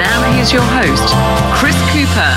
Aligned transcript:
Now 0.00 0.32
here's 0.32 0.50
your 0.50 0.62
host, 0.62 1.12
Chris 1.60 1.76
Cooper. 1.92 2.34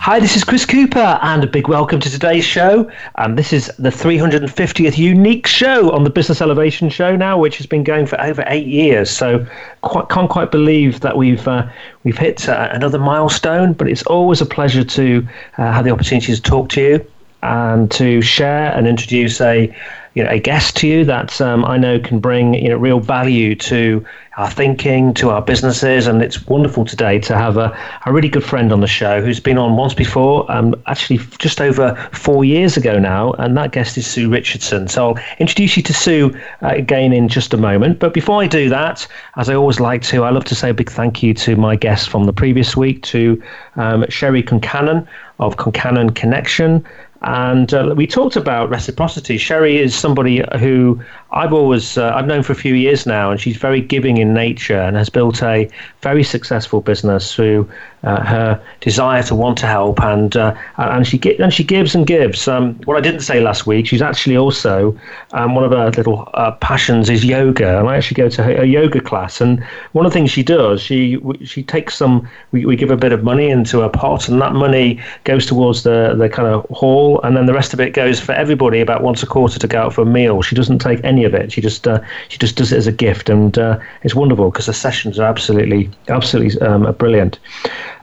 Hi, 0.00 0.20
this 0.20 0.36
is 0.36 0.44
Chris 0.44 0.66
Cooper, 0.66 1.18
and 1.22 1.42
a 1.42 1.46
big 1.46 1.66
welcome 1.66 1.98
to 1.98 2.10
today's 2.10 2.44
show. 2.44 2.80
And 3.14 3.30
um, 3.30 3.36
this 3.36 3.54
is 3.54 3.72
the 3.78 3.88
350th 3.88 4.98
unique 4.98 5.46
show 5.46 5.90
on 5.92 6.04
the 6.04 6.10
Business 6.10 6.42
Elevation 6.42 6.90
Show 6.90 7.16
now, 7.16 7.38
which 7.38 7.56
has 7.56 7.64
been 7.64 7.84
going 7.84 8.04
for 8.04 8.20
over 8.20 8.44
eight 8.48 8.66
years. 8.66 9.08
So, 9.08 9.46
quite, 9.80 10.10
can't 10.10 10.28
quite 10.28 10.50
believe 10.50 11.00
that 11.00 11.16
we've 11.16 11.48
uh, 11.48 11.66
we've 12.04 12.18
hit 12.18 12.46
uh, 12.46 12.68
another 12.72 12.98
milestone. 12.98 13.72
But 13.72 13.88
it's 13.88 14.02
always 14.02 14.42
a 14.42 14.46
pleasure 14.46 14.84
to 14.84 15.26
uh, 15.56 15.72
have 15.72 15.86
the 15.86 15.90
opportunity 15.90 16.34
to 16.34 16.42
talk 16.42 16.68
to 16.70 16.82
you 16.82 17.06
and 17.42 17.90
to 17.92 18.20
share 18.20 18.72
and 18.74 18.86
introduce 18.86 19.40
a 19.40 19.74
you 20.14 20.24
know 20.24 20.30
a 20.30 20.40
guest 20.40 20.76
to 20.76 20.88
you 20.88 21.04
that 21.04 21.40
um, 21.40 21.64
I 21.64 21.78
know 21.78 22.00
can 22.00 22.18
bring 22.18 22.54
you 22.54 22.68
know 22.68 22.76
real 22.76 23.00
value 23.00 23.54
to 23.54 24.04
our 24.38 24.48
thinking, 24.48 25.12
to 25.14 25.30
our 25.30 25.42
businesses, 25.42 26.06
and 26.06 26.22
it's 26.22 26.46
wonderful 26.46 26.84
today 26.84 27.18
to 27.18 27.36
have 27.36 27.56
a, 27.56 27.76
a 28.06 28.12
really 28.12 28.28
good 28.28 28.44
friend 28.44 28.72
on 28.72 28.80
the 28.80 28.86
show 28.86 29.20
who's 29.20 29.40
been 29.40 29.58
on 29.58 29.76
once 29.76 29.94
before, 29.94 30.50
um, 30.50 30.80
actually 30.86 31.18
just 31.38 31.60
over 31.60 31.96
four 32.12 32.44
years 32.44 32.76
ago 32.76 33.00
now, 33.00 33.32
and 33.32 33.56
that 33.56 33.72
guest 33.72 33.98
is 33.98 34.06
Sue 34.06 34.30
Richardson. 34.30 34.86
So 34.86 35.08
I'll 35.08 35.24
introduce 35.40 35.76
you 35.76 35.82
to 35.82 35.92
Sue 35.92 36.32
uh, 36.62 36.68
again 36.68 37.12
in 37.12 37.26
just 37.28 37.52
a 37.52 37.56
moment. 37.56 37.98
But 37.98 38.14
before 38.14 38.40
I 38.40 38.46
do 38.46 38.68
that, 38.68 39.08
as 39.36 39.50
I 39.50 39.54
always 39.54 39.80
like 39.80 40.02
to, 40.02 40.22
I 40.22 40.30
love 40.30 40.44
to 40.44 40.54
say 40.54 40.70
a 40.70 40.74
big 40.74 40.90
thank 40.90 41.20
you 41.20 41.34
to 41.34 41.56
my 41.56 41.74
guest 41.74 42.08
from 42.08 42.24
the 42.24 42.32
previous 42.32 42.76
week, 42.76 43.02
to 43.04 43.42
um, 43.74 44.06
Sherry 44.08 44.44
Concannon 44.44 45.04
of 45.40 45.56
Concannon 45.56 46.14
Connection. 46.14 46.84
And 47.22 47.74
uh, 47.74 47.94
we 47.96 48.06
talked 48.06 48.36
about 48.36 48.70
reciprocity. 48.70 49.38
Sherry 49.38 49.78
is 49.78 49.94
somebody 49.94 50.44
who 50.58 51.02
I've 51.32 51.52
always 51.52 51.98
uh, 51.98 52.12
I've 52.14 52.26
known 52.26 52.44
for 52.44 52.52
a 52.52 52.56
few 52.56 52.74
years 52.74 53.06
now, 53.06 53.30
and 53.30 53.40
she's 53.40 53.56
very 53.56 53.80
giving 53.80 54.18
in 54.18 54.32
nature 54.34 54.80
and 54.80 54.96
has 54.96 55.10
built 55.10 55.42
a 55.42 55.68
very 56.00 56.22
successful 56.22 56.80
business 56.80 57.34
through 57.34 57.68
uh, 58.02 58.24
her 58.24 58.62
desire 58.80 59.22
to 59.24 59.34
want 59.34 59.58
to 59.58 59.66
help 59.66 60.00
and 60.00 60.36
uh, 60.36 60.54
and 60.78 61.06
she 61.06 61.20
and 61.38 61.52
she 61.52 61.64
gives 61.64 61.94
and 61.94 62.06
gives. 62.06 62.48
Um, 62.48 62.74
what 62.84 62.96
I 62.96 63.00
didn't 63.00 63.20
say 63.20 63.40
last 63.40 63.66
week, 63.66 63.86
she's 63.86 64.02
actually 64.02 64.36
also 64.36 64.98
um, 65.32 65.54
one 65.54 65.64
of 65.64 65.72
her 65.72 65.90
little 65.90 66.28
uh, 66.34 66.52
passions 66.52 67.10
is 67.10 67.24
yoga, 67.24 67.78
and 67.78 67.88
I 67.88 67.96
actually 67.96 68.16
go 68.16 68.28
to 68.30 68.62
a 68.62 68.64
yoga 68.64 69.00
class. 69.00 69.40
And 69.40 69.62
one 69.92 70.06
of 70.06 70.12
the 70.12 70.18
things 70.18 70.30
she 70.30 70.42
does, 70.42 70.80
she 70.80 71.20
she 71.44 71.62
takes 71.62 71.96
some 71.96 72.28
we, 72.52 72.64
we 72.64 72.76
give 72.76 72.90
a 72.90 72.96
bit 72.96 73.12
of 73.12 73.22
money 73.22 73.50
into 73.50 73.82
a 73.82 73.90
pot, 73.90 74.28
and 74.28 74.40
that 74.40 74.54
money 74.54 75.00
goes 75.24 75.44
towards 75.44 75.82
the 75.82 76.14
the 76.16 76.28
kind 76.28 76.48
of 76.48 76.64
hall, 76.70 77.20
and 77.22 77.36
then 77.36 77.44
the 77.44 77.54
rest 77.54 77.74
of 77.74 77.80
it 77.80 77.92
goes 77.92 78.18
for 78.18 78.32
everybody 78.32 78.80
about 78.80 79.02
once 79.02 79.22
a 79.22 79.26
quarter 79.26 79.58
to 79.58 79.68
go 79.68 79.82
out 79.82 79.92
for 79.92 80.00
a 80.02 80.06
meal. 80.06 80.40
She 80.40 80.54
doesn't 80.54 80.78
take 80.78 81.04
any 81.04 81.18
any 81.18 81.24
of 81.24 81.34
it. 81.34 81.52
She 81.52 81.60
just 81.60 81.86
uh, 81.86 82.00
she 82.28 82.38
just 82.38 82.56
does 82.56 82.72
it 82.72 82.76
as 82.76 82.86
a 82.86 82.92
gift, 82.92 83.28
and 83.28 83.58
uh, 83.58 83.78
it's 84.02 84.14
wonderful 84.14 84.50
because 84.50 84.66
the 84.66 84.74
sessions 84.74 85.18
are 85.18 85.28
absolutely 85.28 85.90
absolutely 86.08 86.60
um, 86.60 86.92
brilliant. 86.94 87.38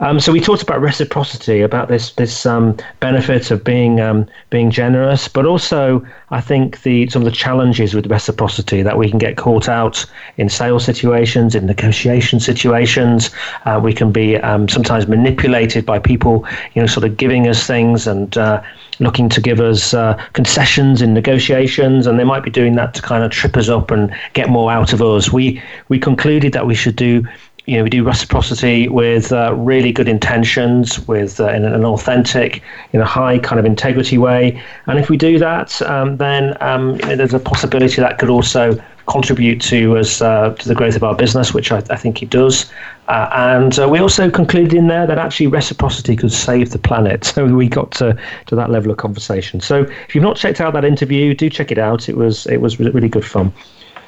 Um, 0.00 0.20
so 0.20 0.32
we 0.32 0.40
talked 0.40 0.62
about 0.62 0.80
reciprocity, 0.80 1.62
about 1.62 1.88
this 1.88 2.12
this 2.12 2.44
um, 2.44 2.76
benefit 3.00 3.50
of 3.50 3.64
being 3.64 4.00
um, 4.00 4.26
being 4.50 4.70
generous, 4.70 5.26
but 5.28 5.46
also 5.46 6.06
I 6.30 6.40
think 6.40 6.82
the 6.82 7.08
some 7.08 7.22
of 7.22 7.26
the 7.26 7.36
challenges 7.36 7.94
with 7.94 8.06
reciprocity 8.06 8.82
that 8.82 8.98
we 8.98 9.08
can 9.08 9.18
get 9.18 9.36
caught 9.36 9.68
out 9.68 10.04
in 10.36 10.48
sales 10.48 10.84
situations, 10.84 11.54
in 11.54 11.66
negotiation 11.66 12.40
situations. 12.40 13.30
Uh, 13.64 13.80
we 13.82 13.94
can 13.94 14.12
be 14.12 14.36
um, 14.38 14.68
sometimes 14.68 15.06
manipulated 15.06 15.86
by 15.86 15.98
people, 15.98 16.46
you 16.74 16.82
know, 16.82 16.86
sort 16.86 17.04
of 17.04 17.16
giving 17.16 17.48
us 17.48 17.66
things 17.66 18.06
and 18.06 18.36
uh, 18.36 18.62
looking 18.98 19.28
to 19.28 19.40
give 19.40 19.60
us 19.60 19.94
uh, 19.94 20.14
concessions 20.32 21.00
in 21.00 21.14
negotiations, 21.14 22.06
and 22.06 22.18
they 22.18 22.24
might 22.24 22.42
be 22.42 22.50
doing 22.50 22.74
that 22.74 22.92
to 22.94 23.02
kind 23.02 23.24
of 23.24 23.30
trip 23.30 23.56
us 23.56 23.68
up 23.68 23.90
and 23.90 24.14
get 24.34 24.48
more 24.48 24.70
out 24.70 24.92
of 24.92 25.00
us. 25.00 25.32
We 25.32 25.62
we 25.88 25.98
concluded 25.98 26.52
that 26.52 26.66
we 26.66 26.74
should 26.74 26.96
do 26.96 27.26
you 27.66 27.76
know, 27.76 27.82
we 27.82 27.90
do 27.90 28.04
reciprocity 28.04 28.88
with 28.88 29.32
uh, 29.32 29.52
really 29.54 29.90
good 29.90 30.08
intentions, 30.08 31.06
with 31.08 31.40
uh, 31.40 31.48
in 31.48 31.64
an 31.64 31.84
authentic, 31.84 32.62
in 32.92 33.00
a 33.00 33.04
high 33.04 33.38
kind 33.38 33.58
of 33.58 33.64
integrity 33.64 34.18
way. 34.18 34.62
And 34.86 34.98
if 34.98 35.10
we 35.10 35.16
do 35.16 35.38
that, 35.40 35.82
um, 35.82 36.16
then 36.16 36.56
um, 36.60 36.92
you 37.00 37.06
know, 37.06 37.16
there's 37.16 37.34
a 37.34 37.40
possibility 37.40 38.00
that 38.00 38.18
could 38.18 38.30
also 38.30 38.80
contribute 39.06 39.60
to 39.60 39.96
us 39.96 40.20
uh, 40.20 40.54
to 40.54 40.68
the 40.68 40.74
growth 40.74 40.96
of 40.96 41.02
our 41.02 41.14
business, 41.14 41.54
which 41.54 41.72
I, 41.72 41.78
I 41.90 41.96
think 41.96 42.22
it 42.22 42.30
does. 42.30 42.70
Uh, 43.08 43.28
and 43.32 43.78
uh, 43.78 43.88
we 43.88 43.98
also 43.98 44.30
concluded 44.30 44.74
in 44.74 44.88
there 44.88 45.06
that 45.06 45.18
actually 45.18 45.46
reciprocity 45.48 46.16
could 46.16 46.32
save 46.32 46.70
the 46.70 46.78
planet. 46.78 47.32
So 47.36 47.44
we 47.46 47.68
got 47.68 47.90
to, 47.92 48.16
to 48.46 48.56
that 48.56 48.70
level 48.70 48.90
of 48.90 48.96
conversation. 48.96 49.60
So 49.60 49.82
if 50.08 50.14
you've 50.14 50.24
not 50.24 50.36
checked 50.38 50.58
out 50.60 50.72
that 50.72 50.86
interview, 50.86 51.34
do 51.34 51.50
check 51.50 51.70
it 51.70 51.76
out. 51.76 52.08
It 52.08 52.16
was 52.16 52.46
it 52.46 52.62
was 52.62 52.78
really 52.78 53.08
good 53.08 53.26
fun. 53.26 53.52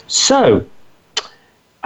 So 0.07 0.65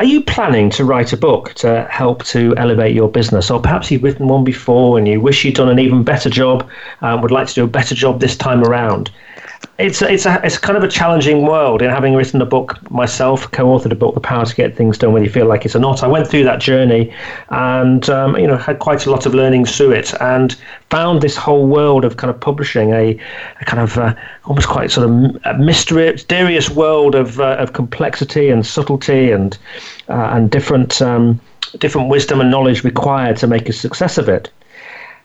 are 0.03 0.07
you 0.07 0.21
planning 0.21 0.69
to 0.69 0.85
write 0.85 1.13
a 1.13 1.17
book 1.17 1.55
to 1.55 1.87
help 1.89 2.25
to 2.25 2.57
elevate 2.57 2.93
your 2.93 3.09
business? 3.09 3.53
Or 3.53 3.61
perhaps 3.61 3.89
you've 3.89 4.03
written 4.03 4.27
one 4.27 4.43
before 4.43 4.99
and 4.99 5.07
you 5.07 5.21
wish 5.21 5.45
you'd 5.45 5.55
done 5.55 5.69
an 5.69 5.79
even 5.79 6.03
better 6.03 6.29
job 6.29 6.69
and 7.03 7.23
would 7.23 7.31
like 7.31 7.47
to 7.47 7.55
do 7.55 7.63
a 7.63 7.69
better 7.69 7.95
job 7.95 8.19
this 8.19 8.37
time 8.37 8.65
around? 8.65 9.13
It's 9.79 10.03
it's 10.03 10.27
a, 10.27 10.41
it's 10.45 10.59
kind 10.59 10.77
of 10.77 10.85
a 10.85 10.89
challenging 10.89 11.43
world. 11.43 11.83
In 11.83 11.91
having 11.91 12.15
written 12.15 12.41
a 12.43 12.47
book 12.47 12.79
myself, 12.91 13.51
co-authored 13.51 13.91
a 13.91 13.95
book, 13.95 14.15
The 14.15 14.21
Power 14.21 14.45
to 14.45 14.55
Get 14.55 14.77
Things 14.77 14.99
Done 14.99 15.13
When 15.13 15.25
You 15.25 15.31
Feel 15.31 15.47
Like 15.47 15.65
It's 15.65 15.75
or 15.75 15.81
Not. 15.81 16.03
I 16.03 16.07
went 16.07 16.29
through 16.29 16.45
that 16.45 16.61
journey, 16.61 17.13
and 17.51 18.09
um, 18.11 18.37
you 18.37 18.47
know 18.47 18.57
had 18.57 18.79
quite 18.79 19.07
a 19.07 19.11
lot 19.11 19.27
of 19.27 19.35
learnings 19.35 19.77
through 19.77 19.93
it, 19.93 20.15
and 20.21 20.57
found 20.91 21.23
this 21.23 21.37
whole 21.37 21.67
world 21.67 22.05
of 22.05 22.17
kind 22.17 22.31
of 22.31 22.39
publishing 22.39 22.93
a, 22.93 23.19
a 23.61 23.65
kind 23.65 23.83
of 23.83 23.99
uh, 23.99 24.15
almost 24.45 24.69
quite 24.69 24.91
sort 24.91 25.09
of 25.09 25.59
mysterious 25.59 26.71
world 26.71 27.15
of 27.15 27.41
uh, 27.41 27.57
of 27.59 27.73
complexity 27.73 28.51
and 28.51 28.67
subtlety 28.67 29.31
and 29.31 29.59
uh, 30.09 30.31
and 30.33 30.51
different. 30.51 31.01
Um, 31.01 31.41
different 31.79 32.11
wisdom 32.11 32.39
and 32.39 32.51
knowledge 32.51 32.85
required 32.85 33.35
to 33.35 33.47
make 33.47 33.67
a 33.67 33.73
success 33.73 34.19
of 34.19 34.29
it. 34.29 34.51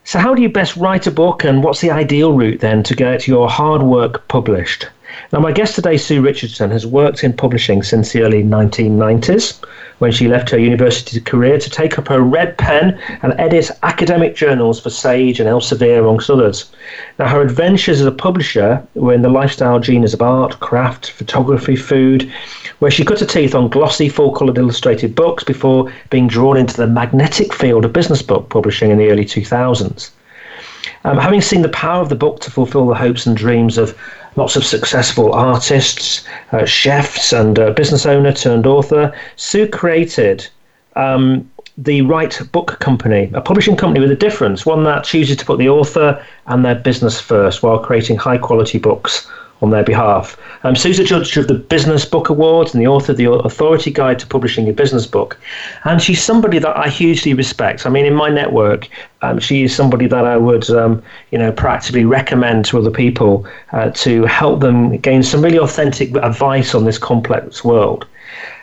So, 0.07 0.19
how 0.19 0.33
do 0.33 0.41
you 0.41 0.47
best 0.47 0.77
write 0.77 1.05
a 1.05 1.11
book, 1.11 1.43
and 1.43 1.61
what's 1.61 1.81
the 1.81 1.91
ideal 1.91 2.31
route 2.31 2.61
then 2.61 2.81
to 2.83 2.95
get 2.95 3.27
your 3.27 3.49
hard 3.49 3.83
work 3.83 4.25
published? 4.29 4.87
Now, 5.33 5.39
my 5.39 5.51
guest 5.51 5.75
today, 5.75 5.97
Sue 5.97 6.21
Richardson, 6.21 6.71
has 6.71 6.87
worked 6.87 7.21
in 7.21 7.33
publishing 7.33 7.83
since 7.83 8.13
the 8.13 8.21
early 8.21 8.43
1990s 8.43 9.59
when 9.99 10.09
she 10.09 10.29
left 10.29 10.49
her 10.51 10.57
university 10.57 11.19
career 11.19 11.57
to 11.59 11.69
take 11.69 11.99
up 11.99 12.07
her 12.07 12.21
red 12.21 12.57
pen 12.57 12.97
and 13.21 13.33
edit 13.37 13.69
academic 13.83 14.37
journals 14.37 14.79
for 14.79 14.89
Sage 14.89 15.41
and 15.41 15.49
Elsevier, 15.49 15.99
amongst 15.99 16.29
others. 16.29 16.71
Now, 17.19 17.27
her 17.27 17.41
adventures 17.41 17.99
as 17.99 18.07
a 18.07 18.11
publisher 18.11 18.81
were 18.95 19.13
in 19.13 19.21
the 19.21 19.27
lifestyle 19.27 19.81
genres 19.81 20.13
of 20.13 20.21
art, 20.21 20.61
craft, 20.61 21.11
photography, 21.11 21.75
food, 21.75 22.31
where 22.79 22.91
she 22.91 23.03
cut 23.03 23.19
her 23.19 23.25
teeth 23.25 23.53
on 23.53 23.67
glossy, 23.67 24.07
full 24.07 24.31
coloured 24.31 24.57
illustrated 24.57 25.13
books 25.13 25.43
before 25.43 25.91
being 26.09 26.29
drawn 26.29 26.55
into 26.55 26.77
the 26.77 26.87
magnetic 26.87 27.53
field 27.53 27.83
of 27.83 27.91
business 27.91 28.21
book 28.21 28.47
publishing 28.47 28.91
in 28.91 28.97
the 28.97 29.09
early 29.09 29.25
2000s. 29.25 30.11
Um, 31.03 31.17
having 31.17 31.41
seen 31.41 31.63
the 31.63 31.69
power 31.69 32.01
of 32.01 32.09
the 32.09 32.15
book 32.15 32.39
to 32.41 32.51
fulfill 32.51 32.87
the 32.87 32.95
hopes 32.95 33.25
and 33.25 33.35
dreams 33.35 33.77
of 33.77 33.97
lots 34.37 34.55
of 34.55 34.63
successful 34.63 35.33
artists, 35.33 36.25
uh, 36.53 36.63
chefs, 36.63 37.33
and 37.33 37.59
uh, 37.59 37.71
business 37.71 38.05
owner 38.05 38.31
turned 38.31 38.65
author, 38.65 39.13
Sue 39.35 39.67
created 39.67 40.47
um, 40.95 41.49
the 41.77 42.01
Right 42.03 42.39
Book 42.51 42.79
Company, 42.79 43.29
a 43.33 43.41
publishing 43.41 43.75
company 43.75 43.99
with 43.99 44.11
a 44.11 44.15
difference, 44.15 44.65
one 44.65 44.83
that 44.85 45.03
chooses 45.03 45.37
to 45.37 45.45
put 45.45 45.59
the 45.59 45.69
author 45.69 46.23
and 46.45 46.63
their 46.63 46.75
business 46.75 47.19
first 47.19 47.61
while 47.61 47.79
creating 47.79 48.17
high 48.17 48.37
quality 48.37 48.79
books 48.79 49.29
on 49.61 49.71
their 49.71 49.83
behalf. 49.83 50.37
Um, 50.63 50.75
Sue's 50.75 50.99
a 50.99 51.03
judge 51.03 51.35
of 51.37 51.47
the 51.47 51.55
Business 51.55 52.05
Book 52.05 52.29
Awards 52.29 52.73
and 52.73 52.81
the 52.81 52.87
author 52.87 53.11
of 53.11 53.17
the 53.17 53.31
Authority 53.31 53.91
Guide 53.91 54.19
to 54.19 54.27
Publishing 54.27 54.69
a 54.69 54.73
Business 54.73 55.05
Book. 55.05 55.39
And 55.83 56.01
she's 56.01 56.23
somebody 56.23 56.59
that 56.59 56.77
I 56.77 56.89
hugely 56.89 57.33
respect. 57.33 57.85
I 57.85 57.89
mean, 57.89 58.05
in 58.05 58.13
my 58.13 58.29
network, 58.29 58.87
um, 59.21 59.39
she 59.39 59.63
is 59.63 59.75
somebody 59.75 60.07
that 60.07 60.25
I 60.25 60.37
would, 60.37 60.69
um, 60.69 61.01
you 61.31 61.37
know, 61.37 61.51
practically 61.51 62.05
recommend 62.05 62.65
to 62.65 62.77
other 62.77 62.91
people 62.91 63.47
uh, 63.71 63.89
to 63.91 64.25
help 64.25 64.59
them 64.59 64.97
gain 64.97 65.23
some 65.23 65.41
really 65.41 65.59
authentic 65.59 66.15
advice 66.17 66.75
on 66.75 66.85
this 66.85 66.97
complex 66.97 67.63
world. 67.63 68.05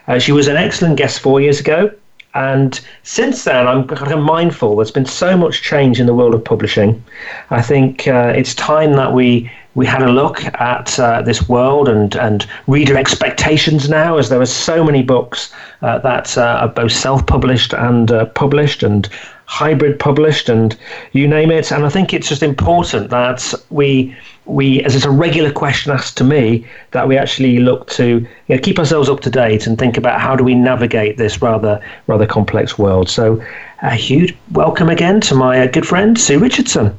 Uh, 0.06 0.18
she 0.18 0.32
was 0.32 0.48
an 0.48 0.56
excellent 0.56 0.96
guest 0.96 1.20
four 1.20 1.40
years 1.40 1.58
ago 1.60 1.90
And 2.34 2.80
since 3.04 3.44
then, 3.44 3.68
I'm 3.68 3.86
mindful. 4.20 4.76
There's 4.76 4.90
been 4.90 5.06
so 5.06 5.36
much 5.36 5.62
change 5.62 6.00
in 6.00 6.06
the 6.06 6.14
world 6.14 6.34
of 6.34 6.44
publishing. 6.44 7.02
I 7.50 7.62
think 7.62 8.08
uh, 8.08 8.32
it's 8.36 8.54
time 8.54 8.94
that 8.94 9.12
we 9.12 9.50
we 9.76 9.86
had 9.86 10.02
a 10.02 10.10
look 10.10 10.44
at 10.44 10.98
uh, 10.98 11.22
this 11.22 11.48
world 11.48 11.88
and 11.88 12.16
and 12.16 12.46
reader 12.66 12.96
expectations 12.96 13.88
now, 13.88 14.18
as 14.18 14.28
there 14.28 14.40
are 14.40 14.46
so 14.46 14.82
many 14.82 15.02
books 15.02 15.52
uh, 15.82 15.98
that 15.98 16.36
uh, 16.36 16.58
are 16.62 16.68
both 16.68 16.92
and 17.72 18.10
uh, 18.10 18.24
published 18.26 18.82
and 18.82 19.08
hybrid 19.46 19.98
published 19.98 20.48
and 20.48 20.76
you 21.12 21.28
name 21.28 21.50
it. 21.50 21.70
And 21.70 21.84
I 21.84 21.88
think 21.88 22.12
it's 22.12 22.28
just 22.28 22.42
important 22.42 23.10
that 23.10 23.54
we 23.70 24.16
we, 24.46 24.82
as 24.82 24.94
it's 24.94 25.06
a 25.06 25.10
regular 25.10 25.50
question 25.50 25.90
asked 25.90 26.18
to 26.18 26.24
me, 26.24 26.66
that 26.90 27.08
we 27.08 27.16
actually 27.16 27.58
look 27.60 27.88
to 27.90 28.26
you 28.48 28.54
know, 28.54 28.58
keep 28.58 28.78
ourselves 28.78 29.08
up 29.08 29.20
to 29.20 29.30
date 29.30 29.66
and 29.66 29.78
think 29.78 29.96
about 29.96 30.20
how 30.20 30.36
do 30.36 30.44
we 30.44 30.54
navigate 30.54 31.16
this 31.16 31.40
rather 31.40 31.80
rather 32.06 32.26
complex 32.26 32.78
world. 32.78 33.08
So, 33.08 33.42
a 33.82 33.94
huge 33.94 34.36
welcome 34.52 34.88
again 34.90 35.20
to 35.22 35.34
my 35.34 35.60
uh, 35.60 35.66
good 35.66 35.86
friend 35.86 36.18
Sue 36.18 36.38
Richardson. 36.38 36.98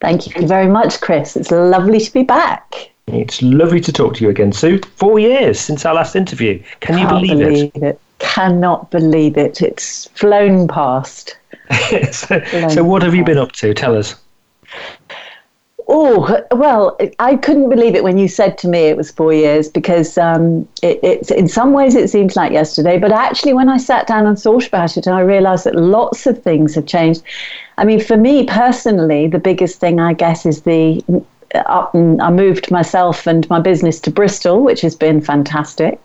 Thank 0.00 0.34
you 0.34 0.46
very 0.46 0.68
much, 0.68 1.00
Chris. 1.00 1.36
It's 1.36 1.50
lovely 1.50 2.00
to 2.00 2.12
be 2.12 2.24
back. 2.24 2.90
It's 3.06 3.40
lovely 3.42 3.80
to 3.80 3.92
talk 3.92 4.14
to 4.16 4.24
you 4.24 4.30
again, 4.30 4.52
Sue. 4.52 4.80
Four 4.96 5.18
years 5.18 5.60
since 5.60 5.84
our 5.84 5.94
last 5.94 6.16
interview. 6.16 6.62
Can 6.80 6.98
you 6.98 7.06
believe, 7.06 7.38
believe 7.38 7.70
it? 7.76 7.82
it? 7.82 8.00
Cannot 8.24 8.90
believe 8.90 9.36
it. 9.36 9.62
It's 9.62 10.06
flown 10.08 10.68
past. 10.68 11.36
so, 12.12 12.40
flown 12.40 12.70
so, 12.70 12.84
what 12.84 13.02
have 13.02 13.14
you 13.14 13.24
been 13.24 13.38
up 13.38 13.52
to? 13.52 13.74
Tell 13.74 13.96
us. 13.96 14.16
Oh, 15.86 16.42
well, 16.52 16.96
I 17.18 17.36
couldn't 17.36 17.68
believe 17.68 17.94
it 17.94 18.02
when 18.02 18.16
you 18.16 18.26
said 18.26 18.56
to 18.58 18.68
me 18.68 18.80
it 18.80 18.96
was 18.96 19.10
four 19.10 19.34
years 19.34 19.68
because 19.68 20.16
um, 20.16 20.66
it, 20.82 20.98
it's 21.02 21.30
in 21.30 21.46
some 21.46 21.72
ways 21.72 21.94
it 21.94 22.08
seems 22.08 22.36
like 22.36 22.52
yesterday. 22.52 22.98
But 22.98 23.12
actually, 23.12 23.52
when 23.52 23.68
I 23.68 23.76
sat 23.76 24.06
down 24.06 24.26
and 24.26 24.38
thought 24.38 24.66
about 24.66 24.96
it, 24.96 25.06
I 25.06 25.20
realized 25.20 25.64
that 25.64 25.74
lots 25.74 26.26
of 26.26 26.42
things 26.42 26.74
have 26.74 26.86
changed. 26.86 27.22
I 27.76 27.84
mean, 27.84 28.00
for 28.00 28.16
me 28.16 28.46
personally, 28.46 29.26
the 29.26 29.38
biggest 29.38 29.78
thing, 29.78 30.00
I 30.00 30.14
guess, 30.14 30.46
is 30.46 30.62
the 30.62 31.04
up 31.66 31.94
and 31.94 32.20
I 32.20 32.30
moved 32.30 32.70
myself 32.70 33.26
and 33.26 33.48
my 33.48 33.60
business 33.60 34.00
to 34.00 34.10
Bristol, 34.10 34.62
which 34.62 34.80
has 34.80 34.96
been 34.96 35.20
fantastic. 35.20 36.00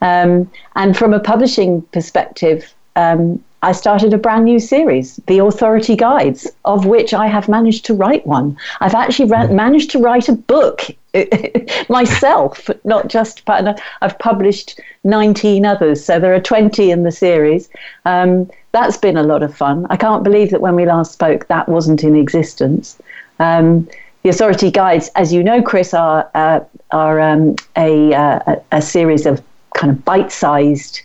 Um, 0.00 0.50
and 0.76 0.96
from 0.96 1.12
a 1.12 1.20
publishing 1.20 1.82
perspective, 1.92 2.74
um, 2.96 3.42
I 3.62 3.72
started 3.72 4.14
a 4.14 4.18
brand 4.18 4.46
new 4.46 4.58
series, 4.58 5.16
The 5.26 5.38
Authority 5.38 5.94
Guides, 5.94 6.46
of 6.64 6.86
which 6.86 7.12
I 7.12 7.26
have 7.26 7.46
managed 7.46 7.84
to 7.86 7.94
write 7.94 8.26
one. 8.26 8.56
I've 8.80 8.94
actually 8.94 9.28
mm. 9.28 9.52
managed 9.52 9.90
to 9.90 9.98
write 9.98 10.30
a 10.30 10.32
book 10.32 10.86
myself, 11.90 12.70
not 12.84 13.08
just, 13.08 13.44
but 13.44 13.82
I've 14.00 14.18
published 14.18 14.80
19 15.04 15.66
others, 15.66 16.02
so 16.02 16.18
there 16.18 16.34
are 16.34 16.40
20 16.40 16.90
in 16.90 17.02
the 17.02 17.12
series. 17.12 17.68
Um, 18.06 18.50
that's 18.72 18.96
been 18.96 19.18
a 19.18 19.22
lot 19.22 19.42
of 19.42 19.54
fun. 19.54 19.86
I 19.90 19.96
can't 19.96 20.24
believe 20.24 20.50
that 20.52 20.62
when 20.62 20.74
we 20.74 20.86
last 20.86 21.12
spoke, 21.12 21.46
that 21.48 21.68
wasn't 21.68 22.02
in 22.02 22.16
existence. 22.16 22.98
Um, 23.40 23.88
the 24.22 24.30
Authority 24.30 24.70
Guides, 24.70 25.10
as 25.16 25.34
you 25.34 25.42
know, 25.42 25.60
Chris, 25.60 25.92
are, 25.92 26.30
uh, 26.34 26.60
are 26.92 27.20
um, 27.20 27.56
a, 27.76 28.14
uh, 28.14 28.56
a 28.72 28.80
series 28.80 29.26
of 29.26 29.42
kind 29.74 29.90
of 29.90 30.04
bite 30.04 30.32
sized 30.32 31.00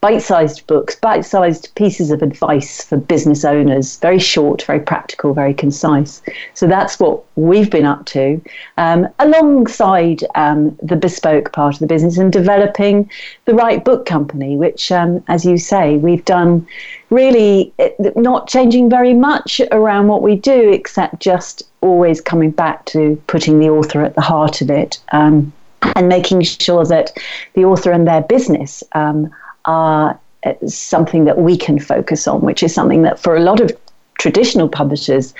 bite-sized 0.00 0.66
books, 0.66 0.94
bite-sized 0.94 1.74
pieces 1.74 2.10
of 2.10 2.22
advice 2.22 2.84
for 2.84 2.96
business 2.96 3.44
owners, 3.44 3.96
very 3.96 4.18
short, 4.18 4.62
very 4.62 4.78
practical, 4.78 5.34
very 5.34 5.52
concise. 5.52 6.22
So 6.54 6.68
that's 6.68 7.00
what 7.00 7.24
we've 7.34 7.70
been 7.70 7.84
up 7.84 8.06
to, 8.06 8.40
um, 8.76 9.08
alongside 9.18 10.24
um, 10.36 10.78
the 10.82 10.94
bespoke 10.94 11.52
part 11.52 11.74
of 11.74 11.80
the 11.80 11.86
business 11.86 12.16
and 12.16 12.32
developing 12.32 13.10
the 13.46 13.54
right 13.54 13.84
book 13.84 14.06
company, 14.06 14.56
which, 14.56 14.92
um, 14.92 15.22
as 15.26 15.44
you 15.44 15.58
say, 15.58 15.96
we've 15.96 16.24
done 16.24 16.66
really 17.10 17.72
eh, 17.80 17.90
not 18.14 18.48
changing 18.48 18.88
very 18.88 19.14
much 19.14 19.60
around 19.72 20.06
what 20.06 20.22
we 20.22 20.36
do, 20.36 20.70
except 20.70 21.18
just 21.18 21.64
always 21.80 22.20
coming 22.20 22.50
back 22.50 22.84
to 22.86 23.20
putting 23.26 23.58
the 23.58 23.68
author 23.68 24.02
at 24.02 24.14
the 24.14 24.20
heart 24.20 24.60
of 24.60 24.70
it. 24.70 25.00
Um, 25.10 25.52
and 25.94 26.08
making 26.08 26.42
sure 26.42 26.84
that 26.84 27.12
the 27.54 27.64
author 27.64 27.92
and 27.92 28.06
their 28.06 28.22
business 28.22 28.82
um, 28.92 29.30
are 29.64 30.18
uh, 30.44 30.54
something 30.66 31.24
that 31.24 31.38
we 31.38 31.56
can 31.56 31.78
focus 31.78 32.26
on, 32.26 32.40
which 32.40 32.62
is 32.62 32.74
something 32.74 33.02
that 33.02 33.18
for 33.18 33.36
a 33.36 33.40
lot 33.40 33.60
of 33.60 33.76
traditional 34.18 34.68
publishers, 34.68 35.34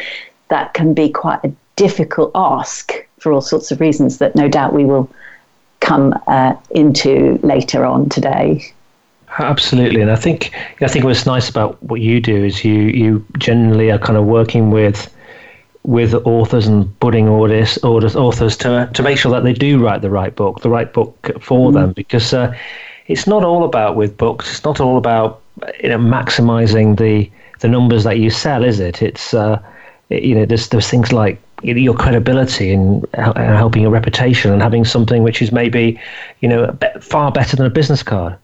that 0.49 0.75
can 0.75 0.95
be 0.95 1.11
quite 1.11 1.41
a 1.45 1.53
difficult 1.77 2.31
ask 2.35 2.93
for 3.19 3.33
all 3.33 3.41
sorts 3.41 3.71
of 3.71 3.81
reasons 3.81 4.19
that 4.19 4.35
no 4.35 4.49
doubt 4.49 4.73
we 4.73 4.85
will 4.85 5.11
come 5.81 6.15
uh, 6.27 6.55
into 6.71 7.39
later 7.43 7.85
on 7.85 8.09
today. 8.09 8.73
Absolutely, 9.39 10.01
and 10.01 10.11
I 10.11 10.17
think 10.17 10.53
I 10.81 10.89
think 10.89 11.05
what's 11.05 11.27
nice 11.27 11.49
about 11.49 11.81
what 11.83 12.01
you 12.01 12.21
do 12.21 12.45
is 12.45 12.65
you 12.65 12.75
you 12.75 13.25
generally 13.37 13.91
are 13.91 13.99
kind 13.99 14.17
of 14.17 14.25
working 14.25 14.71
with 14.71 15.15
with 15.89 16.13
authors 16.27 16.67
and 16.67 16.99
budding 17.01 17.31
authors, 17.31 17.83
authors 17.83 18.59
to 18.59 18.91
to 18.93 19.03
make 19.03 19.17
sure 19.17 19.33
that 19.33 19.43
they 19.43 19.55
do 19.55 19.83
write 19.83 20.03
the 20.03 20.11
right 20.11 20.37
book, 20.37 20.61
the 20.61 20.69
right 20.69 20.93
book 20.93 21.31
for 21.41 21.71
mm. 21.71 21.73
them, 21.73 21.93
because 21.93 22.35
uh, 22.35 22.55
it's 23.07 23.27
not 23.27 23.43
all 23.43 23.65
about 23.65 23.97
with 23.97 24.15
books. 24.19 24.51
It's 24.51 24.65
not 24.65 24.81
all 24.81 24.99
about 24.99 25.41
you 25.83 25.89
know 25.89 25.99
maximizing 25.99 26.99
the 26.99 27.31
the 27.61 27.69
numbers 27.69 28.05
that 28.05 28.19
you 28.19 28.29
sell, 28.29 28.65
is 28.65 28.81
it? 28.81 29.01
It's 29.01 29.33
uh, 29.33 29.59
you 30.11 30.35
know 30.35 30.45
there's 30.45 30.69
there's 30.69 30.91
things 30.91 31.11
like 31.11 31.41
your 31.63 31.95
credibility 31.95 32.71
and 32.71 33.07
helping 33.15 33.81
your 33.81 33.91
reputation 33.91 34.53
and 34.53 34.61
having 34.61 34.85
something 34.85 35.23
which 35.23 35.41
is 35.41 35.53
maybe 35.53 35.99
you 36.41 36.49
know 36.51 36.77
far 37.01 37.33
better 37.33 37.57
than 37.57 37.65
a 37.65 37.71
business 37.71 38.03
card. 38.03 38.37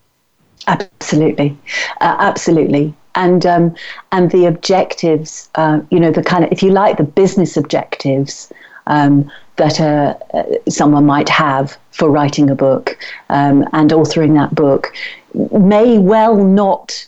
Absolutely, 0.66 1.54
uh, 2.00 2.16
absolutely, 2.20 2.94
and 3.14 3.46
um, 3.46 3.74
and 4.12 4.30
the 4.30 4.46
objectives, 4.46 5.48
uh, 5.54 5.80
you 5.90 6.00
know, 6.00 6.10
the 6.10 6.22
kind 6.22 6.44
of 6.44 6.52
if 6.52 6.62
you 6.62 6.70
like 6.70 6.96
the 6.96 7.04
business 7.04 7.56
objectives. 7.56 8.52
Um, 8.86 9.30
that 9.56 9.80
uh, 9.80 10.14
someone 10.68 11.06
might 11.06 11.28
have 11.28 11.78
for 11.92 12.10
writing 12.10 12.50
a 12.50 12.54
book 12.54 12.98
um, 13.28 13.66
and 13.72 13.90
authoring 13.92 14.34
that 14.34 14.54
book 14.54 14.92
may 15.52 15.96
well 15.96 16.36
not 16.36 17.06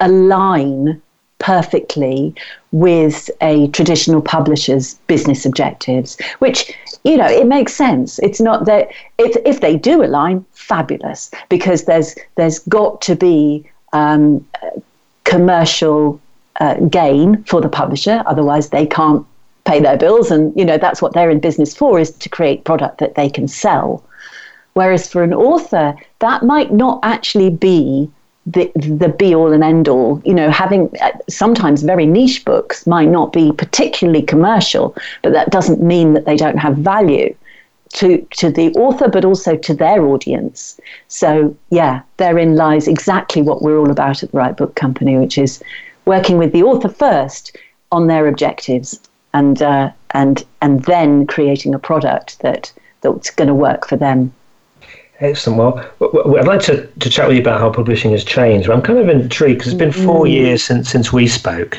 align 0.00 1.00
perfectly 1.38 2.34
with 2.72 3.30
a 3.40 3.68
traditional 3.68 4.22
publisher's 4.22 4.94
business 5.06 5.44
objectives, 5.44 6.16
which, 6.38 6.72
you 7.04 7.16
know, 7.16 7.26
it 7.26 7.46
makes 7.46 7.74
sense. 7.74 8.18
It's 8.20 8.40
not 8.40 8.64
that 8.64 8.88
if, 9.18 9.36
if 9.44 9.60
they 9.60 9.76
do 9.76 10.02
align, 10.02 10.44
fabulous, 10.52 11.30
because 11.48 11.84
there's, 11.84 12.14
there's 12.36 12.60
got 12.60 13.02
to 13.02 13.14
be 13.14 13.64
um, 13.92 14.44
commercial 15.24 16.20
uh, 16.60 16.74
gain 16.86 17.42
for 17.44 17.60
the 17.60 17.68
publisher, 17.68 18.22
otherwise, 18.26 18.70
they 18.70 18.86
can't 18.86 19.26
pay 19.64 19.80
their 19.80 19.96
bills. 19.96 20.30
And 20.30 20.56
you 20.56 20.64
know 20.64 20.78
that's 20.78 21.02
what 21.02 21.12
they're 21.14 21.30
in 21.30 21.40
business 21.40 21.74
for 21.74 21.98
is 21.98 22.10
to 22.10 22.28
create 22.28 22.64
product 22.64 22.98
that 22.98 23.14
they 23.14 23.28
can 23.28 23.48
sell. 23.48 24.04
Whereas 24.74 25.08
for 25.08 25.22
an 25.22 25.32
author 25.32 25.94
that 26.18 26.42
might 26.42 26.72
not 26.72 27.00
actually 27.02 27.50
be 27.50 28.10
the 28.46 28.70
the 28.76 29.08
be 29.08 29.34
all 29.34 29.52
and 29.52 29.64
end 29.64 29.88
all 29.88 30.20
you 30.24 30.34
know 30.34 30.50
having 30.50 30.90
uh, 31.00 31.12
sometimes 31.28 31.82
very 31.82 32.04
niche 32.04 32.44
books 32.44 32.86
might 32.86 33.08
not 33.08 33.32
be 33.32 33.52
particularly 33.52 34.20
commercial 34.20 34.94
but 35.22 35.32
that 35.32 35.50
doesn't 35.50 35.82
mean 35.82 36.12
that 36.12 36.26
they 36.26 36.36
don't 36.36 36.58
have 36.58 36.76
value 36.76 37.34
to 37.94 38.26
to 38.30 38.50
the 38.50 38.70
author 38.74 39.08
but 39.08 39.24
also 39.24 39.56
to 39.56 39.74
their 39.74 40.04
audience 40.04 40.78
so 41.08 41.56
yeah 41.70 42.02
therein 42.18 42.54
lies 42.56 42.86
exactly 42.86 43.42
what 43.42 43.62
we're 43.62 43.78
all 43.78 43.90
about 43.90 44.22
at 44.22 44.30
the 44.30 44.38
right 44.38 44.56
book 44.56 44.74
company 44.74 45.16
which 45.16 45.38
is 45.38 45.62
working 46.04 46.38
with 46.38 46.52
the 46.52 46.62
author 46.62 46.88
first 46.88 47.56
on 47.92 48.06
their 48.06 48.26
objectives 48.26 49.00
and 49.34 49.60
uh, 49.60 49.90
and 50.12 50.44
and 50.62 50.84
then 50.84 51.26
creating 51.26 51.74
a 51.74 51.78
product 51.78 52.38
that 52.40 52.72
that's 53.02 53.30
going 53.30 53.48
to 53.48 53.54
work 53.54 53.86
for 53.86 53.96
them. 53.96 54.32
Excellent. 55.20 55.58
Well, 55.98 56.38
I'd 56.38 56.46
like 56.46 56.62
to, 56.62 56.86
to 56.86 57.10
chat 57.10 57.28
with 57.28 57.36
you 57.36 57.42
about 57.42 57.60
how 57.60 57.70
publishing 57.70 58.10
has 58.12 58.24
changed. 58.24 58.68
I'm 58.68 58.82
kind 58.82 58.98
of 58.98 59.08
intrigued 59.08 59.58
because 59.58 59.72
it's 59.72 59.78
been 59.78 59.92
four 59.92 60.24
mm. 60.24 60.32
years 60.32 60.64
since 60.64 60.88
since 60.88 61.12
we 61.12 61.26
spoke 61.28 61.78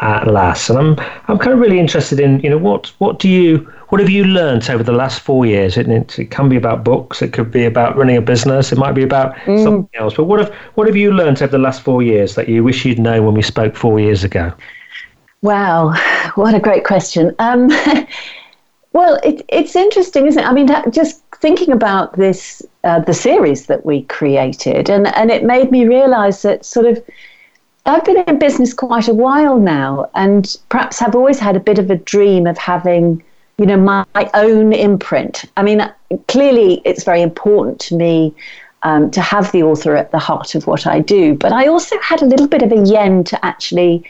at 0.00 0.26
last, 0.26 0.68
and 0.68 0.78
I'm 0.78 0.96
I'm 1.28 1.38
kind 1.38 1.52
of 1.52 1.58
really 1.58 1.80
interested 1.80 2.20
in 2.20 2.40
you 2.40 2.50
know 2.50 2.58
what 2.58 2.92
what 2.98 3.18
do 3.18 3.28
you 3.28 3.72
what 3.92 4.00
have 4.00 4.08
you 4.08 4.24
learned 4.24 4.70
over 4.70 4.82
the 4.82 4.90
last 4.90 5.20
four 5.20 5.44
years? 5.44 5.76
It, 5.76 5.86
it, 6.18 6.30
can 6.30 6.48
be 6.48 6.56
about 6.56 6.82
books, 6.82 7.20
it 7.20 7.34
could 7.34 7.50
be 7.50 7.66
about 7.66 7.94
running 7.94 8.16
a 8.16 8.22
business, 8.22 8.72
it 8.72 8.78
might 8.78 8.92
be 8.92 9.02
about 9.02 9.34
mm. 9.44 9.62
something 9.62 10.00
else. 10.00 10.14
But 10.14 10.24
what 10.24 10.40
have 10.40 10.48
what 10.76 10.86
have 10.86 10.96
you 10.96 11.12
learned 11.12 11.42
over 11.42 11.52
the 11.52 11.58
last 11.58 11.82
four 11.82 12.02
years 12.02 12.34
that 12.36 12.48
you 12.48 12.64
wish 12.64 12.86
you'd 12.86 12.98
known 12.98 13.26
when 13.26 13.34
we 13.34 13.42
spoke 13.42 13.76
four 13.76 14.00
years 14.00 14.24
ago? 14.24 14.50
Wow, 15.42 15.92
what 16.36 16.54
a 16.54 16.58
great 16.58 16.86
question. 16.86 17.34
Um, 17.38 17.68
well, 18.94 19.20
it, 19.22 19.44
it's 19.50 19.76
interesting, 19.76 20.26
isn't 20.26 20.42
it? 20.42 20.46
I 20.46 20.54
mean, 20.54 20.68
just 20.90 21.22
thinking 21.42 21.70
about 21.70 22.16
this, 22.16 22.62
uh, 22.84 23.00
the 23.00 23.12
series 23.12 23.66
that 23.66 23.84
we 23.84 24.04
created, 24.04 24.88
and, 24.88 25.08
and 25.08 25.30
it 25.30 25.44
made 25.44 25.70
me 25.70 25.86
realize 25.86 26.40
that 26.40 26.64
sort 26.64 26.86
of 26.86 27.04
I've 27.84 28.04
been 28.04 28.24
in 28.26 28.38
business 28.38 28.72
quite 28.72 29.08
a 29.08 29.14
while 29.14 29.58
now, 29.58 30.08
and 30.14 30.56
perhaps 30.70 30.98
have 30.98 31.14
always 31.14 31.38
had 31.38 31.56
a 31.56 31.60
bit 31.60 31.78
of 31.78 31.90
a 31.90 31.96
dream 31.96 32.46
of 32.46 32.56
having, 32.56 33.22
you 33.58 33.66
know, 33.66 33.76
my, 33.76 34.04
my 34.14 34.30
own 34.34 34.72
imprint. 34.72 35.44
I 35.56 35.62
mean, 35.62 35.92
clearly 36.28 36.80
it's 36.84 37.04
very 37.04 37.22
important 37.22 37.80
to 37.80 37.96
me 37.96 38.34
um, 38.82 39.10
to 39.12 39.20
have 39.20 39.52
the 39.52 39.62
author 39.62 39.96
at 39.96 40.10
the 40.10 40.18
heart 40.18 40.54
of 40.54 40.66
what 40.66 40.86
I 40.86 41.00
do. 41.00 41.34
But 41.34 41.52
I 41.52 41.66
also 41.68 41.96
had 42.00 42.22
a 42.22 42.26
little 42.26 42.48
bit 42.48 42.62
of 42.62 42.72
a 42.72 42.82
yen 42.84 43.24
to 43.24 43.44
actually 43.44 44.04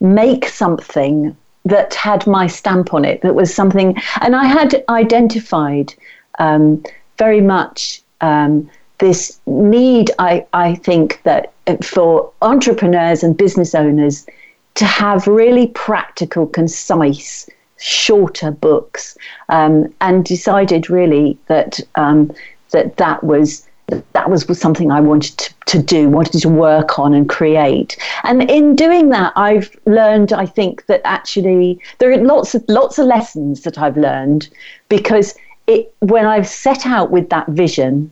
make 0.00 0.46
something 0.46 1.36
that 1.64 1.94
had 1.94 2.26
my 2.26 2.46
stamp 2.46 2.92
on 2.92 3.04
it, 3.04 3.22
that 3.22 3.34
was 3.34 3.54
something, 3.54 3.96
and 4.20 4.36
I 4.36 4.44
had 4.44 4.84
identified 4.88 5.94
um, 6.38 6.82
very 7.18 7.40
much 7.40 8.02
um, 8.20 8.70
this 8.98 9.40
need, 9.46 10.10
I, 10.18 10.46
I 10.52 10.74
think, 10.76 11.22
that 11.24 11.52
for 11.82 12.30
entrepreneurs 12.42 13.22
and 13.22 13.36
business 13.36 13.74
owners 13.74 14.26
to 14.74 14.84
have 14.84 15.26
really 15.26 15.68
practical, 15.68 16.46
concise, 16.46 17.48
shorter 17.84 18.50
books, 18.50 19.16
um, 19.50 19.92
and 20.00 20.24
decided 20.24 20.88
really 20.88 21.38
that 21.48 21.80
um, 21.96 22.32
that 22.70 22.96
that 22.96 23.22
was 23.22 23.66
that 24.14 24.30
was, 24.30 24.46
something 24.58 24.90
I 24.90 25.00
wanted 25.00 25.36
to, 25.36 25.54
to 25.66 25.82
do, 25.82 26.08
wanted 26.08 26.40
to 26.40 26.48
work 26.48 26.98
on 26.98 27.12
and 27.12 27.28
create. 27.28 27.98
And 28.22 28.50
in 28.50 28.74
doing 28.74 29.10
that, 29.10 29.34
I've 29.36 29.76
learned, 29.84 30.32
I 30.32 30.46
think, 30.46 30.86
that 30.86 31.02
actually 31.04 31.78
there 31.98 32.10
are 32.10 32.16
lots 32.16 32.54
of 32.54 32.64
lots 32.68 32.98
of 32.98 33.06
lessons 33.06 33.62
that 33.62 33.76
I've 33.76 33.98
learned 33.98 34.48
because 34.88 35.34
it 35.66 35.94
when 36.00 36.24
I've 36.24 36.48
set 36.48 36.86
out 36.86 37.10
with 37.10 37.28
that 37.28 37.48
vision, 37.48 38.10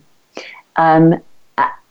um, 0.75 1.19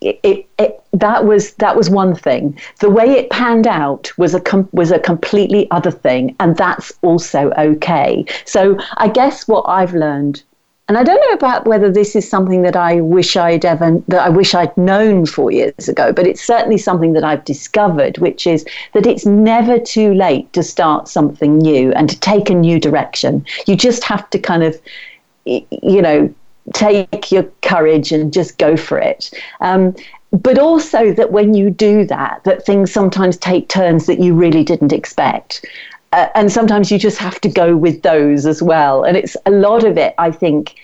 it, 0.02 0.47
it, 0.59 0.82
that 0.92 1.25
was 1.25 1.52
that 1.54 1.76
was 1.76 1.90
one 1.90 2.14
thing. 2.14 2.59
The 2.80 2.90
way 2.90 3.11
it 3.11 3.30
panned 3.30 3.66
out 3.66 4.12
was 4.18 4.35
a 4.35 4.40
com- 4.40 4.68
was 4.73 4.90
a 4.90 4.99
completely 4.99 5.71
other 5.71 5.90
thing, 5.90 6.37
and 6.40 6.56
that's 6.56 6.92
also 7.02 7.52
okay. 7.59 8.25
So 8.44 8.78
I 8.97 9.09
guess 9.09 9.49
what 9.49 9.64
I've 9.68 9.94
learned, 9.94 10.42
and 10.88 10.99
I 10.99 11.04
don't 11.04 11.21
know 11.28 11.35
about 11.35 11.66
whether 11.66 11.90
this 11.90 12.14
is 12.14 12.28
something 12.28 12.62
that 12.62 12.76
I 12.76 13.00
wish 13.00 13.37
I'd 13.37 13.64
ever 13.64 14.02
that 14.09 14.23
I 14.23 14.28
wish 14.28 14.54
I'd 14.54 14.76
known 14.76 15.26
four 15.26 15.50
years 15.50 15.88
ago, 15.88 16.12
but 16.12 16.26
it's 16.26 16.42
certainly 16.42 16.78
something 16.78 17.12
that 17.14 17.25
I've 17.25 17.44
discovered, 17.44 18.18
which 18.18 18.47
is 18.47 18.66
that 18.94 19.06
it's 19.06 19.25
never 19.25 19.78
too 19.78 20.14
late 20.14 20.52
to 20.52 20.62
start 20.62 21.09
something 21.09 21.59
new 21.59 21.92
and 21.92 22.11
to 22.11 22.18
take 22.21 22.50
a 22.50 22.54
new 22.54 22.78
direction. 22.78 23.47
You 23.66 23.76
just 23.76 24.04
have 24.04 24.28
to 24.30 24.38
kind 24.38 24.62
of, 24.62 24.80
you 25.44 26.02
know 26.02 26.35
take 26.75 27.33
your 27.33 27.45
courage 27.62 28.12
and 28.12 28.33
just 28.33 28.59
go 28.59 28.76
for 28.76 28.99
it. 28.99 29.31
Um, 29.61 29.95
but 30.31 30.59
also 30.59 31.12
that 31.12 31.33
when 31.33 31.54
you 31.54 31.71
do 31.71 32.07
that, 32.07 32.42
that 32.45 32.64
things 32.64 32.92
sometimes 32.92 33.37
take 33.37 33.69
turns 33.69 34.07
that 34.07 34.21
you 34.21 34.35
really 34.35 34.64
didn't 34.64 34.92
expect. 34.92 35.64
Uh, 36.12 36.28
and 36.35 36.50
sometimes 36.50 36.90
you 36.90 36.99
just 36.99 37.19
have 37.19 37.40
to 37.40 37.49
go 37.49 37.76
with 37.76 38.02
those 38.02 38.47
as 38.47 38.62
well. 38.62 39.04
And 39.04 39.16
it's 39.16 39.37
a 39.47 39.50
lot 39.50 39.85
of 39.85 39.99
it, 39.99 40.14
I 40.19 40.31
think, 40.31 40.75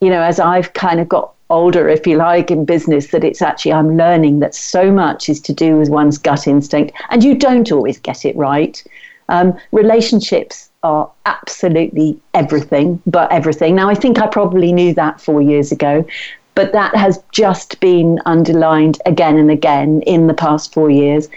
you 0.00 0.10
know, 0.10 0.22
as 0.22 0.40
I've 0.40 0.72
kind 0.72 1.00
of 1.00 1.08
got 1.08 1.32
older, 1.50 1.88
if 1.88 2.06
you 2.06 2.16
like, 2.16 2.50
in 2.50 2.64
business, 2.64 3.08
that 3.08 3.24
it's 3.24 3.42
actually, 3.42 3.72
I'm 3.72 3.96
learning 3.96 4.40
that 4.40 4.54
so 4.54 4.92
much 4.92 5.28
is 5.28 5.40
to 5.42 5.52
do 5.52 5.76
with 5.76 5.88
one's 5.88 6.18
gut 6.18 6.46
instinct. 6.46 6.92
And 7.10 7.22
you 7.22 7.34
don't 7.34 7.70
always 7.72 7.98
get 7.98 8.24
it 8.24 8.36
right. 8.36 8.82
Um, 9.28 9.56
relationships 9.72 10.67
are 10.82 11.10
absolutely 11.26 12.18
everything 12.34 13.02
but 13.06 13.30
everything. 13.32 13.74
Now, 13.74 13.88
I 13.88 13.94
think 13.94 14.20
I 14.20 14.26
probably 14.26 14.72
knew 14.72 14.94
that 14.94 15.20
four 15.20 15.42
years 15.42 15.72
ago, 15.72 16.06
but 16.54 16.72
that 16.72 16.94
has 16.94 17.22
just 17.32 17.80
been 17.80 18.20
underlined 18.26 18.98
again 19.06 19.36
and 19.36 19.50
again 19.50 20.02
in 20.02 20.26
the 20.26 20.34
past 20.34 20.72
four 20.72 20.90
years. 20.90 21.28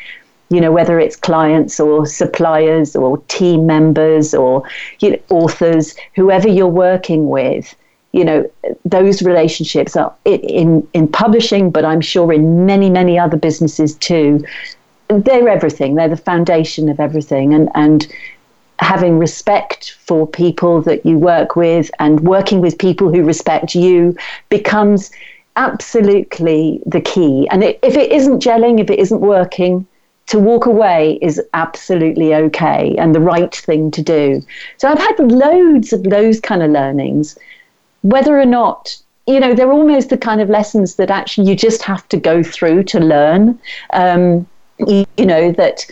You 0.50 0.60
know, 0.60 0.72
whether 0.72 1.00
it's 1.00 1.16
clients 1.16 1.80
or 1.80 2.06
suppliers 2.06 2.96
or 2.96 3.18
team 3.30 3.66
members 3.66 4.34
or 4.34 4.64
you 5.00 5.12
know, 5.12 5.20
authors, 5.30 5.96
whoever 6.16 6.48
you're 6.48 6.68
working 6.68 7.30
with, 7.30 7.74
you 8.12 8.26
know, 8.26 8.52
those 8.84 9.22
relationships 9.22 9.96
are 9.96 10.14
in, 10.26 10.88
in 10.94 11.08
publishing, 11.08 11.72
but 11.72 11.86
I'm 11.86 12.02
sure 12.02 12.34
in 12.34 12.66
many, 12.66 12.90
many 12.90 13.18
other 13.18 13.38
businesses 13.38 13.96
too. 13.96 14.44
They're 15.08 15.48
everything. 15.48 15.96
They're 15.96 16.10
the 16.10 16.18
foundation 16.18 16.90
of 16.90 17.00
everything. 17.00 17.54
And, 17.54 17.70
and 17.74 18.08
having 18.82 19.20
respect 19.20 19.92
for 19.92 20.28
people 20.28 20.82
that 20.82 21.06
you 21.06 21.18
work 21.18 21.56
with 21.56 21.92
and 22.00 22.20
working 22.22 22.60
with 22.60 22.78
people 22.78 23.14
who 23.14 23.24
respect 23.24 23.76
you 23.76 24.16
becomes 24.50 25.12
absolutely 25.56 26.82
the 26.86 27.00
key. 27.00 27.48
And 27.52 27.64
it, 27.64 27.80
if 27.84 27.96
it 27.96 28.12
isn't 28.12 28.42
gelling, 28.42 28.80
if 28.80 28.90
it 28.90 29.00
isn't 29.00 29.22
working, 29.22 29.88
to 30.28 30.40
walk 30.40 30.66
away 30.66 31.20
is 31.22 31.42
absolutely 31.54 32.34
okay 32.34 32.96
and 32.98 33.14
the 33.14 33.20
right 33.20 33.54
thing 33.54 33.92
to 33.92 34.02
do. 34.02 34.42
So 34.78 34.88
I've 34.88 35.00
had 35.00 35.20
loads 35.20 35.94
of 35.94 36.04
those 36.04 36.40
kind 36.40 36.64
of 36.64 36.72
learnings, 36.72 37.38
whether 38.02 38.40
or 38.40 38.46
not. 38.46 38.98
You 39.28 39.40
know, 39.40 39.54
they're 39.54 39.72
almost 39.72 40.10
the 40.10 40.18
kind 40.18 40.42
of 40.42 40.50
lessons 40.50 40.96
that 40.96 41.12
actually 41.12 41.48
you 41.48 41.56
just 41.56 41.84
have 41.84 42.10
to 42.10 42.18
go 42.18 42.42
through 42.42 42.84
to 42.86 43.00
learn. 43.00 43.60
Um, 43.94 44.48
you, 44.80 45.06
you 45.16 45.28
know, 45.28 45.52
that 45.52 45.86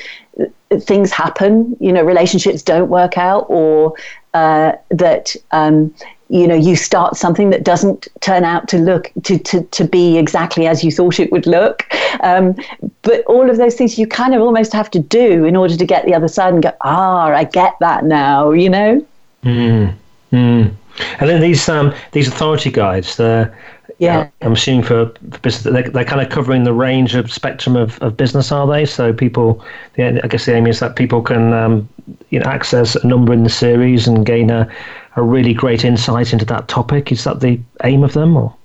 things 0.81 1.11
happen, 1.11 1.75
you 1.79 1.91
know, 1.91 2.03
relationships 2.03 2.61
don't 2.61 2.89
work 2.89 3.17
out, 3.17 3.45
or 3.49 3.93
uh, 4.33 4.73
that 4.89 5.35
um, 5.51 5.93
you 6.29 6.47
know 6.47 6.55
you 6.55 6.75
start 6.75 7.15
something 7.15 7.49
that 7.49 7.63
doesn't 7.63 8.07
turn 8.21 8.43
out 8.43 8.67
to 8.67 8.77
look 8.77 9.11
to, 9.23 9.37
to, 9.39 9.63
to 9.63 9.83
be 9.83 10.17
exactly 10.17 10.67
as 10.67 10.83
you 10.83 10.91
thought 10.91 11.19
it 11.19 11.31
would 11.31 11.47
look. 11.47 11.85
Um, 12.21 12.55
but 13.01 13.23
all 13.25 13.49
of 13.49 13.57
those 13.57 13.75
things 13.75 13.97
you 13.97 14.07
kind 14.07 14.35
of 14.35 14.41
almost 14.41 14.71
have 14.73 14.91
to 14.91 14.99
do 14.99 15.45
in 15.45 15.55
order 15.55 15.75
to 15.75 15.85
get 15.85 16.05
the 16.05 16.13
other 16.13 16.27
side 16.27 16.53
and 16.53 16.61
go 16.61 16.71
ah 16.81 17.27
i 17.27 17.43
get 17.43 17.75
that 17.79 18.03
now 18.03 18.51
you 18.51 18.69
know? 18.69 19.05
Mm, 19.43 19.93
mm. 20.31 20.71
and 21.19 21.29
then 21.29 21.41
these 21.41 21.67
um, 21.69 21.93
these 22.11 22.27
authority 22.27 22.71
guides 22.71 23.15
they're 23.15 23.57
yeah, 23.99 24.29
I'm 24.41 24.53
assuming 24.53 24.83
for, 24.83 25.07
for 25.31 25.39
business, 25.39 25.73
they're, 25.73 25.89
they're 25.89 26.05
kind 26.05 26.21
of 26.21 26.29
covering 26.29 26.63
the 26.63 26.73
range 26.73 27.15
of 27.15 27.31
spectrum 27.31 27.75
of, 27.75 27.99
of 27.99 28.15
business, 28.15 28.51
are 28.51 28.65
they? 28.65 28.85
So 28.85 29.11
people, 29.13 29.63
the, 29.95 30.23
I 30.23 30.27
guess 30.27 30.45
the 30.45 30.55
aim 30.55 30.67
is 30.67 30.79
that 30.79 30.95
people 30.95 31.21
can, 31.21 31.51
um, 31.53 31.89
you 32.29 32.39
know, 32.39 32.45
access 32.45 32.95
a 32.95 33.05
number 33.05 33.33
in 33.33 33.43
the 33.43 33.49
series 33.49 34.07
and 34.07 34.25
gain 34.25 34.49
a, 34.49 34.71
a 35.17 35.21
really 35.21 35.53
great 35.53 35.83
insight 35.83 36.31
into 36.31 36.45
that 36.45 36.69
topic. 36.69 37.11
Is 37.11 37.25
that 37.25 37.41
the 37.41 37.59
aim 37.83 38.03
of 38.03 38.13
them, 38.13 38.37
or? 38.37 38.55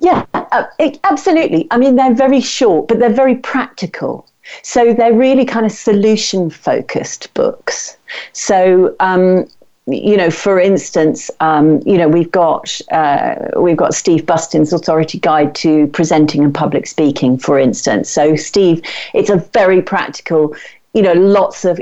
Yeah, 0.00 0.26
uh, 0.34 0.64
it, 0.78 1.00
absolutely. 1.04 1.66
I 1.70 1.78
mean, 1.78 1.96
they're 1.96 2.14
very 2.14 2.40
short, 2.40 2.88
but 2.88 2.98
they're 2.98 3.10
very 3.10 3.36
practical. 3.36 4.26
So 4.62 4.92
they're 4.92 5.14
really 5.14 5.44
kind 5.44 5.64
of 5.64 5.72
solution 5.72 6.50
focused 6.50 7.32
books. 7.34 7.96
So 8.32 8.94
um, 9.00 9.46
you 9.92 10.16
know, 10.16 10.30
for 10.30 10.60
instance, 10.60 11.30
um, 11.40 11.80
you 11.84 11.96
know, 11.96 12.08
we've 12.08 12.30
got 12.30 12.80
uh, 12.90 13.34
we've 13.56 13.76
got 13.76 13.94
Steve 13.94 14.26
Bustin's 14.26 14.72
Authority 14.72 15.18
Guide 15.18 15.54
to 15.56 15.86
Presenting 15.88 16.44
and 16.44 16.54
Public 16.54 16.86
Speaking, 16.86 17.38
for 17.38 17.58
instance. 17.58 18.08
So, 18.10 18.36
Steve, 18.36 18.82
it's 19.14 19.30
a 19.30 19.36
very 19.36 19.82
practical, 19.82 20.54
you 20.94 21.02
know, 21.02 21.12
lots 21.12 21.64
of 21.64 21.80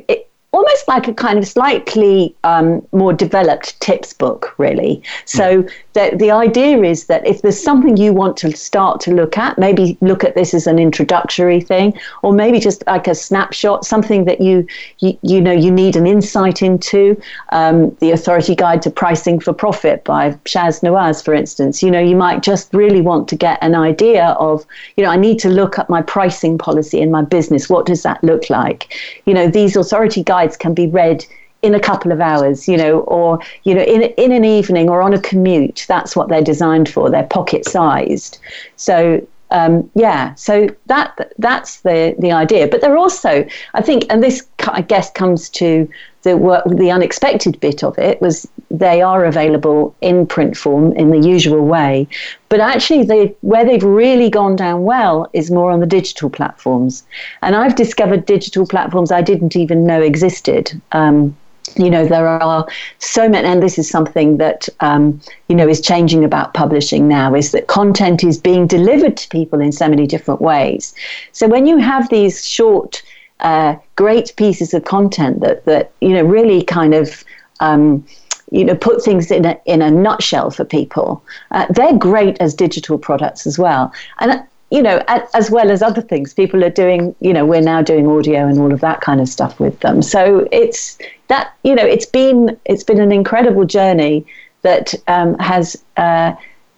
almost 0.52 0.88
like 0.88 1.06
a 1.06 1.14
kind 1.14 1.38
of 1.38 1.46
slightly 1.46 2.34
um, 2.42 2.86
more 2.92 3.12
developed 3.12 3.78
tips 3.80 4.14
book, 4.14 4.54
really. 4.58 5.02
So 5.26 5.62
mm. 5.62 5.70
the, 5.92 6.16
the 6.16 6.30
idea 6.30 6.82
is 6.82 7.06
that 7.06 7.26
if 7.26 7.42
there's 7.42 7.62
something 7.62 7.98
you 7.98 8.14
want 8.14 8.36
to 8.38 8.56
start 8.56 9.00
to 9.02 9.12
look 9.12 9.36
at, 9.36 9.58
maybe 9.58 9.98
look 10.00 10.24
at 10.24 10.34
this 10.34 10.54
as 10.54 10.66
an 10.66 10.78
introductory 10.78 11.60
thing, 11.60 11.98
or 12.22 12.32
maybe 12.32 12.60
just 12.60 12.82
like 12.86 13.06
a 13.06 13.14
snapshot, 13.14 13.84
something 13.84 14.24
that 14.24 14.40
you 14.40 14.66
you, 15.00 15.18
you 15.22 15.40
know 15.40 15.52
you 15.52 15.70
need 15.70 15.96
an 15.96 16.06
insight 16.06 16.62
into. 16.62 17.20
Um, 17.50 17.94
the 18.00 18.12
Authority 18.12 18.54
Guide 18.54 18.80
to 18.82 18.90
Pricing 18.90 19.40
for 19.40 19.52
Profit 19.52 20.02
by 20.04 20.30
Shaz 20.44 20.82
Nawaz, 20.82 21.22
for 21.22 21.34
instance. 21.34 21.82
You 21.82 21.90
know, 21.90 22.00
you 22.00 22.16
might 22.16 22.42
just 22.42 22.72
really 22.72 23.02
want 23.02 23.28
to 23.28 23.36
get 23.36 23.58
an 23.62 23.74
idea 23.74 24.28
of, 24.38 24.64
you 24.96 25.04
know, 25.04 25.10
I 25.10 25.16
need 25.16 25.38
to 25.40 25.48
look 25.48 25.78
at 25.78 25.90
my 25.90 26.00
pricing 26.00 26.56
policy 26.56 27.00
in 27.00 27.10
my 27.10 27.22
business. 27.22 27.68
What 27.68 27.84
does 27.86 28.02
that 28.02 28.22
look 28.24 28.48
like? 28.48 28.94
You 29.26 29.34
know, 29.34 29.48
these 29.48 29.76
Authority 29.76 30.22
Guides 30.22 30.37
can 30.46 30.74
be 30.74 30.86
read 30.86 31.24
in 31.62 31.74
a 31.74 31.80
couple 31.80 32.12
of 32.12 32.20
hours, 32.20 32.68
you 32.68 32.76
know, 32.76 33.00
or 33.00 33.40
you 33.64 33.74
know, 33.74 33.82
in 33.82 34.02
in 34.02 34.32
an 34.32 34.44
evening 34.44 34.88
or 34.88 35.02
on 35.02 35.12
a 35.12 35.20
commute. 35.20 35.84
That's 35.88 36.14
what 36.14 36.28
they're 36.28 36.42
designed 36.42 36.88
for. 36.88 37.10
They're 37.10 37.24
pocket 37.24 37.64
sized. 37.64 38.38
So 38.76 39.26
um, 39.50 39.90
yeah, 39.94 40.34
so 40.34 40.68
that 40.86 41.32
that's 41.38 41.80
the 41.80 42.14
the 42.18 42.32
idea. 42.32 42.68
But 42.68 42.80
they're 42.80 42.96
also, 42.96 43.46
I 43.74 43.82
think, 43.82 44.04
and 44.10 44.22
this 44.22 44.46
I 44.66 44.82
guess 44.82 45.10
comes 45.10 45.48
to 45.50 45.88
the 46.22 46.36
work, 46.36 46.64
the 46.66 46.90
unexpected 46.90 47.58
bit 47.60 47.82
of 47.82 47.98
it 47.98 48.20
was 48.20 48.46
they 48.70 49.00
are 49.00 49.24
available 49.24 49.94
in 50.00 50.26
print 50.26 50.56
form 50.56 50.92
in 50.92 51.10
the 51.10 51.18
usual 51.18 51.64
way, 51.64 52.06
but 52.48 52.60
actually 52.60 53.04
they 53.04 53.34
where 53.40 53.64
they've 53.64 53.82
really 53.82 54.28
gone 54.28 54.56
down 54.56 54.84
well 54.84 55.28
is 55.32 55.50
more 55.50 55.70
on 55.70 55.80
the 55.80 55.86
digital 55.86 56.28
platforms, 56.28 57.04
and 57.42 57.56
I've 57.56 57.76
discovered 57.76 58.26
digital 58.26 58.66
platforms 58.66 59.10
I 59.10 59.22
didn't 59.22 59.56
even 59.56 59.86
know 59.86 60.02
existed. 60.02 60.80
Um, 60.92 61.36
you 61.76 61.90
know 61.90 62.06
there 62.06 62.26
are 62.26 62.66
so 62.98 63.28
many 63.28 63.46
and 63.46 63.62
this 63.62 63.78
is 63.78 63.88
something 63.88 64.36
that 64.38 64.68
um, 64.80 65.20
you 65.48 65.56
know 65.56 65.68
is 65.68 65.80
changing 65.80 66.24
about 66.24 66.54
publishing 66.54 67.08
now 67.08 67.34
is 67.34 67.52
that 67.52 67.66
content 67.66 68.24
is 68.24 68.38
being 68.38 68.66
delivered 68.66 69.16
to 69.16 69.28
people 69.28 69.60
in 69.60 69.72
so 69.72 69.88
many 69.88 70.06
different 70.06 70.40
ways 70.40 70.94
so 71.32 71.46
when 71.48 71.66
you 71.66 71.78
have 71.78 72.08
these 72.08 72.46
short 72.46 73.02
uh, 73.40 73.76
great 73.96 74.34
pieces 74.36 74.74
of 74.74 74.84
content 74.84 75.40
that 75.40 75.64
that 75.64 75.92
you 76.00 76.10
know 76.10 76.22
really 76.22 76.62
kind 76.62 76.94
of 76.94 77.24
um, 77.60 78.04
you 78.50 78.64
know, 78.64 78.74
put 78.74 79.02
things 79.02 79.30
in 79.30 79.44
a, 79.44 79.60
in 79.66 79.82
a 79.82 79.90
nutshell 79.90 80.50
for 80.50 80.64
people. 80.64 81.22
Uh, 81.50 81.66
they're 81.70 81.96
great 81.96 82.36
as 82.40 82.54
digital 82.54 82.98
products 82.98 83.46
as 83.46 83.58
well. 83.58 83.92
And 84.20 84.42
you 84.70 84.82
know, 84.82 85.02
as 85.08 85.50
well 85.50 85.70
as 85.70 85.80
other 85.80 86.02
things, 86.02 86.34
people 86.34 86.62
are 86.62 86.70
doing, 86.70 87.14
you 87.20 87.32
know, 87.32 87.46
we're 87.46 87.62
now 87.62 87.80
doing 87.80 88.06
audio 88.06 88.46
and 88.46 88.58
all 88.58 88.72
of 88.72 88.80
that 88.80 89.00
kind 89.00 89.20
of 89.20 89.28
stuff 89.28 89.58
with 89.58 89.80
them. 89.80 90.02
So 90.02 90.46
it's 90.52 90.98
that, 91.28 91.54
you 91.64 91.74
know, 91.74 91.84
it's 91.84 92.04
been 92.04 92.58
it's 92.66 92.84
been 92.84 93.00
an 93.00 93.12
incredible 93.12 93.64
journey 93.64 94.26
that 94.62 94.94
um, 95.06 95.38
has 95.38 95.82
uh, 95.96 96.34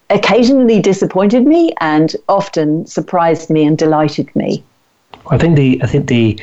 occasionally 0.09 0.79
disappointed 0.81 1.45
me 1.45 1.73
and 1.81 2.15
often 2.29 2.85
surprised 2.85 3.49
me 3.49 3.65
and 3.65 3.77
delighted 3.77 4.33
me. 4.35 4.63
I 5.29 5.37
think 5.37 5.57
the 5.57 5.81
I 5.83 5.87
think 5.87 6.07
the 6.07 6.39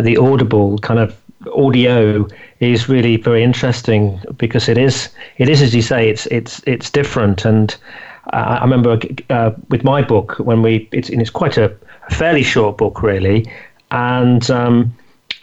the 0.00 0.16
audible 0.16 0.78
kind 0.78 0.98
of 0.98 1.16
audio 1.54 2.26
is 2.60 2.88
really 2.88 3.16
very 3.16 3.42
interesting 3.42 4.20
because 4.36 4.68
it 4.68 4.78
is 4.78 5.10
it 5.38 5.48
is 5.48 5.62
as 5.62 5.74
you 5.74 5.82
say 5.82 6.08
it's 6.08 6.26
it's 6.26 6.60
it's 6.66 6.90
different 6.90 7.44
and 7.44 7.72
uh, 7.72 7.76
I 8.30 8.60
remember 8.60 8.98
uh, 9.30 9.52
with 9.68 9.84
my 9.84 10.02
book 10.02 10.36
when 10.38 10.62
we 10.62 10.88
it's 10.92 11.08
it's 11.10 11.30
quite 11.30 11.56
a, 11.56 11.74
fairly 12.08 12.44
short 12.44 12.78
book 12.78 13.02
really 13.02 13.44
and 13.90 14.48
um, 14.48 14.94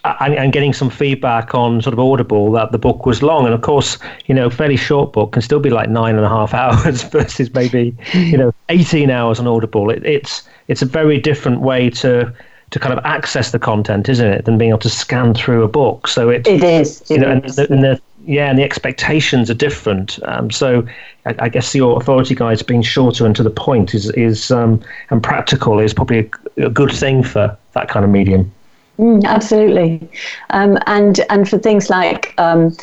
and, 0.04 0.34
and, 0.34 0.52
getting 0.52 0.72
some 0.72 0.90
feedback 0.90 1.54
on 1.54 1.80
sort 1.82 1.92
of 1.92 1.98
Audible 1.98 2.52
that 2.52 2.72
the 2.72 2.78
book 2.78 3.06
was 3.06 3.22
long. 3.22 3.46
And 3.46 3.54
of 3.54 3.62
course, 3.62 3.98
you 4.26 4.34
know, 4.34 4.46
a 4.46 4.50
fairly 4.50 4.76
short 4.76 5.12
book 5.12 5.32
can 5.32 5.42
still 5.42 5.60
be 5.60 5.70
like 5.70 5.88
nine 5.88 6.16
and 6.16 6.24
a 6.24 6.28
half 6.28 6.52
hours 6.62 7.02
versus 7.02 7.52
maybe, 7.54 7.96
you 8.12 8.36
know, 8.36 8.52
18 8.68 9.10
hours 9.10 9.38
on 9.40 9.46
Audible. 9.46 9.90
It, 9.90 10.04
it's 10.04 10.42
it's 10.68 10.82
a 10.82 10.86
very 10.86 11.18
different 11.18 11.60
way 11.60 11.90
to 11.90 12.32
to 12.74 12.80
kind 12.80 12.92
of 12.92 13.04
access 13.04 13.52
the 13.52 13.58
content, 13.60 14.08
isn't 14.08 14.26
it, 14.26 14.46
than 14.46 14.58
being 14.58 14.70
able 14.70 14.80
to 14.80 14.90
scan 14.90 15.32
through 15.32 15.62
a 15.62 15.68
book. 15.68 16.08
So 16.08 16.28
it, 16.28 16.44
it 16.44 16.64
is. 16.64 17.02
It 17.02 17.10
you 17.10 17.18
know, 17.18 17.40
is. 17.44 17.56
And, 17.56 17.68
the, 17.68 17.72
and 17.72 17.84
the, 17.84 18.02
yeah, 18.26 18.50
and 18.50 18.58
the 18.58 18.64
expectations 18.64 19.48
are 19.48 19.54
different. 19.54 20.18
Um, 20.24 20.50
so 20.50 20.84
I, 21.24 21.36
I, 21.38 21.48
guess 21.50 21.72
your 21.72 21.96
authority 21.96 22.34
guides 22.34 22.64
being 22.64 22.82
shorter 22.82 23.26
and 23.26 23.36
to 23.36 23.44
the 23.44 23.50
point 23.50 23.94
is 23.94 24.10
is 24.10 24.50
um, 24.50 24.82
and 25.10 25.22
practical 25.22 25.78
is 25.78 25.94
probably 25.94 26.28
a, 26.56 26.66
a 26.66 26.68
good 26.68 26.90
thing 26.90 27.22
for 27.22 27.56
that 27.74 27.88
kind 27.88 28.04
of 28.04 28.10
medium. 28.10 28.50
Mm, 28.98 29.24
absolutely, 29.24 30.08
um, 30.50 30.76
and 30.88 31.20
and 31.30 31.48
for 31.48 31.58
things 31.58 31.90
like 31.90 32.34
um, 32.38 32.76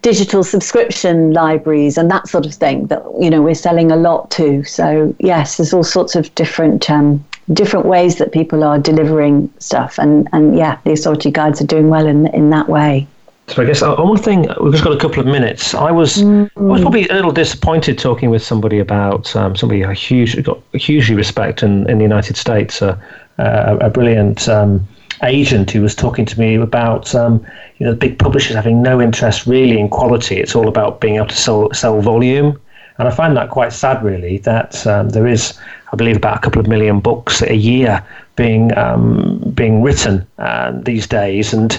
digital 0.00 0.44
subscription 0.44 1.32
libraries 1.32 1.98
and 1.98 2.10
that 2.10 2.26
sort 2.26 2.46
of 2.46 2.54
thing 2.54 2.86
that 2.86 3.02
you 3.20 3.28
know 3.28 3.42
we're 3.42 3.54
selling 3.54 3.92
a 3.92 3.96
lot 3.96 4.30
to. 4.30 4.64
So 4.64 5.14
yes, 5.18 5.58
there's 5.58 5.74
all 5.74 5.84
sorts 5.84 6.14
of 6.16 6.34
different 6.34 6.88
um, 6.88 7.22
different 7.52 7.86
ways 7.86 8.16
that 8.16 8.32
people 8.32 8.64
are 8.64 8.78
delivering 8.78 9.52
stuff, 9.58 9.98
and 9.98 10.28
and 10.32 10.56
yeah, 10.56 10.78
the 10.84 10.92
authority 10.92 11.30
guides 11.30 11.60
are 11.60 11.66
doing 11.66 11.88
well 11.88 12.06
in 12.06 12.26
in 12.28 12.50
that 12.50 12.68
way. 12.68 13.06
So 13.48 13.62
I 13.62 13.66
guess 13.66 13.80
uh, 13.80 13.94
one 13.96 14.18
thing 14.18 14.48
we've 14.60 14.72
just 14.72 14.82
got 14.82 14.92
a 14.92 14.98
couple 14.98 15.20
of 15.20 15.26
minutes. 15.26 15.72
I 15.72 15.92
was 15.92 16.16
mm. 16.16 16.50
I 16.56 16.60
was 16.60 16.80
probably 16.80 17.08
a 17.08 17.14
little 17.14 17.30
disappointed 17.30 17.98
talking 17.98 18.30
with 18.30 18.42
somebody 18.42 18.80
about 18.80 19.34
um, 19.36 19.54
somebody 19.54 19.84
I 19.84 19.94
huge 19.94 20.42
got 20.42 20.60
hugely 20.72 21.14
respect 21.14 21.62
in, 21.62 21.88
in 21.88 21.98
the 21.98 22.04
United 22.04 22.36
States, 22.36 22.82
uh, 22.82 22.98
uh, 23.38 23.78
a 23.80 23.88
brilliant 23.88 24.48
um, 24.48 24.86
agent 25.22 25.70
who 25.70 25.80
was 25.82 25.94
talking 25.94 26.26
to 26.26 26.38
me 26.40 26.56
about 26.56 27.14
um, 27.14 27.44
you 27.78 27.86
know 27.86 27.92
the 27.92 27.98
big 27.98 28.18
publishers 28.18 28.56
having 28.56 28.82
no 28.82 29.00
interest 29.00 29.46
really 29.46 29.78
in 29.78 29.88
quality. 29.88 30.36
It's 30.36 30.56
all 30.56 30.66
about 30.66 31.00
being 31.00 31.16
able 31.16 31.28
to 31.28 31.36
sell 31.36 31.72
sell 31.72 32.00
volume, 32.00 32.60
and 32.98 33.06
I 33.06 33.12
find 33.12 33.36
that 33.36 33.50
quite 33.50 33.72
sad. 33.72 34.02
Really, 34.02 34.38
that 34.38 34.84
um, 34.88 35.10
there 35.10 35.28
is, 35.28 35.56
I 35.96 35.98
believe, 35.98 36.16
about 36.18 36.36
a 36.36 36.40
couple 36.40 36.60
of 36.60 36.66
million 36.66 37.00
books 37.00 37.40
a 37.40 37.54
year 37.54 38.04
being 38.36 38.76
um, 38.76 39.38
being 39.54 39.82
written 39.82 40.26
uh, 40.36 40.72
these 40.82 41.06
days, 41.06 41.54
and 41.54 41.72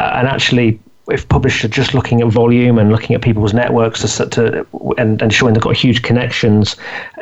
uh, 0.00 0.18
and 0.18 0.26
actually. 0.26 0.80
If 1.06 1.28
publishers 1.28 1.66
are 1.66 1.68
just 1.68 1.92
looking 1.92 2.22
at 2.22 2.28
volume 2.28 2.78
and 2.78 2.90
looking 2.90 3.14
at 3.14 3.20
people's 3.20 3.52
networks 3.52 4.00
to, 4.00 4.26
to 4.26 4.66
and, 4.96 5.20
and 5.20 5.30
showing 5.34 5.52
they've 5.52 5.62
got 5.62 5.76
huge 5.76 6.00
connections, 6.00 6.76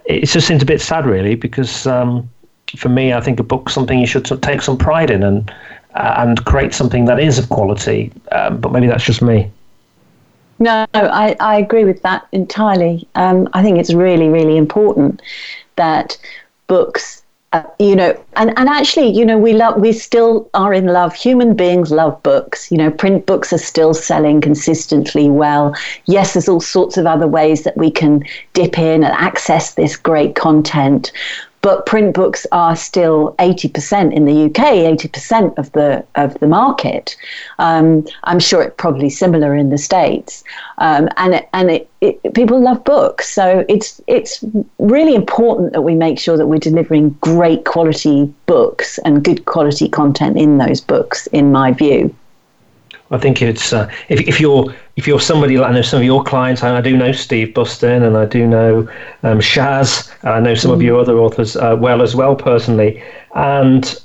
it 0.05 0.27
just 0.27 0.47
seems 0.47 0.63
a 0.63 0.65
bit 0.65 0.81
sad, 0.81 1.05
really, 1.05 1.35
because 1.35 1.85
um, 1.85 2.31
for 2.77 2.89
me, 2.89 3.13
I 3.13 3.21
think 3.21 3.41
a 3.41 3.43
book's 3.43 3.75
something 3.75 3.99
you 3.99 4.07
should 4.07 4.25
take 4.41 4.63
some 4.63 4.79
pride 4.79 5.11
in 5.11 5.25
and 5.25 5.53
uh, 5.97 6.15
and 6.19 6.45
create 6.45 6.75
something 6.75 7.07
that 7.07 7.19
is 7.19 7.41
of 7.41 7.49
quality. 7.49 8.13
Um, 8.31 8.61
but 8.61 8.71
maybe 8.71 8.87
that's 8.87 9.03
just 9.03 9.21
me. 9.21 9.51
No, 10.61 10.87
I, 10.95 11.35
I 11.41 11.57
agree 11.57 11.85
with 11.85 12.03
that 12.03 12.25
entirely. 12.31 13.09
Um, 13.17 13.49
I 13.53 13.65
think 13.65 13.79
it's 13.79 13.93
really, 13.93 14.29
really 14.29 14.57
important 14.57 15.21
that 15.77 16.19
books 16.67 17.23
uh, 17.53 17.63
you 17.79 17.95
know 17.95 18.19
and, 18.37 18.57
and 18.59 18.69
actually 18.69 19.09
you 19.09 19.25
know 19.25 19.37
we 19.37 19.53
love 19.53 19.79
we 19.81 19.93
still 19.93 20.49
are 20.55 20.73
in 20.73 20.87
love. 20.87 21.15
Human 21.15 21.55
beings 21.55 21.91
love 21.91 22.23
books. 22.23 22.71
You 22.73 22.79
know 22.79 22.91
print 22.91 23.27
books 23.27 23.53
are 23.53 23.59
still 23.59 23.93
selling 23.93 24.41
consistently 24.41 25.29
well. 25.29 25.75
Yes 26.07 26.33
there's 26.33 26.49
all 26.49 26.61
sorts 26.61 26.97
of 26.97 27.07
other 27.07 27.27
ways 27.27 27.65
that 27.65 27.77
we 27.77 27.91
can 27.91 28.25
dip 28.55 28.79
in 28.79 29.05
and 29.05 29.15
access 29.15 29.75
this 29.75 29.97
great 29.97 30.35
content 30.35 31.13
but 31.63 31.87
print 31.87 32.15
books 32.15 32.47
are 32.53 32.77
still 32.77 33.35
80% 33.39 34.13
in 34.13 34.25
the 34.25 34.45
UK, 34.47 34.75
80% 34.99 35.57
of 35.57 35.71
the 35.73 36.05
of 36.17 36.39
the 36.41 36.49
market. 36.49 37.17
Um, 37.59 38.05
I'm 38.25 38.41
sure 38.41 38.63
it's 38.63 38.75
probably 38.77 39.09
similar 39.09 39.55
in 39.55 39.71
the 39.71 39.79
states, 39.79 40.45
um, 40.79 41.09
and 41.17 41.35
it, 41.35 41.49
and 41.53 41.71
it, 41.71 41.89
it, 42.01 42.35
people 42.35 42.61
love 42.61 42.85
books, 42.85 43.33
so 43.33 43.65
it's 43.69 44.01
it's 44.09 44.45
really 44.79 45.15
important 45.15 45.73
that 45.73 45.83
we 45.83 45.95
make 45.95 46.19
sure 46.19 46.37
that 46.37 46.49
we're 46.49 46.59
delivering 46.59 47.11
great 47.21 47.65
quality 47.65 48.25
books 48.47 48.99
and 49.05 49.25
good 49.25 49.45
quality 49.45 49.89
content 49.89 50.37
in 50.37 50.59
those 50.59 50.81
books. 50.81 51.29
In 51.29 51.53
my 51.53 51.73
view. 51.73 52.15
I 53.13 53.19
think 53.19 53.43
it's 53.43 53.73
uh, 53.75 53.91
if, 54.09 54.21
if 54.23 54.41
you're 54.41 54.75
if 54.97 55.07
you're 55.07 55.21
somebody 55.21 55.59
like 55.59 55.71
I 55.71 55.75
know 55.75 55.83
some 55.83 56.01
of 56.01 56.05
your 56.05 56.25
clients, 56.25 56.63
and 56.63 56.75
I 56.77 56.81
do 56.81 56.97
know 56.97 57.13
Steve 57.13 57.53
Bustin, 57.53 58.03
and 58.03 58.17
I 58.17 58.25
do 58.25 58.47
know 58.47 58.89
um, 59.23 59.39
Shaz, 59.39 60.11
and 60.23 60.31
I 60.31 60.41
know 60.41 60.55
some 60.55 60.71
mm. 60.71 60.75
of 60.75 60.83
your 60.83 60.99
other 60.99 61.19
authors 61.19 61.55
uh, 61.57 61.77
well 61.79 62.01
as 62.01 62.17
well 62.17 62.35
personally, 62.35 63.03
and 63.35 64.01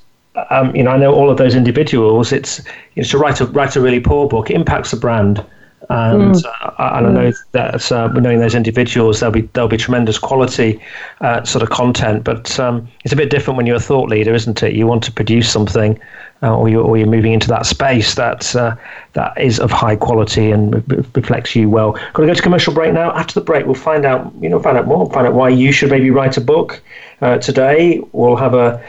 um, 0.50 0.76
you 0.76 0.84
know 0.84 0.92
I 0.92 0.98
know 0.98 1.16
all 1.16 1.30
of 1.30 1.38
those 1.38 1.56
individuals. 1.56 2.34
It's 2.34 2.60
you 2.96 3.02
know, 3.02 3.08
to 3.08 3.18
write 3.18 3.40
a 3.40 3.46
write 3.46 3.78
a 3.78 3.82
really 3.82 4.02
poor 4.02 4.28
book 4.28 4.50
it 4.50 4.56
impacts 4.56 4.92
the 4.92 4.98
brand 4.98 5.44
and 5.90 6.36
mm. 6.36 6.46
uh, 6.46 6.98
and 6.98 7.08
I 7.08 7.12
know 7.12 7.32
that 7.54 7.92
uh, 7.92 8.08
knowing 8.08 8.40
those 8.40 8.56
individuals, 8.56 9.20
there'll 9.20 9.34
be 9.34 9.42
there'll 9.54 9.70
be 9.70 9.78
tremendous 9.78 10.20
quality 10.20 10.82
uh, 11.22 11.44
sort 11.44 11.64
of 11.64 11.70
content. 11.70 12.24
But 12.24 12.60
um, 12.60 12.88
it's 13.06 13.14
a 13.14 13.16
bit 13.16 13.30
different 13.30 13.58
when 13.58 13.66
you're 13.66 13.78
a 13.78 13.82
thought 13.82 14.10
leader, 14.10 14.34
isn't 14.34 14.62
it? 14.64 14.74
You 14.74 14.86
want 14.86 15.04
to 15.06 15.12
produce 15.12 15.50
something, 15.50 15.98
uh, 16.44 16.58
or 16.58 16.68
you 16.68 16.82
or 16.82 16.98
you're 16.98 17.08
moving 17.08 17.32
into 17.32 17.48
that 17.48 17.66
space 17.66 18.16
that 18.16 18.54
uh, 18.56 18.76
that 19.14 19.40
is 19.40 19.60
of 19.60 19.72
high 19.72 19.96
quality 19.96 20.52
and 20.52 20.76
re- 20.92 21.04
reflects 21.16 21.56
you 21.56 21.70
well. 21.70 21.94
Got 21.94 22.22
to 22.22 22.26
go 22.28 22.34
to 22.34 22.42
commercial 22.42 22.74
break 22.74 22.94
now. 22.94 23.12
After 23.14 23.34
the 23.40 23.46
break, 23.46 23.66
we'll 23.66 23.76
find 23.76 24.06
out 24.06 24.34
you 24.42 24.50
know 24.50 24.60
find 24.60 24.78
out 24.78 24.88
more, 24.88 25.10
find 25.12 25.26
out 25.26 25.34
why 25.34 25.50
you 25.50 25.72
should 25.72 25.90
maybe 25.90 26.12
write 26.12 26.36
a 26.36 26.42
book. 26.42 26.82
Uh, 27.22 27.38
today, 27.38 28.02
we'll 28.12 28.36
have 28.36 28.54
a 28.54 28.84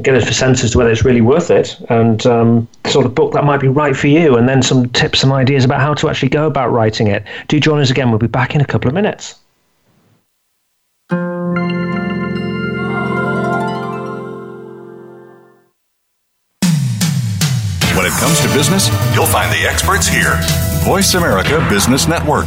get 0.00 0.14
a 0.14 0.32
sense 0.32 0.64
as 0.64 0.70
to 0.70 0.78
whether 0.78 0.90
it's 0.90 1.04
really 1.04 1.20
worth 1.20 1.50
it 1.50 1.78
and 1.90 2.24
um, 2.26 2.66
sort 2.86 3.04
of 3.04 3.14
book 3.14 3.32
that 3.34 3.44
might 3.44 3.60
be 3.60 3.68
right 3.68 3.94
for 3.94 4.06
you 4.06 4.36
and 4.36 4.48
then 4.48 4.62
some 4.62 4.88
tips 4.90 5.22
and 5.22 5.32
ideas 5.32 5.64
about 5.64 5.80
how 5.80 5.92
to 5.92 6.08
actually 6.08 6.30
go 6.30 6.46
about 6.46 6.72
writing 6.72 7.08
it. 7.08 7.24
Do 7.48 7.60
join 7.60 7.80
us 7.80 7.90
again. 7.90 8.10
We'll 8.10 8.18
be 8.18 8.26
back 8.26 8.54
in 8.54 8.60
a 8.60 8.64
couple 8.64 8.88
of 8.88 8.94
minutes. 8.94 9.38
When 17.94 18.06
it 18.06 18.12
comes 18.18 18.40
to 18.40 18.48
business 18.54 18.88
you'll 19.14 19.26
find 19.26 19.52
the 19.52 19.68
experts 19.68 20.08
here. 20.08 20.38
Voice 20.84 21.14
america 21.14 21.64
business 21.68 22.08
network. 22.08 22.46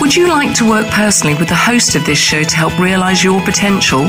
Would 0.00 0.16
you 0.16 0.28
like 0.28 0.54
to 0.56 0.68
work 0.68 0.86
personally 0.86 1.34
with 1.38 1.48
the 1.48 1.54
host 1.54 1.94
of 1.94 2.06
this 2.06 2.18
show 2.18 2.42
to 2.42 2.56
help 2.56 2.78
realize 2.78 3.22
your 3.22 3.40
potential 3.42 4.08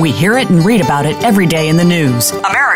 We 0.00 0.12
hear 0.12 0.36
it 0.36 0.50
and 0.50 0.62
read 0.62 0.82
about 0.82 1.06
it 1.06 1.16
every 1.24 1.46
day 1.46 1.68
in 1.68 1.78
the 1.78 1.84
news. 1.84 2.30
America 2.30 2.75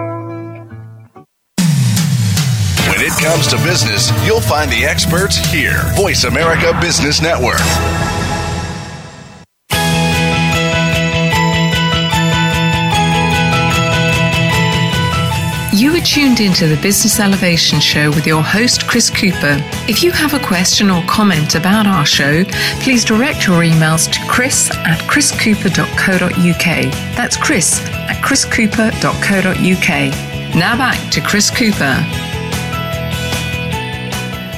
Comes 3.31 3.47
to 3.47 3.55
business, 3.63 4.11
you'll 4.27 4.41
find 4.41 4.69
the 4.69 4.83
experts 4.83 5.37
here. 5.37 5.83
Voice 5.95 6.25
America 6.25 6.77
Business 6.81 7.21
Network. 7.21 7.61
You 15.73 15.95
are 15.95 16.01
tuned 16.01 16.41
into 16.41 16.67
the 16.67 16.77
Business 16.81 17.21
Elevation 17.21 17.79
Show 17.79 18.09
with 18.09 18.27
your 18.27 18.43
host, 18.43 18.85
Chris 18.85 19.09
Cooper. 19.09 19.55
If 19.87 20.03
you 20.03 20.11
have 20.11 20.33
a 20.33 20.45
question 20.45 20.89
or 20.89 21.01
comment 21.03 21.55
about 21.55 21.87
our 21.87 22.05
show, 22.05 22.43
please 22.81 23.05
direct 23.05 23.47
your 23.47 23.61
emails 23.61 24.11
to 24.11 24.19
chris 24.27 24.69
at 24.71 24.99
chriscooper.co.uk. 25.09 26.93
That's 27.15 27.37
chris 27.37 27.79
at 27.87 28.21
chriscooper.co.uk. 28.21 30.53
Now 30.53 30.75
back 30.75 31.09
to 31.13 31.21
Chris 31.21 31.49
Cooper. 31.49 32.20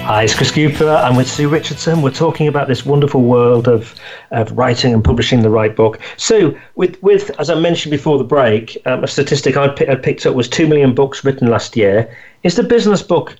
Hi, 0.05 0.23
it's 0.23 0.35
Chris 0.35 0.51
Cooper. 0.51 0.89
I'm 0.89 1.15
with 1.15 1.29
Sue 1.31 1.47
Richardson. 1.47 2.01
We're 2.01 2.11
talking 2.11 2.49
about 2.49 2.67
this 2.67 2.85
wonderful 2.85 3.21
world 3.21 3.69
of, 3.69 3.95
of 4.31 4.51
writing 4.51 4.93
and 4.93 5.01
publishing 5.01 5.43
the 5.43 5.49
right 5.49 5.73
book. 5.73 5.97
Sue, 6.17 6.59
with, 6.75 7.01
with 7.01 7.31
as 7.39 7.49
I 7.49 7.55
mentioned 7.55 7.91
before 7.91 8.17
the 8.17 8.25
break, 8.25 8.77
um, 8.85 9.05
a 9.05 9.07
statistic 9.07 9.55
I, 9.55 9.69
p- 9.69 9.87
I 9.87 9.95
picked 9.95 10.25
up 10.25 10.35
was 10.35 10.49
2 10.49 10.67
million 10.67 10.93
books 10.93 11.23
written 11.23 11.47
last 11.49 11.77
year. 11.77 12.13
Is 12.43 12.57
the 12.57 12.63
business 12.63 13.01
book 13.01 13.37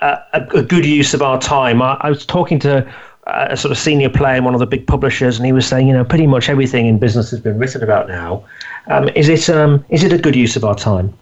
uh, 0.00 0.16
a, 0.32 0.42
a, 0.58 0.62
good 0.64 0.84
use 0.84 1.14
of 1.14 1.22
our 1.22 1.40
time? 1.40 1.80
I, 1.80 1.96
I 2.00 2.08
was 2.08 2.26
talking 2.26 2.58
to 2.58 2.92
a 3.28 3.56
sort 3.56 3.70
of 3.70 3.78
senior 3.78 4.10
player 4.10 4.34
in 4.34 4.42
one 4.42 4.54
of 4.54 4.60
the 4.60 4.66
big 4.66 4.88
publishers, 4.88 5.36
and 5.36 5.46
he 5.46 5.52
was 5.52 5.64
saying, 5.64 5.86
you 5.86 5.94
know, 5.94 6.04
pretty 6.04 6.26
much 6.26 6.48
everything 6.48 6.86
in 6.86 6.98
business 6.98 7.30
has 7.30 7.38
been 7.38 7.56
written 7.56 7.84
about 7.84 8.08
now. 8.08 8.44
Um, 8.88 9.08
is 9.10 9.28
it 9.28 9.48
um, 9.48 9.84
is 9.90 10.02
it 10.02 10.12
a 10.12 10.18
good 10.18 10.34
use 10.34 10.56
of 10.56 10.64
our 10.64 10.74
time? 10.74 11.14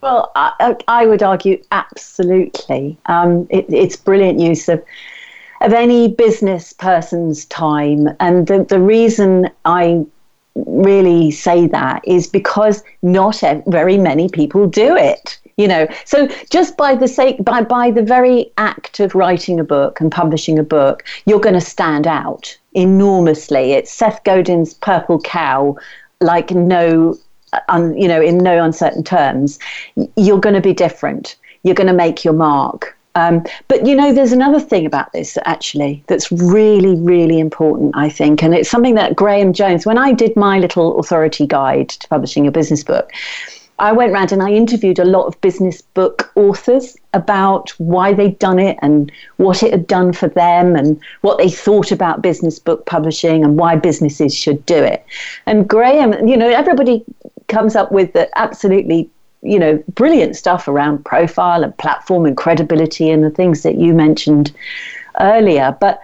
Well, 0.00 0.30
I, 0.36 0.76
I 0.86 1.06
would 1.06 1.22
argue 1.22 1.62
absolutely. 1.72 2.96
Um, 3.06 3.46
it, 3.50 3.66
it's 3.68 3.96
brilliant 3.96 4.40
use 4.40 4.68
of 4.68 4.82
of 5.60 5.72
any 5.72 6.06
business 6.06 6.72
person's 6.72 7.44
time, 7.46 8.08
and 8.20 8.46
the 8.46 8.64
the 8.64 8.80
reason 8.80 9.50
I 9.64 10.04
really 10.54 11.30
say 11.30 11.66
that 11.68 12.06
is 12.06 12.26
because 12.26 12.82
not 13.02 13.42
very 13.66 13.96
many 13.96 14.28
people 14.28 14.66
do 14.66 14.96
it 14.96 15.38
you 15.58 15.68
know. 15.68 15.86
So 16.06 16.28
just 16.50 16.78
by 16.78 16.94
the 16.94 17.08
sake 17.08 17.44
by 17.44 17.62
by 17.62 17.90
the 17.90 18.02
very 18.02 18.50
act 18.56 19.00
of 19.00 19.14
writing 19.14 19.60
a 19.60 19.64
book 19.64 20.00
and 20.00 20.10
publishing 20.10 20.58
a 20.58 20.62
book 20.62 21.04
you're 21.26 21.40
going 21.40 21.54
to 21.54 21.60
stand 21.60 22.06
out 22.06 22.56
enormously. 22.72 23.72
It's 23.72 23.92
seth 23.92 24.24
godin's 24.24 24.72
purple 24.72 25.20
cow 25.20 25.76
like 26.20 26.52
no 26.52 27.18
un, 27.68 27.96
you 27.96 28.08
know, 28.08 28.20
in 28.20 28.38
no 28.38 28.62
uncertain 28.62 29.04
terms, 29.04 29.58
you're 30.16 30.40
going 30.40 30.54
to 30.54 30.60
be 30.60 30.74
different. 30.74 31.36
You're 31.62 31.74
going 31.74 31.88
to 31.88 31.92
make 31.92 32.24
your 32.24 32.34
mark. 32.34 32.96
Um, 33.14 33.44
but 33.66 33.84
you 33.84 33.96
know, 33.96 34.12
there's 34.12 34.32
another 34.32 34.60
thing 34.60 34.86
about 34.86 35.12
this 35.12 35.36
actually 35.44 36.04
that's 36.06 36.30
really, 36.30 36.94
really 36.94 37.40
important, 37.40 37.96
I 37.96 38.08
think, 38.08 38.42
and 38.42 38.54
it's 38.54 38.70
something 38.70 38.94
that 38.94 39.16
Graham 39.16 39.52
Jones, 39.52 39.84
when 39.84 39.98
I 39.98 40.12
did 40.12 40.36
my 40.36 40.60
little 40.60 41.00
authority 41.00 41.46
guide 41.46 41.88
to 41.88 42.08
publishing 42.08 42.46
a 42.46 42.52
business 42.52 42.84
book, 42.84 43.10
I 43.80 43.92
went 43.92 44.12
round 44.12 44.32
and 44.32 44.42
I 44.42 44.50
interviewed 44.50 44.98
a 44.98 45.04
lot 45.04 45.26
of 45.26 45.40
business 45.40 45.82
book 45.82 46.32
authors 46.34 46.96
about 47.14 47.70
why 47.78 48.12
they'd 48.12 48.38
done 48.38 48.58
it 48.58 48.76
and 48.82 49.10
what 49.36 49.62
it 49.62 49.70
had 49.70 49.86
done 49.86 50.12
for 50.12 50.28
them 50.28 50.74
and 50.74 51.00
what 51.20 51.38
they 51.38 51.48
thought 51.48 51.92
about 51.92 52.20
business 52.20 52.58
book 52.58 52.86
publishing 52.86 53.44
and 53.44 53.56
why 53.56 53.76
businesses 53.76 54.34
should 54.34 54.66
do 54.66 54.76
it. 54.76 55.04
And 55.46 55.68
Graham, 55.68 56.26
you 56.26 56.36
know, 56.36 56.48
everybody 56.48 57.04
comes 57.48 57.76
up 57.76 57.92
with 57.92 58.12
the 58.12 58.28
absolutely 58.38 59.10
you 59.42 59.58
know 59.58 59.82
brilliant 59.94 60.36
stuff 60.36 60.68
around 60.68 61.04
profile 61.04 61.62
and 61.62 61.76
platform 61.78 62.26
and 62.26 62.36
credibility 62.36 63.10
and 63.10 63.22
the 63.22 63.30
things 63.30 63.62
that 63.62 63.76
you 63.76 63.94
mentioned 63.94 64.52
earlier 65.20 65.76
but 65.80 66.00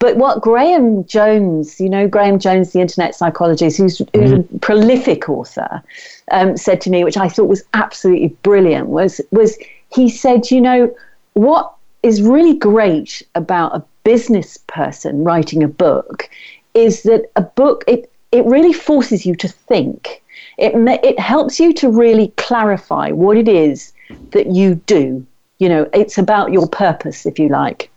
but 0.00 0.16
what 0.16 0.40
Graham 0.40 1.04
Jones, 1.04 1.78
you 1.78 1.90
know, 1.90 2.08
Graham 2.08 2.38
Jones, 2.38 2.72
the 2.72 2.80
internet 2.80 3.14
psychologist, 3.14 3.76
who's, 3.76 3.98
who's 3.98 4.08
mm-hmm. 4.14 4.56
a 4.56 4.58
prolific 4.60 5.28
author, 5.28 5.82
um, 6.30 6.56
said 6.56 6.80
to 6.80 6.90
me, 6.90 7.04
which 7.04 7.18
I 7.18 7.28
thought 7.28 7.50
was 7.50 7.62
absolutely 7.74 8.28
brilliant, 8.42 8.88
was 8.88 9.20
was 9.30 9.58
he 9.92 10.08
said, 10.08 10.50
you 10.50 10.60
know, 10.60 10.94
what 11.34 11.74
is 12.02 12.22
really 12.22 12.56
great 12.56 13.22
about 13.34 13.76
a 13.76 13.84
business 14.04 14.56
person 14.66 15.22
writing 15.22 15.62
a 15.62 15.68
book 15.68 16.30
is 16.72 17.02
that 17.02 17.30
a 17.36 17.42
book 17.42 17.84
it 17.86 18.10
it 18.32 18.44
really 18.46 18.72
forces 18.72 19.26
you 19.26 19.34
to 19.36 19.48
think 19.48 20.19
it, 20.60 20.74
it 21.02 21.18
helps 21.18 21.58
you 21.58 21.72
to 21.74 21.88
really 21.90 22.28
clarify 22.36 23.10
what 23.10 23.36
it 23.36 23.48
is 23.48 23.92
that 24.30 24.48
you 24.48 24.76
do. 24.86 25.26
You 25.58 25.68
know, 25.68 25.90
it's 25.92 26.18
about 26.18 26.52
your 26.52 26.68
purpose, 26.68 27.26
if 27.26 27.38
you 27.38 27.48
like 27.48 27.90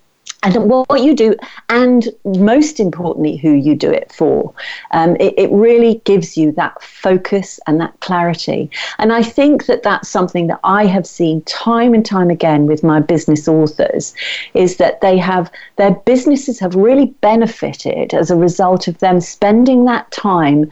and 0.43 0.69
what 0.69 1.02
you 1.02 1.15
do, 1.15 1.36
and 1.69 2.10
most 2.26 2.80
importantly, 2.80 3.38
who 3.38 3.54
you 3.54 3.76
do 3.76 3.89
it 3.89 4.12
for. 4.12 4.54
Um, 4.91 5.15
it, 5.19 5.34
it, 5.38 5.49
really 5.52 6.02
gives 6.04 6.36
you 6.36 6.52
that 6.54 6.82
focus 6.84 7.60
and 7.65 7.80
that 7.80 7.97
clarity. 8.02 8.69
And 8.97 9.13
I 9.13 9.23
think 9.23 9.65
that 9.67 9.84
that's 9.84 10.10
something 10.10 10.47
that 10.47 10.60
I 10.63 10.86
have 10.86 11.08
seen 11.08 11.41
time 11.43 11.93
and 11.93 12.06
time 12.06 12.30
again 12.30 12.65
with 12.65 12.84
my 12.84 12.99
business 12.99 13.47
authors 13.47 14.13
is 14.54 14.78
that 14.78 14.99
they 15.02 15.17
have 15.17 15.49
their 15.78 15.91
businesses 15.91 16.60
have 16.60 16.76
really 16.76 17.06
benefited 17.21 18.13
as 18.13 18.30
a 18.30 18.36
result 18.36 18.88
of 18.88 18.97
them 18.97 19.21
spending 19.21 19.86
that 19.86 20.12
time 20.12 20.69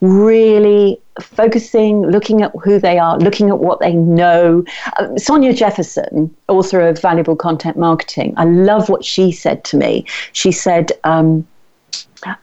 really 0.00 1.00
focusing, 1.20 2.02
looking 2.02 2.42
at 2.42 2.52
who 2.62 2.78
they 2.78 2.98
are, 2.98 3.18
looking 3.18 3.48
at 3.48 3.58
what 3.58 3.80
they 3.80 3.92
know. 3.92 4.64
Uh, 4.98 5.08
Sonja 5.14 5.56
Jefferson, 5.56 6.34
author 6.48 6.80
of 6.80 7.00
Valuable 7.00 7.36
Content 7.36 7.76
Marketing, 7.76 8.34
I 8.36 8.44
love 8.44 8.88
what 8.88 9.04
she 9.04 9.32
said 9.32 9.64
to 9.64 9.76
me. 9.76 10.06
She 10.32 10.52
said, 10.52 10.92
um, 11.04 11.46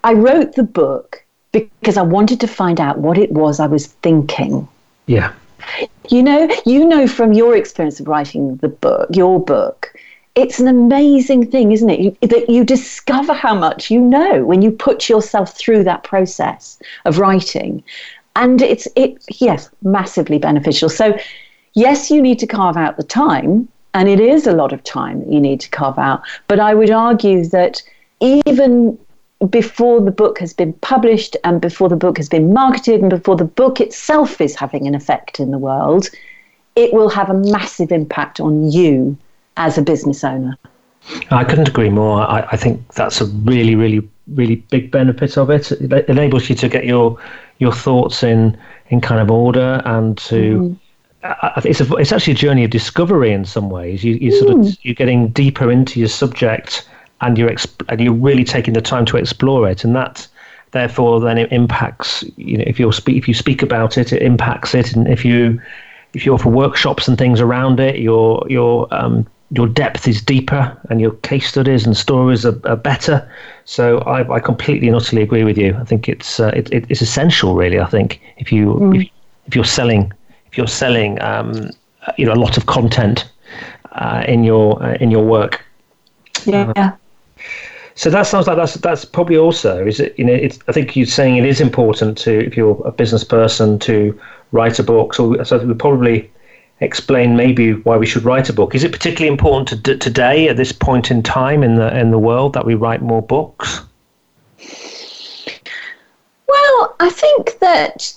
I 0.04 0.14
wrote 0.14 0.56
the 0.56 0.64
book 0.64 1.24
because 1.52 1.98
I 1.98 2.02
wanted 2.02 2.40
to 2.42 2.48
find 2.48 2.82
out 2.82 2.98
what 2.98 3.18
it 3.18 3.32
was 3.32 3.60
I 3.60 3.68
was 3.68 3.88
thinking. 3.88 4.68
Yeah. 5.06 5.34
You 6.10 6.22
know, 6.22 6.50
you 6.66 6.86
know 6.86 7.08
from 7.08 7.34
your 7.34 7.56
experience 7.56 8.00
of 8.00 8.08
writing 8.08 8.58
the 8.58 8.68
book, 8.68 9.10
your 9.14 9.44
book, 9.44 9.95
it's 10.36 10.60
an 10.60 10.68
amazing 10.68 11.50
thing, 11.50 11.72
isn't 11.72 11.90
it? 11.90 12.00
You, 12.00 12.28
that 12.28 12.50
you 12.50 12.66
discover 12.66 13.34
how 13.34 13.56
much 13.56 13.90
you 13.90 14.02
know 14.02 14.44
when 14.44 14.62
you 14.62 14.70
put 14.70 15.08
yourself 15.08 15.58
through 15.58 15.86
that 15.86 16.04
process 16.04 16.78
of 17.06 17.20
writing. 17.20 17.84
And 18.36 18.62
it's, 18.62 18.88
it, 18.98 19.24
yes, 19.40 19.70
massively 19.82 20.38
beneficial. 20.38 20.90
So, 20.90 21.18
yes, 21.74 22.12
you 22.12 22.22
need 22.22 22.38
to 22.40 22.48
carve 22.48 22.76
out 22.76 22.98
the 22.98 23.04
time, 23.04 23.70
and 23.94 24.10
it 24.10 24.20
is 24.20 24.46
a 24.46 24.52
lot 24.52 24.74
of 24.74 24.84
time 24.84 25.20
that 25.22 25.32
you 25.32 25.40
need 25.40 25.62
to 25.62 25.70
carve 25.70 25.98
out. 25.98 26.22
But 26.50 26.60
I 26.60 26.74
would 26.74 26.92
argue 26.92 27.46
that 27.46 27.82
even 28.20 29.00
before 29.50 30.02
the 30.02 30.12
book 30.12 30.40
has 30.40 30.54
been 30.54 30.74
published 30.74 31.38
and 31.46 31.62
before 31.62 31.88
the 31.88 31.96
book 31.96 32.18
has 32.18 32.28
been 32.28 32.54
marketed 32.54 33.00
and 33.00 33.10
before 33.10 33.38
the 33.38 33.46
book 33.46 33.80
itself 33.80 34.42
is 34.42 34.56
having 34.56 34.86
an 34.86 34.96
effect 34.96 35.40
in 35.40 35.52
the 35.52 35.58
world, 35.58 36.10
it 36.76 36.94
will 36.94 37.10
have 37.10 37.30
a 37.30 37.34
massive 37.34 37.92
impact 37.92 38.42
on 38.42 38.70
you 38.70 39.18
as 39.58 39.78
a 39.78 39.82
business 39.82 40.24
owner. 40.24 40.58
I 41.32 41.44
couldn't 41.44 41.68
agree 41.68 41.90
more. 41.90 42.22
I, 42.22 42.48
I, 42.52 42.58
think 42.58 42.94
that's 42.94 43.22
a 43.22 43.26
really, 43.26 43.76
really, 43.76 44.08
really 44.28 44.56
big 44.56 44.92
benefit 44.92 45.38
of 45.38 45.50
it. 45.50 45.72
It 45.72 46.10
enables 46.10 46.50
you 46.50 46.56
to 46.56 46.70
get 46.70 46.86
your 46.86 47.18
your 47.60 47.72
thoughts 47.72 48.24
in 48.24 48.58
in 48.90 49.02
kind 49.02 49.22
of 49.22 49.32
order 49.32 49.82
and 49.86 50.18
to 50.18 50.78
mm. 51.24 51.66
it's 51.66 51.80
a, 51.80 51.96
it's 51.96 52.12
actually 52.12 52.34
a 52.34 52.36
journey 52.36 52.64
of 52.64 52.72
discovery 52.72 53.32
in 53.32 53.46
some 53.46 53.70
ways. 53.70 54.04
You 54.04 54.16
you 54.16 54.32
sort 54.32 54.58
mm. 54.58 54.68
of 54.68 54.86
you're 54.86 54.96
getting 54.96 55.30
deeper 55.30 55.72
into 55.72 56.00
your 56.00 56.10
subject, 56.10 56.90
and 57.22 57.38
you're 57.38 57.50
exp- 57.50 57.86
and 57.90 58.02
you're 58.02 58.14
really 58.14 58.44
taking 58.44 58.74
the 58.74 58.82
time 58.82 59.06
to 59.06 59.18
explore 59.18 59.70
it, 59.70 59.84
and 59.84 59.96
that 59.96 60.28
therefore 60.72 61.20
then 61.20 61.38
it 61.38 61.52
impacts. 61.52 62.24
You 62.36 62.58
know, 62.58 62.64
if 62.66 62.80
you 62.80 62.92
speak 62.92 63.18
if 63.18 63.28
you 63.28 63.34
speak 63.36 63.62
about 63.62 63.98
it, 63.98 64.12
it 64.12 64.22
impacts 64.22 64.74
it, 64.74 64.96
and 64.96 65.08
if 65.08 65.24
you 65.24 65.62
if 66.14 66.26
you 66.26 66.34
offer 66.34 66.50
workshops 66.50 67.08
and 67.08 67.18
things 67.18 67.40
around 67.40 67.80
it, 67.80 68.00
your 68.00 68.44
your 68.50 68.88
um, 68.92 69.28
your 69.56 69.68
depth 69.68 70.08
is 70.08 70.22
deeper 70.22 70.78
and 70.90 71.00
your 71.00 71.12
case 71.12 71.48
studies 71.48 71.86
and 71.86 71.96
stories 71.96 72.46
are, 72.46 72.60
are 72.66 72.76
better. 72.76 73.28
So 73.64 74.00
I, 74.00 74.36
I, 74.36 74.40
completely 74.40 74.88
and 74.88 74.98
utterly 74.98 75.22
agree 75.22 75.46
with 75.46 75.58
you. 75.58 75.76
I 75.80 75.86
think 75.86 76.10
it's 76.10 76.40
uh, 76.40 76.52
it, 76.56 76.70
it's 76.72 77.02
essential, 77.02 77.56
really. 77.56 77.80
I 77.80 77.86
think 77.86 78.22
if 78.38 78.52
you 78.52 78.74
mm. 78.74 79.02
if, 79.02 79.10
if, 79.48 79.56
you're 79.56 79.64
selling 79.64 80.12
if 80.48 80.58
you're 80.58 80.68
selling 80.68 81.22
um, 81.22 81.70
you 82.18 82.26
know 82.26 82.34
a 82.34 82.42
lot 82.46 82.58
of 82.58 82.66
content 82.66 83.32
uh, 83.94 84.26
in 84.28 84.44
your 84.44 84.82
uh, 84.84 84.96
in 84.96 85.10
your 85.10 85.24
work. 85.24 85.64
Yeah. 86.46 86.74
Uh, 86.76 86.92
so 87.96 88.10
that 88.10 88.24
sounds 88.24 88.48
like 88.48 88.58
that's 88.58 88.74
that's 88.76 89.06
probably 89.06 89.38
also 89.38 89.86
is 89.86 90.02
it 90.02 90.20
you 90.20 90.26
know 90.26 90.34
it's 90.34 90.60
I 90.68 90.74
think 90.74 90.98
you're 90.98 91.06
saying 91.06 91.38
it 91.38 91.46
is 91.46 91.62
important 91.62 92.18
to 92.20 92.46
if 92.46 92.58
you're 92.58 92.80
a 92.86 92.92
business 92.92 93.24
person 93.24 93.80
to 93.80 94.20
write 94.52 94.80
a 94.80 94.84
book. 94.84 95.14
So 95.14 95.42
so 95.44 95.60
we 95.60 95.74
probably 95.74 96.30
explain 96.80 97.36
maybe 97.36 97.74
why 97.74 97.98
we 97.98 98.06
should 98.06 98.26
write 98.26 98.50
a 98.50 98.54
book. 98.54 98.76
Is 98.76 98.84
it 98.84 98.92
particularly 98.92 99.32
important 99.32 99.68
to 99.70 99.76
d- 99.76 99.98
today 99.98 100.50
at 100.50 100.58
this 100.58 100.72
point 100.72 101.12
in 101.12 101.24
time 101.24 101.64
in 101.64 101.76
the 101.76 101.98
in 101.98 102.12
the 102.12 102.20
world 102.20 102.54
that 102.54 102.66
we 102.66 102.76
write 102.76 103.02
more 103.02 103.22
books? 103.22 103.82
Well, 106.48 106.96
I 107.00 107.10
think 107.10 107.60
that 107.60 108.14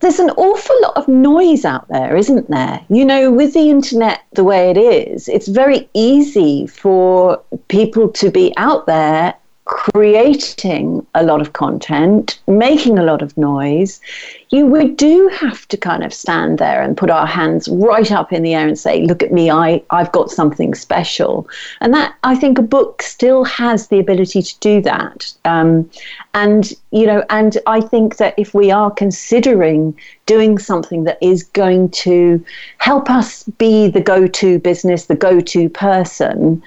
there's 0.00 0.20
an 0.20 0.30
awful 0.30 0.76
lot 0.82 0.96
of 0.96 1.08
noise 1.08 1.64
out 1.64 1.88
there, 1.88 2.16
isn't 2.16 2.50
there? 2.50 2.80
You 2.88 3.04
know, 3.04 3.32
with 3.32 3.54
the 3.54 3.70
internet 3.70 4.22
the 4.32 4.44
way 4.44 4.70
it 4.70 4.76
is, 4.76 5.28
it's 5.28 5.48
very 5.48 5.88
easy 5.94 6.66
for 6.66 7.42
people 7.68 8.08
to 8.10 8.30
be 8.30 8.52
out 8.56 8.86
there 8.86 9.34
creating 9.68 11.06
a 11.14 11.22
lot 11.22 11.42
of 11.42 11.52
content, 11.52 12.40
making 12.46 12.98
a 12.98 13.02
lot 13.02 13.20
of 13.20 13.36
noise, 13.36 14.00
you 14.48 14.64
we 14.64 14.88
do 14.88 15.28
have 15.28 15.68
to 15.68 15.76
kind 15.76 16.02
of 16.02 16.12
stand 16.12 16.58
there 16.58 16.80
and 16.82 16.96
put 16.96 17.10
our 17.10 17.26
hands 17.26 17.68
right 17.68 18.10
up 18.10 18.32
in 18.32 18.42
the 18.42 18.54
air 18.54 18.66
and 18.66 18.78
say, 18.78 19.02
"Look 19.02 19.22
at 19.22 19.30
me, 19.30 19.50
I 19.50 19.82
I've 19.90 20.10
got 20.10 20.30
something 20.30 20.74
special." 20.74 21.46
And 21.82 21.92
that 21.92 22.14
I 22.24 22.34
think 22.34 22.58
a 22.58 22.62
book 22.62 23.02
still 23.02 23.44
has 23.44 23.88
the 23.88 23.98
ability 23.98 24.40
to 24.40 24.58
do 24.60 24.80
that. 24.82 25.30
Um, 25.44 25.90
and 26.32 26.72
you 26.90 27.06
know, 27.06 27.22
and 27.28 27.58
I 27.66 27.82
think 27.82 28.16
that 28.16 28.34
if 28.38 28.54
we 28.54 28.70
are 28.70 28.90
considering 28.90 29.94
doing 30.24 30.56
something 30.56 31.04
that 31.04 31.18
is 31.20 31.42
going 31.42 31.90
to 31.90 32.42
help 32.78 33.10
us 33.10 33.44
be 33.58 33.88
the 33.88 34.00
go-to 34.00 34.58
business, 34.58 35.06
the 35.06 35.14
go-to 35.14 35.68
person 35.68 36.62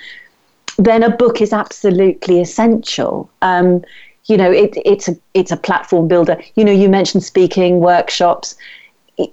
then 0.78 1.04
a 1.04 1.10
book 1.10 1.42
is 1.42 1.54
absolutely 1.54 2.42
essential. 2.42 3.30
Um, 3.42 3.84
you 4.26 4.38
know, 4.38 4.52
it, 4.52 4.74
it's 4.86 5.08
a 5.08 5.18
it's 5.34 5.52
a 5.52 5.58
platform 5.58 6.08
builder. 6.08 6.42
You 6.56 6.64
know, 6.64 6.72
you 6.72 6.90
mentioned 6.90 7.24
speaking 7.24 7.80
workshops. 7.80 8.56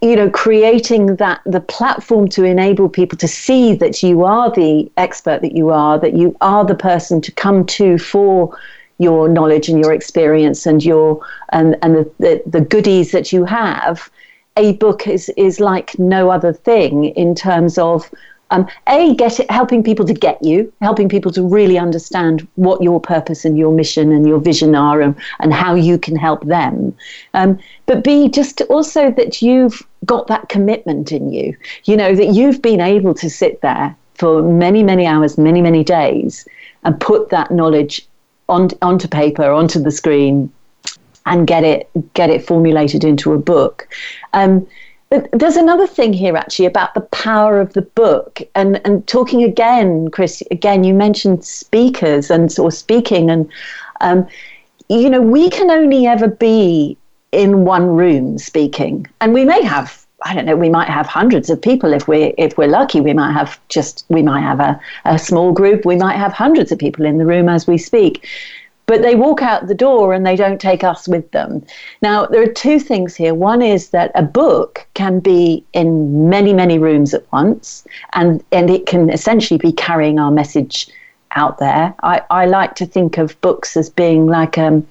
You 0.02 0.16
know, 0.16 0.28
creating 0.28 1.16
that 1.16 1.40
the 1.46 1.60
platform 1.60 2.28
to 2.30 2.44
enable 2.44 2.88
people 2.88 3.16
to 3.18 3.28
see 3.28 3.74
that 3.76 4.02
you 4.02 4.24
are 4.24 4.50
the 4.50 4.90
expert 4.96 5.40
that 5.42 5.52
you 5.52 5.70
are, 5.70 5.98
that 5.98 6.14
you 6.14 6.36
are 6.40 6.64
the 6.64 6.74
person 6.74 7.20
to 7.22 7.32
come 7.32 7.64
to 7.66 7.96
for 7.98 8.58
your 8.98 9.28
knowledge 9.28 9.68
and 9.68 9.78
your 9.82 9.92
experience 9.92 10.66
and 10.66 10.84
your 10.84 11.24
and 11.50 11.76
and 11.82 11.96
the, 11.96 12.12
the, 12.18 12.42
the 12.46 12.60
goodies 12.60 13.12
that 13.12 13.32
you 13.32 13.44
have. 13.44 14.10
A 14.56 14.72
book 14.74 15.06
is 15.06 15.30
is 15.36 15.60
like 15.60 15.98
no 15.98 16.30
other 16.30 16.52
thing 16.52 17.04
in 17.04 17.34
terms 17.34 17.78
of 17.78 18.10
um, 18.50 18.66
a 18.86 19.14
get 19.14 19.40
it 19.40 19.50
helping 19.50 19.82
people 19.82 20.04
to 20.06 20.14
get 20.14 20.42
you 20.42 20.72
helping 20.80 21.08
people 21.08 21.32
to 21.32 21.42
really 21.46 21.78
understand 21.78 22.46
what 22.56 22.82
your 22.82 23.00
purpose 23.00 23.44
and 23.44 23.58
your 23.58 23.72
mission 23.72 24.12
and 24.12 24.26
your 24.26 24.38
vision 24.38 24.74
are 24.74 25.00
and, 25.00 25.14
and 25.40 25.52
how 25.52 25.74
you 25.74 25.98
can 25.98 26.16
help 26.16 26.44
them. 26.46 26.96
Um, 27.34 27.58
but 27.86 28.04
b 28.04 28.28
just 28.28 28.60
also 28.62 29.10
that 29.12 29.42
you've 29.42 29.86
got 30.04 30.26
that 30.28 30.48
commitment 30.48 31.12
in 31.12 31.32
you 31.32 31.56
you 31.84 31.96
know 31.96 32.14
that 32.14 32.28
you've 32.28 32.62
been 32.62 32.80
able 32.80 33.14
to 33.14 33.28
sit 33.28 33.60
there 33.62 33.96
for 34.14 34.42
many 34.42 34.82
many 34.82 35.06
hours 35.06 35.36
many 35.36 35.60
many 35.60 35.82
days 35.84 36.46
and 36.84 37.00
put 37.00 37.30
that 37.30 37.50
knowledge 37.50 38.06
on, 38.48 38.70
onto 38.82 39.08
paper 39.08 39.50
onto 39.50 39.78
the 39.78 39.90
screen 39.90 40.50
and 41.26 41.46
get 41.46 41.64
it 41.64 41.88
get 42.14 42.30
it 42.30 42.44
formulated 42.44 43.04
into 43.04 43.32
a 43.32 43.38
book. 43.38 43.88
Um, 44.32 44.66
there's 45.32 45.56
another 45.56 45.86
thing 45.86 46.12
here 46.12 46.36
actually 46.36 46.66
about 46.66 46.94
the 46.94 47.00
power 47.00 47.60
of 47.60 47.72
the 47.72 47.82
book 47.82 48.40
and 48.54 48.80
and 48.84 49.06
talking 49.06 49.42
again 49.42 50.08
chris 50.10 50.42
again 50.50 50.84
you 50.84 50.92
mentioned 50.92 51.44
speakers 51.44 52.30
and 52.30 52.58
or 52.58 52.70
speaking 52.70 53.30
and 53.30 53.48
um, 54.00 54.26
you 54.88 55.08
know 55.08 55.20
we 55.20 55.48
can 55.50 55.70
only 55.70 56.06
ever 56.06 56.28
be 56.28 56.96
in 57.32 57.64
one 57.64 57.86
room 57.86 58.38
speaking 58.38 59.06
and 59.20 59.32
we 59.34 59.44
may 59.44 59.62
have 59.62 60.04
I 60.24 60.34
don't 60.34 60.46
know. 60.46 60.56
We 60.56 60.68
might 60.68 60.88
have 60.88 61.06
hundreds 61.06 61.48
of 61.48 61.62
people 61.62 61.92
if 61.92 62.08
we're 62.08 62.32
if 62.38 62.58
we're 62.58 62.66
lucky. 62.66 63.00
We 63.00 63.14
might 63.14 63.32
have 63.32 63.60
just 63.68 64.04
we 64.08 64.20
might 64.20 64.40
have 64.40 64.58
a, 64.58 64.80
a 65.04 65.16
small 65.16 65.52
group. 65.52 65.84
We 65.84 65.94
might 65.94 66.16
have 66.16 66.32
hundreds 66.32 66.72
of 66.72 66.78
people 66.78 67.04
in 67.04 67.18
the 67.18 67.24
room 67.24 67.48
as 67.48 67.68
we 67.68 67.78
speak 67.78 68.26
but 68.88 69.02
they 69.02 69.14
walk 69.14 69.42
out 69.42 69.68
the 69.68 69.74
door 69.74 70.14
and 70.14 70.26
they 70.26 70.34
don't 70.34 70.60
take 70.60 70.82
us 70.82 71.06
with 71.06 71.30
them. 71.30 71.64
Now, 72.02 72.26
there 72.26 72.42
are 72.42 72.52
two 72.52 72.80
things 72.80 73.14
here. 73.14 73.34
One 73.34 73.62
is 73.62 73.90
that 73.90 74.10
a 74.14 74.22
book 74.22 74.84
can 74.94 75.20
be 75.20 75.62
in 75.74 76.28
many, 76.28 76.54
many 76.54 76.78
rooms 76.78 77.12
at 77.12 77.30
once, 77.30 77.86
and, 78.14 78.42
and 78.50 78.70
it 78.70 78.86
can 78.86 79.10
essentially 79.10 79.58
be 79.58 79.72
carrying 79.72 80.18
our 80.18 80.30
message 80.30 80.88
out 81.32 81.58
there. 81.58 81.94
I, 82.02 82.22
I 82.30 82.46
like 82.46 82.74
to 82.76 82.86
think 82.86 83.18
of 83.18 83.38
books 83.42 83.76
as 83.76 83.90
being 83.90 84.26
like 84.26 84.56
um, 84.56 84.86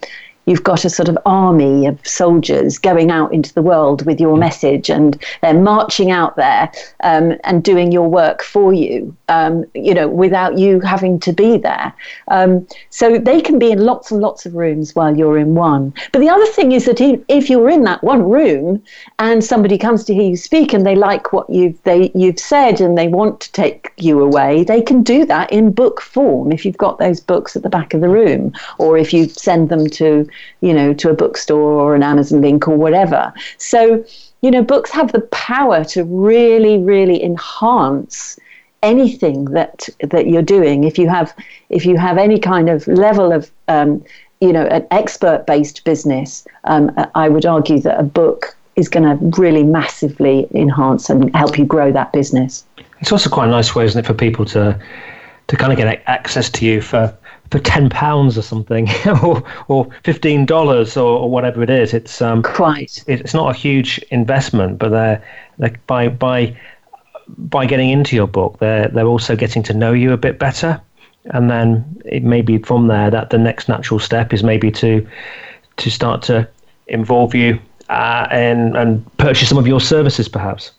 you've 0.48 0.64
got 0.64 0.86
a 0.86 0.90
sort 0.90 1.10
of 1.10 1.18
army 1.26 1.86
of 1.86 2.00
soldiers 2.08 2.80
going 2.80 3.12
out 3.12 3.32
into 3.34 3.54
the 3.54 3.62
world 3.62 4.04
with 4.06 4.20
your 4.20 4.38
message 4.38 4.90
and 4.90 5.24
they're 5.42 5.54
marching 5.54 6.10
out 6.10 6.36
there 6.38 6.72
um, 7.04 7.34
and 7.44 7.64
doing 7.64 7.92
your 7.92 8.08
work 8.08 8.42
for 8.42 8.74
you, 8.74 9.16
um, 9.28 9.66
you 9.76 9.94
know, 9.94 10.08
without 10.08 10.58
you 10.58 10.80
having 10.80 11.20
to 11.20 11.34
be 11.34 11.58
there. 11.58 11.94
Um, 12.30 12.66
so 12.90 13.20
they 13.20 13.42
can 13.42 13.60
be 13.60 13.72
in 13.72 13.80
lots 13.80 14.10
and 14.10 14.22
lots 14.22 14.46
of 14.46 14.56
rooms 14.56 14.96
while 14.96 15.16
you're 15.16 15.38
in 15.38 15.54
one. 15.54 15.94
But 16.14 16.20
the 16.20 16.30
other 16.30 16.46
thing 16.48 16.72
is 16.72 16.86
that 16.86 17.02
if 17.28 17.50
you're 17.50 17.70
in 17.70 17.84
that 17.84 18.04
one 18.04 18.24
room 18.24 18.82
and 19.20 19.44
somebody 19.44 19.78
comes 19.78 20.06
to 20.06 20.14
hear 20.14 20.30
you 20.30 20.38
speak 20.38 20.74
and 20.74 20.86
they 20.86 20.96
like 20.96 21.34
what 21.34 21.50
you've, 21.50 21.82
they, 21.84 22.10
you've 22.16 22.40
said 22.40 22.80
and 22.80 22.98
they 22.98 23.10
want 23.10 23.42
to 23.42 23.52
take 23.52 23.92
you 23.98 24.22
away, 24.22 24.64
they 24.64 24.82
can 24.82 25.04
do 25.04 25.26
that 25.26 25.52
in 25.52 25.72
book 25.74 26.00
form 26.02 26.54
if 26.54 26.66
you've 26.66 26.78
got 26.78 27.00
those 27.00 27.20
books 27.20 27.56
at 27.58 27.64
the 27.64 27.70
back 27.70 27.94
of 27.94 28.00
the 28.00 28.08
room 28.08 28.54
or 28.78 28.98
if 28.98 29.14
you 29.14 29.28
send 29.28 29.68
them 29.68 29.88
to 29.88 30.26
you 30.62 30.74
know, 30.74 30.94
to 30.94 31.10
a 31.10 31.14
bookstore 31.14 31.82
or 31.82 31.96
an 31.96 32.04
Amazon 32.04 32.42
link 32.42 32.68
or 32.68 32.76
whatever. 32.76 33.34
So, 33.58 34.04
you 34.42 34.52
know, 34.52 34.64
books 34.64 34.92
have 34.92 35.12
the 35.12 35.22
power 35.22 35.84
to 35.86 36.04
really, 36.04 36.78
really 36.78 37.24
enhance 37.24 38.38
anything 38.84 39.46
that 39.46 39.90
that 40.02 40.28
you're 40.28 40.42
doing. 40.42 40.84
If 40.84 40.98
you 40.98 41.10
have 41.10 41.36
if 41.70 41.86
you 41.86 41.98
have 41.98 42.18
any 42.18 42.40
kind 42.40 42.70
of 42.70 42.88
level 42.88 43.32
of 43.32 43.52
um, 43.68 44.04
you 44.42 44.54
know 44.54 44.66
an 44.66 44.86
expert 44.92 45.46
based 45.46 45.84
business, 45.84 46.46
um, 46.66 46.92
I 47.16 47.30
would 47.30 47.46
argue 47.46 47.80
that 47.82 48.00
a 48.00 48.04
book 48.04 48.56
is 48.76 48.88
going 48.88 49.04
to 49.04 49.42
really 49.42 49.64
massively 49.64 50.48
enhance 50.54 51.10
and 51.10 51.36
help 51.36 51.58
you 51.58 51.66
grow 51.66 51.92
that 51.92 52.14
business. 52.14 52.64
It's 53.00 53.12
also 53.12 53.30
quite 53.30 53.48
a 53.48 53.52
nice 53.52 53.74
way, 53.74 53.86
isn't 53.86 54.00
it, 54.00 54.06
for 54.06 54.14
people 54.14 54.46
to 54.46 54.80
to 55.48 55.56
kind 55.56 55.72
of 55.72 55.78
get 55.78 56.04
access 56.08 56.50
to 56.50 56.66
you 56.66 56.82
for 56.82 57.16
for 57.52 57.60
ten 57.60 57.90
pounds 57.90 58.38
or 58.38 58.42
something, 58.42 58.90
or 59.24 59.44
or 59.68 59.90
fifteen 60.04 60.46
dollars 60.46 60.98
or, 60.98 61.20
or, 61.20 61.30
whatever 61.30 61.64
it 61.64 61.70
is. 61.70 61.94
It's 61.94 62.22
um 62.22 62.44
quite. 62.44 63.04
It's 63.08 63.34
not 63.34 63.56
a 63.56 63.58
huge 63.58 64.00
investment, 64.12 64.80
but 64.80 64.90
they're, 64.90 65.24
they're 65.58 65.76
by 65.88 66.10
by 66.10 66.56
by 67.28 67.66
getting 67.66 67.90
into 67.90 68.16
your 68.16 68.28
book, 68.28 68.58
they're 68.60 68.88
they're 68.88 69.08
also 69.08 69.36
getting 69.36 69.64
to 69.64 69.74
know 69.74 69.94
you 69.94 70.14
a 70.14 70.18
bit 70.18 70.40
better, 70.40 70.82
and 71.26 71.50
then 71.50 72.02
it 72.06 72.24
may 72.24 72.42
be 72.42 72.58
from 72.58 72.88
there 72.88 73.10
that 73.12 73.30
the 73.30 73.38
next 73.38 73.68
natural 73.68 74.00
step 74.00 74.34
is 74.34 74.44
maybe 74.44 74.72
to 74.72 75.08
to 75.78 75.92
start 75.92 76.22
to 76.24 76.48
involve 76.88 77.36
you 77.36 77.60
uh, 77.90 78.28
and 78.32 78.76
and 78.78 79.18
purchase 79.18 79.50
some 79.50 79.58
of 79.58 79.68
your 79.68 79.82
services, 79.82 80.28
perhaps. 80.30 80.72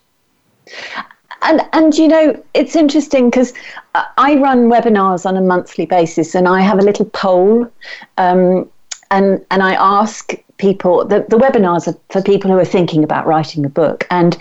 And 1.43 1.63
and 1.73 1.97
you 1.97 2.09
know 2.09 2.43
it's 2.55 2.75
interesting 2.75 3.31
because 3.31 3.53
I 3.95 4.37
run 4.37 4.69
webinars 4.69 5.25
on 5.25 5.37
a 5.37 5.41
monthly 5.41 5.87
basis, 5.87 6.35
and 6.35 6.49
I 6.49 6.61
have 6.61 6.79
a 6.79 6.83
little 6.83 7.07
poll, 7.07 7.71
um, 8.17 8.69
and 9.11 9.45
and 9.51 9.63
I 9.63 9.75
ask 9.75 10.33
people 10.57 11.05
the, 11.05 11.25
the 11.29 11.39
webinars 11.39 11.87
are 11.87 11.97
for 12.11 12.21
people 12.23 12.51
who 12.51 12.59
are 12.59 12.65
thinking 12.65 13.05
about 13.05 13.27
writing 13.27 13.65
a 13.65 13.69
book 13.69 14.05
and 14.11 14.37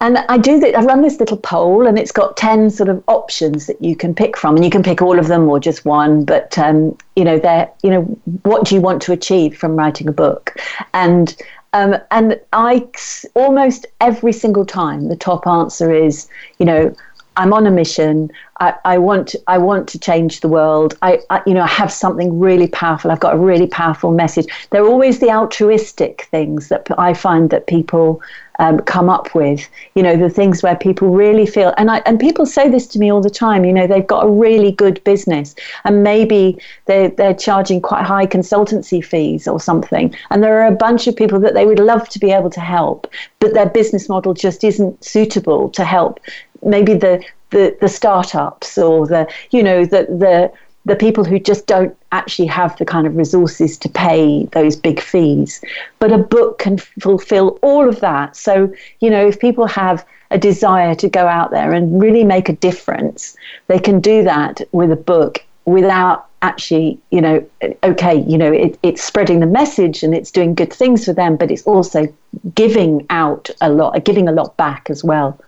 and 0.00 0.18
I 0.28 0.36
do 0.36 0.60
that. 0.60 0.76
I 0.76 0.84
run 0.84 1.00
this 1.00 1.18
little 1.18 1.38
poll, 1.38 1.86
and 1.86 1.98
it's 1.98 2.12
got 2.12 2.36
ten 2.36 2.68
sort 2.68 2.90
of 2.90 3.02
options 3.08 3.66
that 3.66 3.80
you 3.80 3.96
can 3.96 4.14
pick 4.14 4.36
from, 4.36 4.56
and 4.56 4.64
you 4.64 4.70
can 4.70 4.82
pick 4.82 5.00
all 5.00 5.18
of 5.18 5.28
them 5.28 5.48
or 5.48 5.58
just 5.58 5.86
one. 5.86 6.24
But 6.24 6.58
um, 6.58 6.96
you 7.16 7.24
know, 7.24 7.38
they're 7.38 7.70
you 7.82 7.90
know, 7.90 8.02
what 8.42 8.66
do 8.66 8.74
you 8.74 8.82
want 8.82 9.00
to 9.02 9.12
achieve 9.12 9.56
from 9.56 9.74
writing 9.74 10.06
a 10.06 10.12
book? 10.12 10.54
And 10.92 11.34
Um, 11.72 11.96
and 12.10 12.40
I 12.52 12.88
almost 13.34 13.86
every 14.00 14.32
single 14.32 14.64
time 14.64 15.08
the 15.08 15.16
top 15.16 15.46
answer 15.46 15.92
is, 15.92 16.28
you 16.58 16.66
know, 16.66 16.94
I'm 17.36 17.52
on 17.52 17.66
a 17.66 17.70
mission. 17.70 18.30
I, 18.60 18.74
I 18.84 18.98
want 18.98 19.34
I 19.46 19.58
want 19.58 19.88
to 19.88 19.98
change 19.98 20.40
the 20.40 20.48
world. 20.48 20.96
I, 21.02 21.20
I, 21.30 21.42
you 21.46 21.52
know 21.54 21.62
I 21.62 21.68
have 21.68 21.92
something 21.92 22.38
really 22.38 22.68
powerful. 22.68 23.10
I've 23.10 23.20
got 23.20 23.34
a 23.34 23.38
really 23.38 23.66
powerful 23.66 24.12
message. 24.12 24.46
They're 24.70 24.86
always 24.86 25.18
the 25.20 25.30
altruistic 25.30 26.22
things 26.30 26.68
that 26.68 26.86
I 26.96 27.12
find 27.12 27.50
that 27.50 27.66
people 27.66 28.22
um, 28.58 28.78
come 28.80 29.10
up 29.10 29.34
with. 29.34 29.68
You 29.94 30.02
know 30.02 30.16
the 30.16 30.30
things 30.30 30.62
where 30.62 30.76
people 30.76 31.10
really 31.10 31.44
feel 31.44 31.74
and 31.76 31.90
I 31.90 31.98
and 32.06 32.18
people 32.18 32.46
say 32.46 32.70
this 32.70 32.86
to 32.88 32.98
me 32.98 33.12
all 33.12 33.20
the 33.20 33.30
time. 33.30 33.66
You 33.66 33.72
know 33.72 33.86
they've 33.86 34.06
got 34.06 34.24
a 34.24 34.30
really 34.30 34.72
good 34.72 35.04
business 35.04 35.54
and 35.84 36.02
maybe 36.02 36.58
they 36.86 37.08
they're 37.08 37.34
charging 37.34 37.82
quite 37.82 38.04
high 38.04 38.26
consultancy 38.26 39.04
fees 39.04 39.46
or 39.46 39.60
something. 39.60 40.14
And 40.30 40.42
there 40.42 40.62
are 40.62 40.66
a 40.66 40.72
bunch 40.76 41.06
of 41.06 41.14
people 41.14 41.40
that 41.40 41.52
they 41.52 41.66
would 41.66 41.78
love 41.78 42.08
to 42.08 42.18
be 42.18 42.30
able 42.32 42.50
to 42.50 42.60
help, 42.60 43.06
but 43.38 43.52
their 43.52 43.68
business 43.68 44.08
model 44.08 44.32
just 44.32 44.64
isn't 44.64 45.04
suitable 45.04 45.68
to 45.70 45.84
help 45.84 46.20
maybe 46.66 46.94
the, 46.94 47.24
the, 47.50 47.76
the 47.80 47.88
startups 47.88 48.76
or 48.76 49.06
the, 49.06 49.26
you 49.50 49.62
know, 49.62 49.84
the, 49.84 50.02
the, 50.04 50.52
the 50.84 50.96
people 50.96 51.24
who 51.24 51.38
just 51.38 51.66
don't 51.66 51.96
actually 52.12 52.46
have 52.46 52.76
the 52.78 52.84
kind 52.84 53.06
of 53.06 53.16
resources 53.16 53.76
to 53.76 53.88
pay 53.88 54.46
those 54.52 54.76
big 54.76 55.00
fees. 55.00 55.60
But 55.98 56.12
a 56.12 56.18
book 56.18 56.58
can 56.58 56.78
fulfill 56.78 57.58
all 57.62 57.88
of 57.88 58.00
that. 58.00 58.36
So, 58.36 58.72
you 59.00 59.10
know, 59.10 59.26
if 59.26 59.40
people 59.40 59.66
have 59.66 60.06
a 60.30 60.38
desire 60.38 60.94
to 60.94 61.08
go 61.08 61.26
out 61.26 61.50
there 61.50 61.72
and 61.72 62.00
really 62.00 62.24
make 62.24 62.48
a 62.48 62.52
difference, 62.52 63.36
they 63.66 63.78
can 63.78 64.00
do 64.00 64.22
that 64.24 64.60
with 64.72 64.92
a 64.92 64.96
book 64.96 65.44
without 65.64 66.26
actually, 66.42 66.98
you 67.10 67.20
know, 67.20 67.44
okay, 67.82 68.22
you 68.22 68.38
know, 68.38 68.52
it, 68.52 68.78
it's 68.84 69.02
spreading 69.02 69.40
the 69.40 69.46
message 69.46 70.04
and 70.04 70.14
it's 70.14 70.30
doing 70.30 70.54
good 70.54 70.72
things 70.72 71.04
for 71.04 71.12
them, 71.12 71.36
but 71.36 71.50
it's 71.50 71.62
also 71.64 72.06
giving 72.54 73.04
out 73.10 73.50
a 73.60 73.70
lot, 73.70 74.04
giving 74.04 74.28
a 74.28 74.32
lot 74.32 74.56
back 74.56 74.88
as 74.88 75.02
well. 75.02 75.38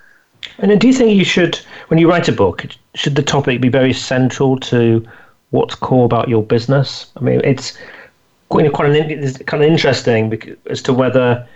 And 0.58 0.70
then 0.70 0.78
do 0.78 0.86
you 0.86 0.92
think 0.92 1.16
you 1.16 1.24
should, 1.24 1.56
when 1.88 1.98
you 1.98 2.08
write 2.08 2.28
a 2.28 2.32
book, 2.32 2.66
should 2.94 3.14
the 3.14 3.22
topic 3.22 3.60
be 3.60 3.68
very 3.68 3.92
central 3.92 4.58
to 4.60 5.06
what's 5.50 5.74
core 5.74 6.04
about 6.04 6.28
your 6.28 6.42
business? 6.42 7.10
I 7.16 7.20
mean, 7.20 7.40
it's 7.44 7.78
quite, 8.48 8.72
quite 8.72 8.90
an, 8.90 9.10
it's 9.10 9.38
kind 9.44 9.62
of 9.62 9.70
interesting 9.70 10.30
because, 10.30 10.56
as 10.68 10.82
to 10.82 10.92
whether 10.92 11.46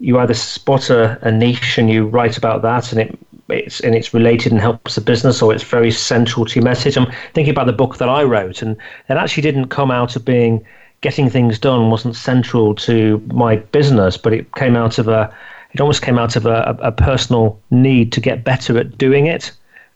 you 0.00 0.18
either 0.18 0.34
spot 0.34 0.90
a, 0.90 1.18
a 1.26 1.30
niche 1.30 1.78
and 1.78 1.90
you 1.90 2.06
write 2.06 2.36
about 2.36 2.62
that 2.62 2.92
and 2.92 3.00
it 3.00 3.18
it's 3.48 3.80
and 3.80 3.94
it's 3.94 4.14
related 4.14 4.52
and 4.52 4.60
helps 4.60 4.94
the 4.94 5.00
business 5.00 5.42
or 5.42 5.52
it's 5.52 5.62
very 5.62 5.90
central 5.90 6.46
to 6.46 6.54
your 6.54 6.64
message. 6.64 6.96
I'm 6.96 7.12
thinking 7.34 7.52
about 7.52 7.66
the 7.66 7.72
book 7.72 7.98
that 7.98 8.08
I 8.08 8.22
wrote 8.22 8.62
and 8.62 8.76
it 9.08 9.16
actually 9.16 9.42
didn't 9.42 9.68
come 9.68 9.90
out 9.90 10.16
of 10.16 10.24
being 10.24 10.64
getting 11.02 11.28
things 11.28 11.58
done 11.58 11.90
wasn't 11.90 12.16
central 12.16 12.74
to 12.74 13.22
my 13.32 13.56
business, 13.56 14.16
but 14.16 14.32
it 14.32 14.54
came 14.54 14.76
out 14.76 14.98
of 14.98 15.08
a 15.08 15.34
it 15.74 15.80
almost 15.80 16.02
came 16.02 16.18
out 16.18 16.36
of 16.36 16.46
a, 16.46 16.76
a, 16.80 16.92
personal 16.92 17.60
need 17.70 18.12
to 18.12 18.20
get 18.20 18.44
better 18.44 18.78
at 18.78 18.96
doing 18.96 19.26
it. 19.26 19.50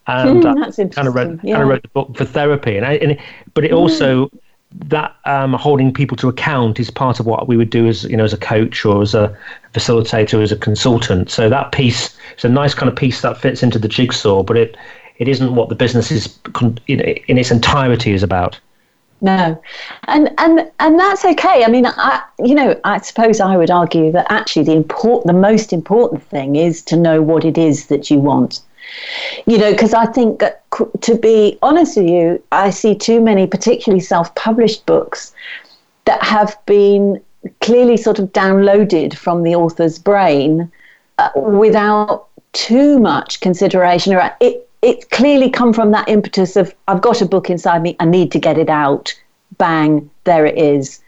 And 0.09 0.43
mm, 0.43 0.55
that's 0.61 0.77
kind 0.95 1.07
of 1.07 1.15
wrote 1.15 1.39
yeah. 1.43 1.55
kind 1.55 1.63
of 1.63 1.69
wrote 1.69 1.83
the 1.83 1.89
book 1.89 2.17
for 2.17 2.25
therapy, 2.25 2.77
and, 2.77 2.85
I, 2.85 2.95
and 2.95 3.13
it, 3.13 3.21
but 3.55 3.65
it 3.65 3.71
mm. 3.71 3.77
also 3.77 4.31
that 4.73 5.15
um, 5.25 5.55
holding 5.55 5.93
people 5.93 6.17
to 6.17 6.29
account 6.29 6.79
is 6.79 6.91
part 6.91 7.21
of 7.21 7.27
what 7.27 7.49
we 7.49 7.57
would 7.57 7.71
do 7.71 7.87
as 7.87 8.05
you 8.05 8.17
know 8.17 8.25
as 8.25 8.33
a 8.33 8.39
coach 8.39 8.85
or 8.85 9.03
as 9.03 9.15
a 9.15 9.37
facilitator, 9.75 10.43
as 10.43 10.51
a 10.51 10.57
consultant. 10.57 11.31
So 11.31 11.49
that 11.49 11.73
piece 11.73 12.17
it's 12.33 12.45
a 12.45 12.49
nice 12.49 12.75
kind 12.75 12.89
of 12.89 12.97
piece 12.97 13.21
that 13.21 13.39
fits 13.39 13.63
into 13.63 13.79
the 13.79 13.89
jigsaw, 13.89 14.43
but 14.43 14.57
it 14.57 14.77
it 15.19 15.29
isn't 15.29 15.55
what 15.55 15.69
the 15.69 15.75
business 15.75 16.11
is 16.11 16.39
in, 16.87 17.01
in 17.01 17.39
its 17.39 17.51
entirety 17.51 18.13
is 18.13 18.23
about. 18.23 18.59
No, 19.21 19.61
and 20.07 20.33
and 20.39 20.71
and 20.79 20.99
that's 20.99 21.25
okay. 21.25 21.65
I 21.65 21.69
mean, 21.69 21.87
I 21.87 22.23
you 22.39 22.55
know, 22.55 22.79
I 22.85 22.99
suppose 22.99 23.41
I 23.41 23.57
would 23.57 23.71
argue 23.71 24.13
that 24.13 24.27
actually 24.31 24.65
the 24.65 24.77
important, 24.77 25.27
the 25.27 25.33
most 25.33 25.73
important 25.73 26.23
thing 26.23 26.55
is 26.57 26.83
to 26.83 26.97
know 26.97 27.21
what 27.21 27.45
it 27.45 27.59
is 27.59 27.87
that 27.87 28.11
you 28.11 28.19
want. 28.21 28.61
You 29.47 29.59
know, 29.59 29.73
because 29.73 29.93
I 29.93 30.07
think 30.07 30.39
that 30.39 30.63
to 31.01 31.17
be 31.17 31.59
honest 31.63 31.97
with 31.97 32.09
you, 32.09 32.43
I 32.53 32.71
see 32.71 32.95
too 32.95 33.21
many, 33.21 33.47
particularly 33.47 34.01
self-published 34.01 34.87
books, 34.87 35.35
that 36.05 36.23
have 36.23 36.57
been 36.65 37.21
clearly 37.61 37.97
sort 37.97 38.19
of 38.19 38.33
downloaded 38.33 39.15
from 39.15 39.43
the 39.43 39.55
author's 39.55 39.99
brain 39.99 40.71
uh, 41.19 41.31
without 41.35 42.29
too 42.53 42.99
much 42.99 43.41
consideration 43.41 44.15
around 44.15 44.33
it 44.41 44.68
it's 44.83 45.05
clearly 45.07 45.51
come 45.51 45.73
from 45.73 45.91
that 45.93 46.09
impetus 46.09 46.57
of 46.57 46.75
I've 46.87 47.03
got 47.03 47.21
a 47.21 47.27
book 47.27 47.51
inside 47.51 47.83
me, 47.83 47.97
I 48.01 48.05
need 48.05 48.33
to 48.33 48.39
get 48.39 48.59
it 48.59 48.69
out. 48.69 49.13
Bang, 49.57 50.09
there 50.25 50.47
it 50.47 50.59
is. 50.59 51.01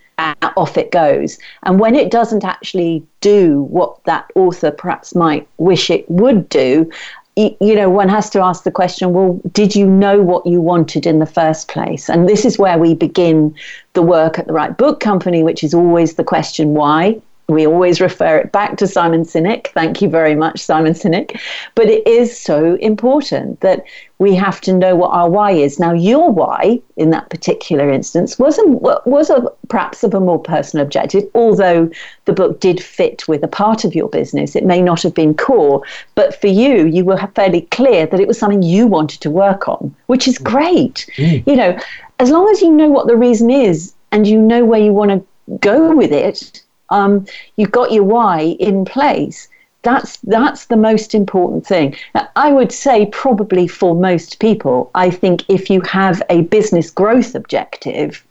off 0.57 0.77
it 0.77 0.91
goes. 0.91 1.39
And 1.63 1.81
when 1.81 1.95
it 1.95 2.11
doesn't 2.11 2.45
actually 2.45 3.03
do 3.21 3.63
what 3.63 4.03
that 4.05 4.31
author 4.35 4.71
perhaps 4.71 5.15
might 5.15 5.49
wish 5.59 5.91
it 5.91 6.11
would 6.11 6.49
do, 6.49 6.91
you 7.37 7.75
know, 7.75 7.89
one 7.89 8.09
has 8.09 8.29
to 8.31 8.41
ask 8.41 8.65
the 8.65 8.71
question 8.71 9.13
well, 9.13 9.41
did 9.53 9.75
you 9.75 9.87
know 9.87 10.21
what 10.21 10.45
you 10.47 10.61
wanted 10.61 11.07
in 11.07 11.21
the 11.21 11.27
first 11.27 11.69
place? 11.69 12.11
And 12.11 12.29
this 12.29 12.45
is 12.45 12.59
where 12.59 12.79
we 12.79 12.95
begin 12.95 13.55
the 13.95 14.03
work 14.03 14.39
at 14.39 14.47
the 14.47 14.53
Right 14.53 14.77
Book 14.77 15.01
Company, 15.01 15.43
which 15.43 15.65
is 15.65 15.73
always 15.73 16.15
the 16.15 16.25
question 16.25 16.75
why 16.75 17.21
we 17.55 17.67
always 17.67 18.01
refer 18.01 18.39
it 18.39 18.53
back 18.53 18.77
to 18.79 18.87
Simon 18.87 19.25
Sinek. 19.25 19.69
Thank 19.69 20.01
you 20.03 20.09
very 20.09 20.35
much, 20.35 20.61
Simon 20.61 20.93
Sinek. 20.93 21.41
But 21.75 21.87
it 21.89 22.07
is 22.07 22.39
so 22.39 22.75
important 22.77 23.61
that 23.61 23.85
we 24.19 24.35
have 24.35 24.61
to 24.61 24.73
know 24.73 24.95
what 24.95 25.09
our 25.09 25.29
why 25.29 25.53
is. 25.53 25.79
Now, 25.79 25.93
your 25.93 26.31
why 26.31 26.81
in 26.97 27.11
that 27.11 27.31
particular 27.31 27.91
instance 27.91 28.39
was 28.39 28.59
a, 28.59 28.67
was 28.67 29.31
a, 29.31 29.43
perhaps 29.69 30.05
of 30.05 30.13
a 30.13 30.21
more 30.21 30.39
personal 30.39 30.85
objective, 30.85 31.25
although 31.35 31.91
the 32.27 32.33
book 32.33 32.61
did 32.61 32.83
fit 32.83 33.27
with 33.27 33.43
a 33.43 33.49
part 33.49 33.85
of 33.85 33.95
your 33.95 34.09
business. 34.09 34.55
It 34.55 34.67
may 34.67 34.83
not 34.83 35.03
have 35.03 35.15
been 35.15 35.35
core, 35.35 35.83
but 36.15 36.39
for 36.39 36.49
you, 36.49 36.87
you 36.87 37.05
were 37.05 37.19
fairly 37.35 37.63
clear 37.63 38.07
that 38.07 38.21
it 38.21 38.29
was 38.29 38.39
something 38.39 38.63
you 38.63 38.87
wanted 38.87 39.21
to 39.23 39.31
work 39.31 39.69
on, 39.69 39.95
which 40.07 40.29
is 40.29 40.39
great. 40.39 41.07
Mm. 41.17 41.47
You 41.47 41.57
know, 41.57 41.79
as 42.19 42.31
long 42.31 42.49
as 42.51 42.61
you 42.61 42.71
know 42.71 42.89
what 42.89 43.07
the 43.07 43.17
reason 43.17 43.51
is 43.51 43.95
and 44.13 44.27
you 44.27 44.39
know 44.41 44.65
where 44.65 44.81
you 44.81 44.93
want 44.93 45.11
to 45.11 45.57
go 45.59 45.97
with 45.97 46.13
it 46.13 46.63
um, 46.91 47.27
you've 47.57 47.71
got 47.71 47.93
your 47.93 48.05
why 48.05 48.57
in 48.59 48.85
place. 48.85 49.49
That's 49.83 50.19
that's 50.19 50.67
the 50.67 50.77
most 50.77 51.15
important 51.15 51.67
thing. 51.67 51.97
Now, 52.15 52.29
I 52.37 52.53
would 52.53 52.71
say 52.71 53.07
probably 53.07 53.67
for 53.67 53.95
most 53.95 54.39
people, 54.39 54.91
I 54.95 55.11
think 55.11 55.45
if 55.49 55.71
you 55.71 55.81
have 55.83 56.23
a 56.29 56.43
business 56.43 56.91
growth 56.91 57.35
objective, 57.35 58.23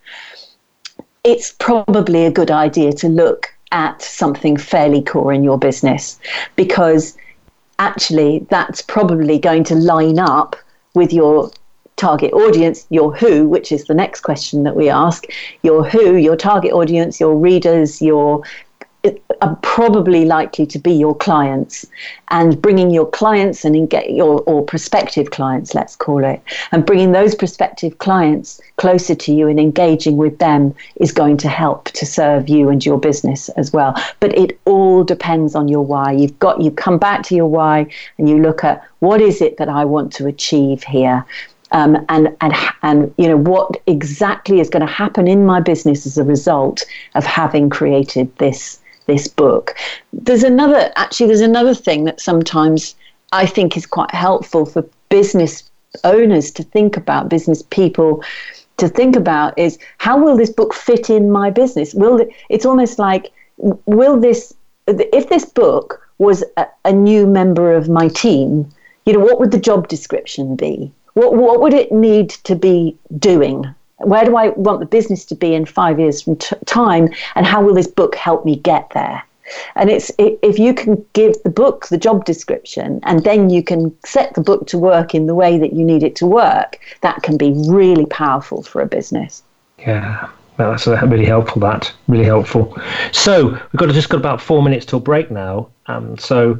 it's 1.23 1.55
probably 1.59 2.25
a 2.25 2.31
good 2.31 2.51
idea 2.51 2.93
to 2.93 3.09
look 3.09 3.53
at 3.71 4.01
something 4.01 4.57
fairly 4.57 5.01
core 5.01 5.33
in 5.33 5.43
your 5.43 5.57
business 5.57 6.19
because 6.55 7.15
actually 7.77 8.45
that's 8.49 8.81
probably 8.81 9.39
going 9.39 9.63
to 9.63 9.75
line 9.75 10.19
up 10.19 10.55
with 10.93 11.13
your 11.13 11.51
target 11.99 12.33
audience, 12.33 12.87
your 12.89 13.15
who, 13.15 13.47
which 13.47 13.71
is 13.71 13.85
the 13.85 13.93
next 13.93 14.21
question 14.21 14.63
that 14.63 14.75
we 14.75 14.89
ask, 14.89 15.25
your 15.63 15.83
who, 15.83 16.15
your 16.15 16.35
target 16.35 16.71
audience, 16.71 17.19
your 17.19 17.35
readers, 17.35 18.01
your 18.01 18.43
are 19.41 19.55
probably 19.61 20.25
likely 20.25 20.65
to 20.65 20.77
be 20.77 20.91
your 20.91 21.15
clients. 21.15 21.85
And 22.31 22.61
bringing 22.61 22.91
your 22.91 23.09
clients 23.09 23.63
and 23.63 23.89
get 23.89 24.11
your 24.11 24.41
or 24.41 24.63
prospective 24.63 25.31
clients 25.31 25.73
let's 25.73 25.95
call 25.95 26.23
it 26.23 26.41
and 26.71 26.85
bringing 26.85 27.11
those 27.11 27.33
prospective 27.33 27.97
clients 27.97 28.59
closer 28.75 29.15
to 29.15 29.33
you 29.33 29.47
and 29.47 29.59
engaging 29.59 30.17
with 30.17 30.37
them 30.39 30.75
is 30.97 31.11
going 31.11 31.37
to 31.37 31.47
help 31.47 31.85
to 31.85 32.05
serve 32.05 32.49
you 32.49 32.69
and 32.69 32.85
your 32.85 32.99
business 32.99 33.49
as 33.49 33.71
well. 33.71 33.95
But 34.19 34.37
it 34.37 34.59
all 34.65 35.03
depends 35.03 35.55
on 35.55 35.69
your 35.69 35.85
why. 35.85 36.11
You've 36.11 36.37
got 36.39 36.61
you 36.61 36.69
come 36.69 36.97
back 36.97 37.23
to 37.23 37.35
your 37.35 37.47
why 37.47 37.87
and 38.17 38.29
you 38.29 38.39
look 38.41 38.63
at 38.63 38.85
what 38.99 39.21
is 39.21 39.41
it 39.41 39.57
that 39.57 39.69
I 39.69 39.85
want 39.85 40.11
to 40.13 40.27
achieve 40.27 40.83
here 40.83 41.25
um, 41.71 42.05
and 42.09 42.35
and 42.41 42.53
and 42.81 43.13
you 43.17 43.27
know 43.27 43.37
what 43.37 43.81
exactly 43.87 44.59
is 44.59 44.69
going 44.69 44.85
to 44.85 44.91
happen 44.91 45.27
in 45.27 45.45
my 45.45 45.59
business 45.59 46.05
as 46.05 46.17
a 46.17 46.23
result 46.23 46.83
of 47.15 47.25
having 47.25 47.69
created 47.69 48.35
this 48.37 48.79
this 49.05 49.27
book. 49.27 49.75
There's 50.13 50.43
another 50.43 50.91
actually 50.95 51.27
there's 51.27 51.41
another 51.41 51.73
thing 51.73 52.05
that 52.05 52.21
sometimes 52.21 52.95
I 53.31 53.45
think 53.45 53.77
is 53.77 53.85
quite 53.85 54.13
helpful 54.13 54.65
for 54.65 54.85
business 55.09 55.69
owners 56.03 56.51
to 56.51 56.63
think 56.63 56.97
about, 56.97 57.29
business 57.29 57.63
people 57.63 58.23
to 58.77 58.87
think 58.87 59.15
about 59.15 59.57
is 59.57 59.77
how 59.97 60.17
will 60.17 60.37
this 60.37 60.49
book 60.49 60.73
fit 60.73 61.09
in 61.09 61.31
my 61.31 61.49
business? 61.49 61.93
Will 61.93 62.25
it's 62.49 62.65
almost 62.65 62.97
like 62.99 63.31
will 63.85 64.19
this 64.19 64.53
if 64.87 65.29
this 65.29 65.45
book 65.45 66.07
was 66.17 66.43
a, 66.57 66.67
a 66.85 66.91
new 66.91 67.27
member 67.27 67.73
of 67.73 67.89
my 67.89 68.07
team, 68.09 68.69
you 69.05 69.13
know, 69.13 69.19
what 69.19 69.39
would 69.39 69.51
the 69.51 69.59
job 69.59 69.87
description 69.87 70.55
be? 70.55 70.91
What, 71.13 71.35
what 71.35 71.61
would 71.61 71.73
it 71.73 71.91
need 71.91 72.29
to 72.29 72.55
be 72.55 72.97
doing? 73.17 73.65
Where 73.97 74.23
do 74.23 74.37
I 74.37 74.49
want 74.49 74.79
the 74.79 74.85
business 74.85 75.25
to 75.25 75.35
be 75.35 75.53
in 75.53 75.65
five 75.65 75.99
years 75.99 76.21
from 76.21 76.37
t- 76.37 76.55
time? 76.65 77.09
And 77.35 77.45
how 77.45 77.61
will 77.63 77.73
this 77.73 77.87
book 77.87 78.15
help 78.15 78.45
me 78.45 78.55
get 78.55 78.89
there? 78.93 79.23
And 79.75 79.89
it's 79.89 80.11
if 80.19 80.59
you 80.59 80.73
can 80.73 81.03
give 81.13 81.33
the 81.43 81.49
book 81.49 81.87
the 81.87 81.97
job 81.97 82.25
description 82.25 82.99
and 83.03 83.23
then 83.23 83.49
you 83.49 83.63
can 83.63 83.95
set 84.05 84.33
the 84.35 84.41
book 84.41 84.67
to 84.67 84.77
work 84.77 85.15
in 85.15 85.25
the 85.25 85.35
way 85.35 85.57
that 85.57 85.73
you 85.73 85.83
need 85.83 86.03
it 86.03 86.15
to 86.17 86.27
work, 86.27 86.79
that 87.01 87.23
can 87.23 87.35
be 87.35 87.51
really 87.67 88.05
powerful 88.05 88.61
for 88.61 88.81
a 88.81 88.85
business. 88.85 89.43
Yeah. 89.79 90.29
Well, 90.57 90.71
That's 90.71 90.87
really 90.87 91.25
helpful. 91.25 91.61
That 91.61 91.91
really 92.07 92.25
helpful. 92.25 92.77
So 93.11 93.47
we've 93.47 93.77
got 93.77 93.85
to 93.87 93.93
just 93.93 94.09
got 94.09 94.17
about 94.17 94.41
four 94.41 94.61
minutes 94.61 94.85
till 94.85 94.99
break 94.99 95.31
now. 95.31 95.69
Um, 95.87 96.17
so 96.17 96.59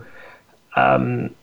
um, 0.75 1.35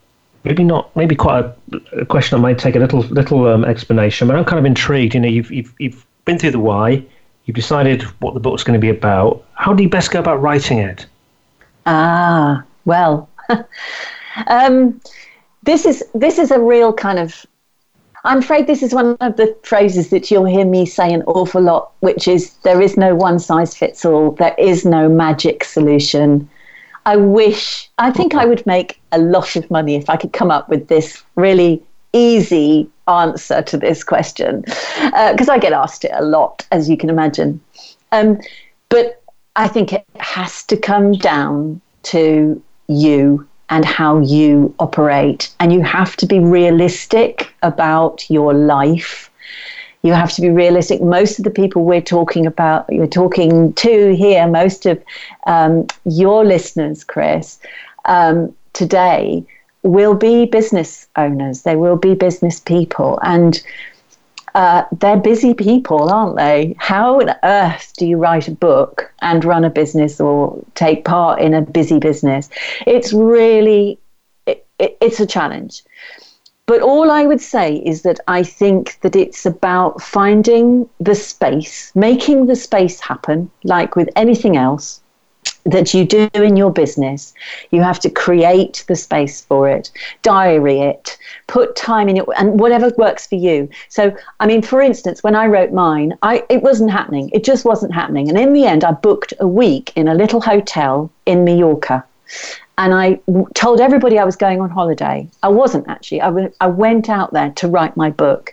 maybe 0.47 0.65
not, 0.65 0.95
maybe 0.97 1.15
quite 1.15 1.45
a, 1.45 1.57
a, 2.01 2.07
question 2.07 2.37
that 2.37 2.43
might 2.43 2.59
take 2.59 2.77
a 2.77 2.79
little 2.79 3.01
little 3.01 3.47
um, 3.47 3.65
explanation. 3.65 4.27
But 4.29 4.37
I'm 4.37 4.45
kind 4.45 4.59
of 4.59 4.65
intrigued. 4.65 5.15
You 5.15 5.21
know, 5.21 5.29
you've 5.29 5.51
you've 5.51 5.75
you've 5.79 6.07
been 6.25 6.39
through 6.39 6.53
the 6.53 6.61
why. 6.61 7.05
You've 7.45 7.57
decided 7.57 8.03
what 8.21 8.35
the 8.35 8.41
book's 8.41 8.65
going 8.65 8.79
to 8.79 8.85
be 8.85 8.89
about. 8.89 9.45
How 9.55 9.73
do 9.73 9.83
you 9.83 9.89
best 9.89 10.11
go 10.11 10.19
about 10.19 10.41
writing 10.41 10.79
it? 10.79 11.07
Ah, 11.87 12.65
well, 12.85 13.29
um, 14.47 15.01
this 15.63 15.85
is 15.85 16.03
this 16.15 16.39
is 16.39 16.51
a 16.51 16.61
real 16.61 16.93
kind 16.93 17.19
of 17.19 17.47
I'm 18.27 18.39
afraid 18.39 18.67
this 18.67 18.83
is 18.83 18.93
one 18.93 19.17
of 19.21 19.37
the 19.37 19.57
phrases 19.63 20.11
that 20.11 20.31
you'll 20.33 20.47
hear 20.47 20.65
me 20.65 20.85
say 20.85 21.13
an 21.13 21.23
awful 21.23 21.63
lot, 21.63 21.93
which 22.01 22.27
is 22.27 22.55
there 22.65 22.81
is 22.81 22.97
no 22.97 23.15
one 23.15 23.39
size 23.39 23.77
fits 23.77 24.05
all, 24.05 24.33
there 24.33 24.55
is 24.59 24.85
no 24.85 25.09
magic 25.09 25.63
solution. 25.63 26.49
I 27.07 27.17
wish, 27.17 27.89
I 27.99 28.11
think 28.11 28.35
I 28.35 28.45
would 28.45 28.67
make 28.67 29.01
a 29.13 29.19
lot 29.19 29.57
of 29.57 29.71
money 29.71 29.95
if 29.95 30.11
I 30.11 30.17
could 30.17 30.33
come 30.33 30.51
up 30.51 30.69
with 30.69 30.89
this 30.89 31.23
really 31.37 31.83
easy 32.13 32.91
answer 33.07 33.63
to 33.63 33.77
this 33.79 34.03
question, 34.03 34.63
because 34.63 35.49
uh, 35.49 35.53
I 35.53 35.59
get 35.59 35.73
asked 35.73 36.05
it 36.05 36.11
a 36.13 36.25
lot, 36.25 36.67
as 36.73 36.91
you 36.91 36.97
can 36.97 37.09
imagine. 37.09 37.61
Um, 38.11 38.41
but 38.89 39.23
I 39.55 39.69
think 39.69 39.93
it 39.93 40.05
has 40.19 40.65
to 40.65 40.77
come 40.77 41.13
down 41.13 41.81
to 42.05 42.61
you 42.89 43.49
and 43.71 43.85
how 43.85 44.19
you 44.19 44.75
operate. 44.79 45.55
And 45.61 45.73
you 45.73 45.83
have 45.83 46.17
to 46.17 46.27
be 46.27 46.41
realistic 46.41 47.53
about 47.63 48.29
your 48.29 48.53
life. 48.53 49.31
You 50.07 50.13
have 50.13 50.33
to 50.35 50.41
be 50.41 50.51
realistic. 50.51 51.03
Most 51.03 51.39
of 51.41 51.45
the 51.45 51.51
people 51.51 51.85
we're 51.85 52.01
talking 52.01 52.47
about, 52.47 52.87
you're 52.89 53.09
talking 53.09 53.73
to 53.73 54.15
here, 54.15 54.47
most 54.47 54.87
of 54.87 55.03
um, 55.49 55.89
your 56.05 56.45
listeners, 56.45 57.03
Chris, 57.03 57.59
um, 58.05 58.55
today 58.73 59.45
will 59.83 60.15
be 60.15 60.47
business 60.47 61.09
owners. 61.17 61.63
They 61.63 61.75
will 61.75 61.97
be 61.97 62.15
business 62.15 62.61
people. 62.61 63.19
And 63.23 63.61
uh, 64.55 64.85
they're 65.01 65.17
busy 65.17 65.55
people, 65.55 66.09
aren't 66.09 66.37
they? 66.37 66.77
How 66.79 67.21
on 67.21 67.35
earth 67.43 67.93
do 67.99 68.07
you 68.07 68.17
write 68.17 68.47
a 68.47 68.53
book 68.53 69.13
and 69.23 69.45
run 69.45 69.65
a 69.65 69.71
business 69.71 70.21
or 70.21 70.65
take 70.77 71.05
part 71.05 71.41
in 71.41 71.53
a 71.53 71.63
busy 71.63 71.99
business? 71.99 72.49
It's 72.87 73.13
really, 73.13 73.99
it, 74.47 74.65
it, 74.79 74.97
it's 75.01 75.19
a 75.19 75.27
challenge. 75.27 75.83
But 76.67 76.83
all 76.83 77.13
I 77.13 77.27
would 77.27 77.41
say 77.41 77.77
is 77.77 78.03
that 78.03 78.19
I 78.27 78.43
think 78.43 78.99
that 79.03 79.15
it's 79.15 79.47
about 79.47 80.03
finding 80.03 80.89
the 80.99 81.15
space, 81.15 81.93
making 81.95 82.47
the 82.47 82.57
space 82.57 83.01
happen, 83.01 83.51
like 83.63 83.95
with 83.95 84.09
anything 84.17 84.57
else 84.57 85.01
that 85.65 85.95
you 85.95 86.05
do 86.05 86.29
in 86.35 86.57
your 86.57 86.71
business. 86.71 87.35
You 87.71 87.83
have 87.83 88.01
to 88.01 88.11
create 88.11 88.85
the 88.89 88.97
space 88.97 89.43
for 89.43 89.69
it, 89.69 89.91
diary 90.23 90.81
it, 90.81 91.19
put 91.47 91.77
time 91.77 92.09
in 92.09 92.17
it, 92.17 92.25
and 92.37 92.59
whatever 92.59 92.91
works 92.97 93.27
for 93.27 93.35
you. 93.35 93.69
So, 93.89 94.17
I 94.41 94.47
mean, 94.47 94.63
for 94.63 94.81
instance, 94.81 95.23
when 95.23 95.35
I 95.35 95.47
wrote 95.47 95.73
mine, 95.73 96.17
I 96.23 96.45
it 96.49 96.63
wasn't 96.63 96.91
happening. 96.91 97.31
It 97.33 97.45
just 97.45 97.65
wasn't 97.65 97.95
happening. 97.95 98.29
And 98.29 98.39
in 98.39 98.53
the 98.53 98.65
end, 98.65 98.85
I 98.85 98.93
booked 98.93 99.35
a 99.41 99.49
week 99.49 99.93
in 99.97 100.09
a 100.09 100.15
little 100.15 100.41
hotel 100.41 101.11
in 101.27 101.45
Mallorca. 101.45 102.05
And 102.79 102.93
I 102.93 103.21
told 103.55 103.81
everybody 103.81 104.19
I 104.19 104.25
was 104.25 104.37
going 104.37 104.61
on 104.61 104.69
holiday. 104.69 105.29
I 105.43 105.49
wasn't 105.49 105.89
actually. 105.89 106.21
I, 106.21 106.27
w- 106.27 106.53
I 106.61 106.67
went 106.67 107.09
out 107.09 107.33
there 107.33 107.51
to 107.51 107.69
write 107.69 107.97
my 107.97 108.11
book. 108.11 108.53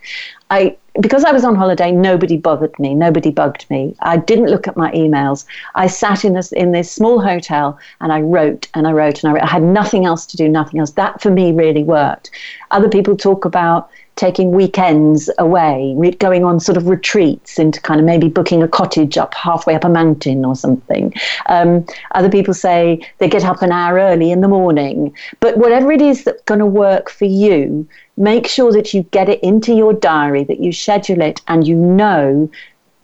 I 0.49 0.78
because 1.01 1.26
I 1.26 1.32
was 1.32 1.43
on 1.43 1.55
holiday, 1.55 1.91
nobody 1.91 2.38
bothered 2.38 2.78
me, 2.78 2.93
nobody 2.93 3.32
bugged 3.32 3.67
me. 3.69 3.95
I 4.01 4.17
didn't 4.17 4.45
look 4.45 4.67
at 4.67 4.78
my 4.78 4.91
emails. 4.91 5.45
I 5.74 5.88
sat 5.88 6.24
in 6.24 6.34
this 6.34 6.51
in 6.51 6.71
this 6.71 6.91
small 6.91 7.19
hotel 7.19 7.80
and 7.99 8.13
I 8.13 8.21
wrote 8.21 8.67
and 8.76 8.88
I 8.88 8.91
wrote 8.91 9.24
and 9.24 9.32
I 9.32 9.34
wrote. 9.34 9.43
I 9.43 9.47
had 9.47 9.63
nothing 9.63 10.05
else 10.05 10.26
to 10.28 10.38
do, 10.38 10.47
nothing 10.47 10.80
else. 10.80 10.91
That 10.91 11.21
for 11.21 11.32
me 11.32 11.51
really 11.51 11.84
worked. 11.84 12.30
Other 12.71 12.89
people 12.89 13.17
talk 13.17 13.43
about 13.43 13.89
taking 14.16 14.51
weekends 14.51 15.30
away, 15.39 15.93
re- 15.97 16.11
going 16.11 16.43
on 16.43 16.59
sort 16.59 16.78
of 16.78 16.88
retreats 16.88 17.57
into 17.57 17.82
kind 17.82 17.99
of 17.99 18.05
maybe 18.05 18.30
booking 18.30 18.61
a 18.61 18.68
cottage 18.68 19.18
up 19.18 19.34
halfway 19.34 19.76
up 19.76 19.84
a 19.84 19.89
mountain 19.89 20.45
or 20.45 20.55
something. 20.55 21.14
Um, 21.47 21.86
other 22.11 22.30
people 22.30 22.53
say 22.53 23.01
they 23.18 23.28
get 23.28 23.43
up 23.43 23.61
an 23.61 23.72
hour 23.72 23.97
early 23.97 24.32
in 24.32 24.41
the 24.41 24.47
morning. 24.47 25.16
But 25.39 25.57
whatever 25.57 25.91
it 25.91 26.01
is 26.01 26.24
that's 26.24 26.43
going 26.43 26.59
to 26.59 26.66
work 26.66 27.09
for 27.09 27.26
you, 27.26 27.88
make 28.18 28.47
sure 28.47 28.72
that 28.72 28.93
you 28.93 29.03
get 29.03 29.30
it 29.30 29.41
into 29.41 29.74
your 29.74 29.93
diary, 29.93 30.43
that 30.43 30.59
you 30.59 30.72
schedule 30.72 31.22
it, 31.22 31.41
and 31.47 31.68
you 31.68 31.76
know 31.76 32.49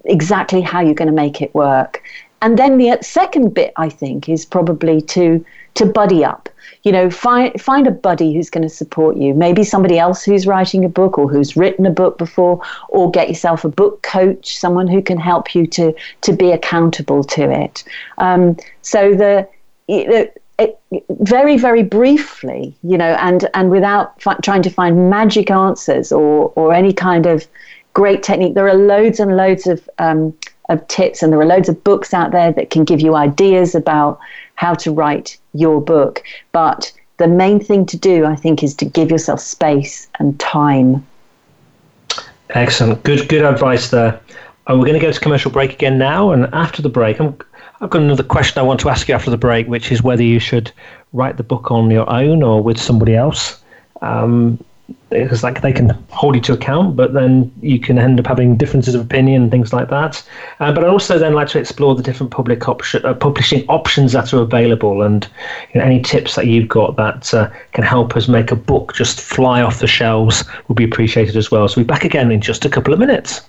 exactly 0.06 0.62
how 0.62 0.80
you're 0.80 0.94
going 0.94 1.08
to 1.08 1.14
make 1.14 1.42
it 1.42 1.54
work. 1.56 2.04
And 2.42 2.58
then 2.58 2.78
the 2.78 2.98
second 3.02 3.54
bit, 3.54 3.74
I 3.76 3.90
think, 3.90 4.30
is 4.30 4.46
probably 4.46 5.02
to 5.02 5.44
to 5.76 5.86
buddy 5.86 6.24
up. 6.26 6.50
You 6.84 6.92
know, 6.92 7.10
find 7.10 7.60
find 7.62 7.88
a 7.88 7.92
buddy 7.92 8.34
who's 8.34 8.50
going 8.50 8.68
to 8.68 8.74
support 8.74 9.18
you. 9.18 9.34
Maybe 9.34 9.64
somebody 9.64 10.00
else 10.00 10.24
who's 10.24 10.48
writing 10.48 10.86
a 10.86 10.90
book 10.90 11.18
or 11.18 11.30
who's 11.30 11.58
written 11.58 11.86
a 11.86 11.92
book 11.92 12.18
before, 12.18 12.62
or 12.88 13.12
get 13.12 13.28
yourself 13.28 13.66
a 13.66 13.70
book 13.70 14.02
coach, 14.02 14.58
someone 14.58 14.88
who 14.88 15.02
can 15.02 15.20
help 15.20 15.54
you 15.54 15.68
to 15.68 15.94
to 16.22 16.34
be 16.34 16.52
accountable 16.52 17.24
to 17.26 17.52
it. 17.52 17.84
Um, 18.18 18.58
so 18.82 19.14
the, 19.14 19.48
the 19.88 20.32
it, 20.60 20.80
very 21.22 21.58
very 21.58 21.84
briefly 21.84 22.76
you 22.84 22.98
know 22.98 23.16
and 23.22 23.50
and 23.54 23.72
without 23.72 24.22
fi- 24.22 24.36
trying 24.44 24.62
to 24.62 24.70
find 24.70 25.10
magic 25.10 25.50
answers 25.50 26.12
or 26.12 26.52
or 26.56 26.74
any 26.74 26.92
kind 26.92 27.26
of 27.26 27.48
great 27.94 28.22
technique 28.24 28.56
there 28.56 28.68
are 28.68 28.76
loads 28.76 29.20
and 29.20 29.38
loads 29.38 29.68
of 29.68 29.90
um, 30.00 30.34
of 30.70 30.86
tips 30.88 31.24
and 31.24 31.34
there 31.34 31.40
are 31.40 31.46
loads 31.46 31.70
of 31.70 31.84
books 31.84 32.14
out 32.14 32.32
there 32.32 32.52
that 32.52 32.70
can 32.70 32.84
give 32.84 33.02
you 33.02 33.16
ideas 33.16 33.74
about 33.74 34.20
how 34.60 34.74
to 34.74 34.92
write 34.92 35.38
your 35.54 35.80
book. 35.80 36.22
But 36.52 36.92
the 37.20 37.28
main 37.28 37.60
thing 37.60 37.86
to 37.86 37.98
do 37.98 38.26
i 38.26 38.36
think 38.36 38.64
is 38.64 38.74
to 38.74 38.86
give 38.86 39.12
yourself 39.12 39.40
space 39.40 40.08
and 40.20 40.40
time. 40.40 41.06
Excellent. 42.52 43.04
Good 43.04 43.30
good 43.30 43.44
advice 43.44 43.92
there. 43.92 44.20
Uh, 44.66 44.76
we're 44.76 44.86
going 44.86 45.00
to 45.00 45.06
go 45.06 45.12
to 45.12 45.20
commercial 45.20 45.52
break 45.52 45.74
again 45.74 45.98
now 45.98 46.32
and 46.32 46.46
after 46.54 46.82
the 46.82 46.90
break 46.90 47.20
i'm 47.20 47.38
I've 47.82 47.90
got 47.90 48.02
another 48.02 48.24
question 48.24 48.60
I 48.60 48.64
want 48.64 48.82
to 48.82 48.90
ask 48.90 49.08
you 49.08 49.16
after 49.16 49.32
the 49.32 49.38
break, 49.38 49.68
which 49.68 49.90
is 49.90 50.04
whether 50.04 50.24
you 50.24 50.38
should 50.38 50.70
write 51.14 51.38
the 51.38 51.44
book 51.44 51.72
on 51.72 51.90
your 51.90 52.10
own 52.10 52.44
or 52.44 52.62
with 52.62 52.78
somebody 52.78 53.16
else. 53.16 53.64
Um, 54.02 54.62
because 55.10 55.44
like 55.44 55.62
they 55.62 55.74
can 55.74 55.90
hold 56.10 56.36
you 56.36 56.42
to 56.42 56.54
account, 56.54 56.96
but 56.96 57.14
then 57.14 57.52
you 57.62 57.80
can 57.80 57.98
end 57.98 58.20
up 58.20 58.28
having 58.28 58.56
differences 58.56 58.96
of 58.96 59.02
opinion 59.02 59.44
and 59.44 59.52
things 59.52 59.74
like 59.74 59.90
that. 59.90 60.24
Uh, 60.60 60.72
but 60.72 60.84
I 60.84 60.88
also 60.88 61.18
then 61.18 61.34
like 61.34 61.48
to 61.50 61.60
explore 61.60 61.96
the 61.96 62.04
different 62.04 62.32
public 62.32 62.68
option, 62.68 63.04
uh, 63.06 63.14
publishing 63.14 63.66
options 63.68 64.14
that 64.14 64.34
are 64.34 64.42
available, 64.42 65.02
and 65.02 65.28
you 65.74 65.80
know, 65.80 65.86
any 65.86 66.02
tips 66.02 66.36
that 66.36 66.48
you've 66.48 66.68
got 66.68 66.96
that 66.98 67.34
uh, 67.34 67.50
can 67.74 67.84
help 67.84 68.16
us 68.16 68.28
make 68.28 68.52
a 68.52 68.56
book 68.56 68.94
just 68.94 69.20
fly 69.20 69.62
off 69.62 69.80
the 69.80 69.88
shelves 69.88 70.44
would 70.68 70.78
be 70.78 70.84
appreciated 70.84 71.36
as 71.36 71.50
well. 71.50 71.68
So 71.68 71.78
we'll 71.78 71.86
be 71.86 71.88
back 71.88 72.06
again 72.06 72.32
in 72.32 72.42
just 72.42 72.66
a 72.66 72.70
couple 72.70 72.94
of 72.94 73.00
minutes. 73.00 73.49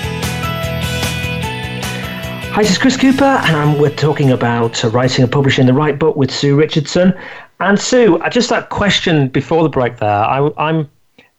Hi, 2.53 2.63
this 2.63 2.71
is 2.71 2.77
Chris 2.77 2.97
Cooper, 2.97 3.23
and 3.23 3.79
we're 3.79 3.95
talking 3.95 4.31
about 4.31 4.83
uh, 4.83 4.89
writing 4.89 5.23
and 5.23 5.31
publishing 5.31 5.67
the 5.67 5.73
right 5.73 5.97
book 5.97 6.17
with 6.17 6.29
Sue 6.29 6.53
Richardson. 6.57 7.17
And 7.61 7.79
Sue, 7.79 8.21
just 8.29 8.49
that 8.49 8.67
question 8.67 9.29
before 9.29 9.63
the 9.63 9.69
break 9.69 9.99
there, 9.99 10.09
I, 10.09 10.51
I'm 10.57 10.89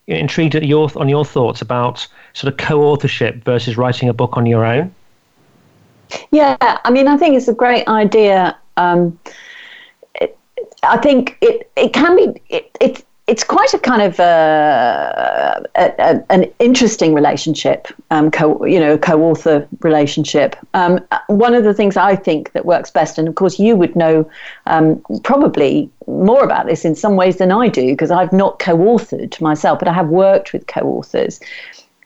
intrigued 0.06 0.54
at 0.54 0.64
your 0.64 0.90
on 0.96 1.10
your 1.10 1.26
thoughts 1.26 1.60
about 1.60 2.08
sort 2.32 2.50
of 2.50 2.58
co-authorship 2.58 3.44
versus 3.44 3.76
writing 3.76 4.08
a 4.08 4.14
book 4.14 4.38
on 4.38 4.46
your 4.46 4.64
own. 4.64 4.94
Yeah, 6.30 6.56
I 6.60 6.90
mean, 6.90 7.06
I 7.06 7.18
think 7.18 7.36
it's 7.36 7.48
a 7.48 7.52
great 7.54 7.86
idea. 7.88 8.56
Um, 8.78 9.18
I 10.82 10.96
think 10.96 11.36
it 11.42 11.70
it 11.76 11.92
can 11.92 12.16
be 12.16 12.40
it, 12.48 12.70
it 12.80 13.04
it's 13.28 13.44
quite 13.44 13.72
a 13.72 13.78
kind 13.78 14.02
of 14.02 14.18
uh, 14.18 15.62
a, 15.76 15.94
a, 15.98 16.24
an 16.30 16.52
interesting 16.58 17.14
relationship, 17.14 17.86
um, 18.10 18.30
co, 18.30 18.64
you 18.64 18.80
know, 18.80 18.98
co-author 18.98 19.66
relationship. 19.80 20.56
Um, 20.74 20.98
one 21.28 21.54
of 21.54 21.62
the 21.62 21.72
things 21.72 21.96
I 21.96 22.16
think 22.16 22.52
that 22.52 22.64
works 22.66 22.90
best, 22.90 23.18
and 23.18 23.28
of 23.28 23.36
course 23.36 23.60
you 23.60 23.76
would 23.76 23.94
know 23.94 24.28
um, 24.66 25.00
probably 25.22 25.88
more 26.08 26.42
about 26.42 26.66
this 26.66 26.84
in 26.84 26.96
some 26.96 27.14
ways 27.14 27.36
than 27.36 27.52
I 27.52 27.68
do 27.68 27.86
because 27.92 28.10
I've 28.10 28.32
not 28.32 28.58
co-authored 28.58 29.40
myself, 29.40 29.78
but 29.78 29.86
I 29.86 29.92
have 29.92 30.08
worked 30.08 30.52
with 30.52 30.66
co-authors. 30.66 31.38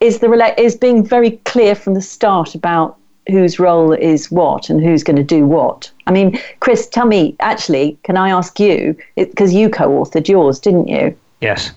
Is 0.00 0.18
the 0.18 0.54
is 0.60 0.76
being 0.76 1.02
very 1.02 1.32
clear 1.46 1.74
from 1.74 1.94
the 1.94 2.02
start 2.02 2.54
about 2.54 2.98
whose 3.28 3.58
role 3.58 3.92
is 3.92 4.30
what 4.30 4.70
and 4.70 4.82
who's 4.82 5.02
going 5.02 5.16
to 5.16 5.24
do 5.24 5.46
what. 5.46 5.90
I 6.06 6.12
mean, 6.12 6.38
Chris, 6.60 6.88
tell 6.88 7.06
me, 7.06 7.34
actually, 7.40 7.98
can 8.04 8.16
I 8.16 8.30
ask 8.30 8.60
you, 8.60 8.96
because 9.16 9.52
you 9.52 9.68
co 9.68 9.88
authored 9.88 10.28
yours, 10.28 10.58
didn't 10.58 10.88
you? 10.88 11.16
Yes. 11.40 11.72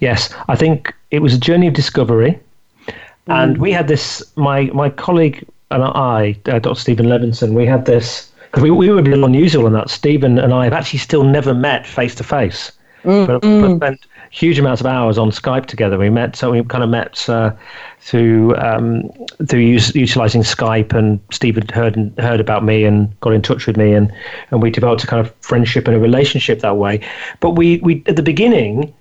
Yes. 0.00 0.34
I 0.48 0.56
think 0.56 0.94
it 1.10 1.20
was 1.20 1.34
a 1.34 1.38
journey 1.38 1.66
of 1.66 1.74
discovery. 1.74 2.38
Mm. 2.86 2.94
And 3.26 3.58
we 3.58 3.72
had 3.72 3.88
this, 3.88 4.22
my, 4.36 4.64
my 4.66 4.90
colleague 4.90 5.46
and 5.70 5.82
I, 5.82 6.36
uh, 6.46 6.58
Dr. 6.58 6.78
Stephen 6.78 7.06
Levinson, 7.06 7.54
we 7.54 7.66
had 7.66 7.84
this, 7.84 8.30
because 8.46 8.62
we, 8.62 8.70
we 8.70 8.90
were 8.90 8.98
a 8.98 9.02
bit 9.02 9.18
unusual 9.18 9.66
in 9.66 9.72
that. 9.74 9.90
Stephen 9.90 10.38
and 10.38 10.52
I 10.54 10.64
have 10.64 10.72
actually 10.72 11.00
still 11.00 11.24
never 11.24 11.54
met 11.54 11.86
face 11.86 12.14
to 12.16 12.24
face. 12.24 12.72
But, 13.04 13.40
but 13.40 13.76
spent 13.76 14.06
huge 14.30 14.58
amounts 14.58 14.80
of 14.80 14.86
hours 14.86 15.18
on 15.18 15.30
Skype 15.30 15.66
together. 15.66 15.98
We 15.98 16.10
met, 16.10 16.36
so 16.36 16.50
we 16.50 16.62
kind 16.64 16.84
of 16.84 16.90
met 16.90 17.28
uh, 17.28 17.52
through 18.00 18.56
um, 18.56 19.10
through 19.48 19.60
use, 19.60 19.94
utilizing 19.94 20.42
Skype, 20.42 20.92
and 20.92 21.20
Steve 21.30 21.56
had 21.56 21.70
heard 21.70 21.96
heard 22.18 22.40
about 22.40 22.64
me 22.64 22.84
and 22.84 23.18
got 23.20 23.32
in 23.32 23.42
touch 23.42 23.66
with 23.66 23.76
me, 23.76 23.92
and 23.92 24.12
and 24.50 24.62
we 24.62 24.70
developed 24.70 25.04
a 25.04 25.06
kind 25.06 25.24
of 25.24 25.34
friendship 25.40 25.86
and 25.86 25.96
a 25.96 26.00
relationship 26.00 26.60
that 26.60 26.76
way. 26.76 27.00
But 27.40 27.50
we 27.50 27.78
we 27.78 28.02
at 28.06 28.16
the 28.16 28.22
beginning 28.22 28.94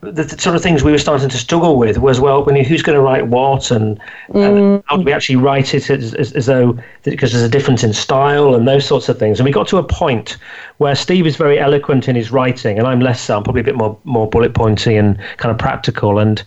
the, 0.00 0.24
the, 0.24 0.40
sort 0.40 0.56
of 0.56 0.62
things 0.62 0.82
we 0.82 0.92
were 0.92 0.98
starting 0.98 1.28
to 1.28 1.36
struggle 1.36 1.76
with 1.76 1.98
was 1.98 2.20
well, 2.20 2.44
when 2.44 2.56
who's 2.64 2.82
going 2.82 2.96
to 2.96 3.02
write 3.02 3.26
what, 3.26 3.70
and, 3.70 4.00
mm. 4.28 4.76
and 4.76 4.82
how 4.86 4.96
do 4.96 5.02
we 5.02 5.12
actually 5.12 5.36
write 5.36 5.74
it 5.74 5.90
as, 5.90 6.14
as, 6.14 6.32
as 6.32 6.46
though 6.46 6.78
because 7.02 7.32
there's 7.32 7.44
a 7.44 7.48
difference 7.48 7.84
in 7.84 7.92
style 7.92 8.54
and 8.54 8.66
those 8.66 8.86
sorts 8.86 9.08
of 9.08 9.18
things. 9.18 9.38
And 9.38 9.44
we 9.44 9.52
got 9.52 9.68
to 9.68 9.78
a 9.78 9.82
point 9.82 10.36
where 10.78 10.94
Steve 10.94 11.26
is 11.26 11.36
very 11.36 11.58
eloquent 11.58 12.08
in 12.08 12.16
his 12.16 12.30
writing, 12.30 12.78
and 12.78 12.86
I'm 12.86 13.00
less 13.00 13.20
so. 13.20 13.36
I'm 13.36 13.42
probably 13.42 13.60
a 13.60 13.64
bit 13.64 13.76
more 13.76 13.98
more 14.04 14.28
bullet 14.28 14.54
pointy 14.54 14.96
and 14.96 15.18
kind 15.36 15.52
of 15.52 15.58
practical. 15.58 16.18
And 16.18 16.42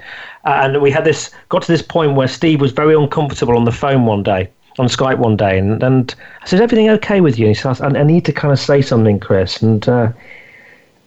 and 0.45 0.81
we 0.81 0.91
had 0.91 1.05
this 1.05 1.31
got 1.49 1.61
to 1.63 1.71
this 1.71 1.81
point 1.81 2.15
where 2.15 2.27
Steve 2.27 2.61
was 2.61 2.71
very 2.71 2.95
uncomfortable 2.95 3.55
on 3.55 3.65
the 3.65 3.71
phone 3.71 4.05
one 4.05 4.23
day 4.23 4.49
on 4.79 4.87
Skype 4.87 5.17
one 5.17 5.35
day, 5.35 5.57
and, 5.57 5.81
and 5.81 6.13
I 6.41 6.45
said, 6.45 6.61
"Everything 6.61 6.89
okay 6.89 7.21
with 7.21 7.37
you?" 7.39 7.47
And 7.47 7.55
he 7.55 7.61
said, 7.61 7.81
"I, 7.81 7.99
I 7.99 8.03
need 8.03 8.25
to 8.25 8.33
kind 8.33 8.51
of 8.51 8.59
say 8.59 8.81
something, 8.81 9.19
Chris." 9.19 9.61
And 9.61 9.87
uh, 9.87 10.11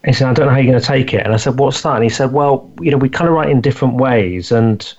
he 0.04 0.12
said, 0.12 0.28
I 0.28 0.32
don't 0.32 0.46
know 0.46 0.52
how 0.52 0.58
you're 0.58 0.72
going 0.72 0.80
to 0.80 0.86
take 0.86 1.12
it. 1.12 1.24
And 1.24 1.34
I 1.34 1.36
said, 1.36 1.58
what's 1.58 1.82
that? 1.82 1.94
And 1.94 2.04
he 2.04 2.08
said, 2.10 2.32
well, 2.32 2.70
you 2.80 2.90
know, 2.90 2.96
we 2.96 3.08
kind 3.08 3.28
of 3.28 3.34
write 3.34 3.50
in 3.50 3.60
different 3.60 3.94
ways. 3.94 4.50
And, 4.50 4.94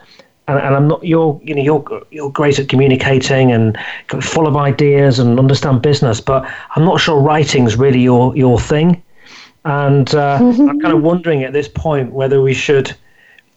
and, 0.48 0.60
and 0.60 0.76
I'm 0.76 0.88
not, 0.88 1.04
you're, 1.04 1.40
you 1.44 1.56
know, 1.56 1.62
you're, 1.62 2.04
you're 2.12 2.30
great 2.30 2.60
at 2.60 2.70
communicating 2.70 3.52
and 3.52 3.78
full 4.22 4.48
of 4.48 4.56
ideas 4.56 5.18
and 5.18 5.40
understand 5.40 5.82
business, 5.82 6.22
but 6.22 6.48
I'm 6.76 6.86
not 6.86 7.00
sure 7.00 7.20
writing's 7.20 7.76
really 7.76 8.02
your, 8.02 8.36
your 8.36 8.60
thing. 8.60 9.02
And 9.66 10.14
uh, 10.14 10.40
mm-hmm. 10.40 10.70
I'm 10.70 10.80
kind 10.80 10.94
of 10.94 11.02
wondering 11.02 11.44
at 11.44 11.54
this 11.54 11.68
point 11.68 12.14
whether 12.14 12.42
we 12.42 12.54
should, 12.54 12.94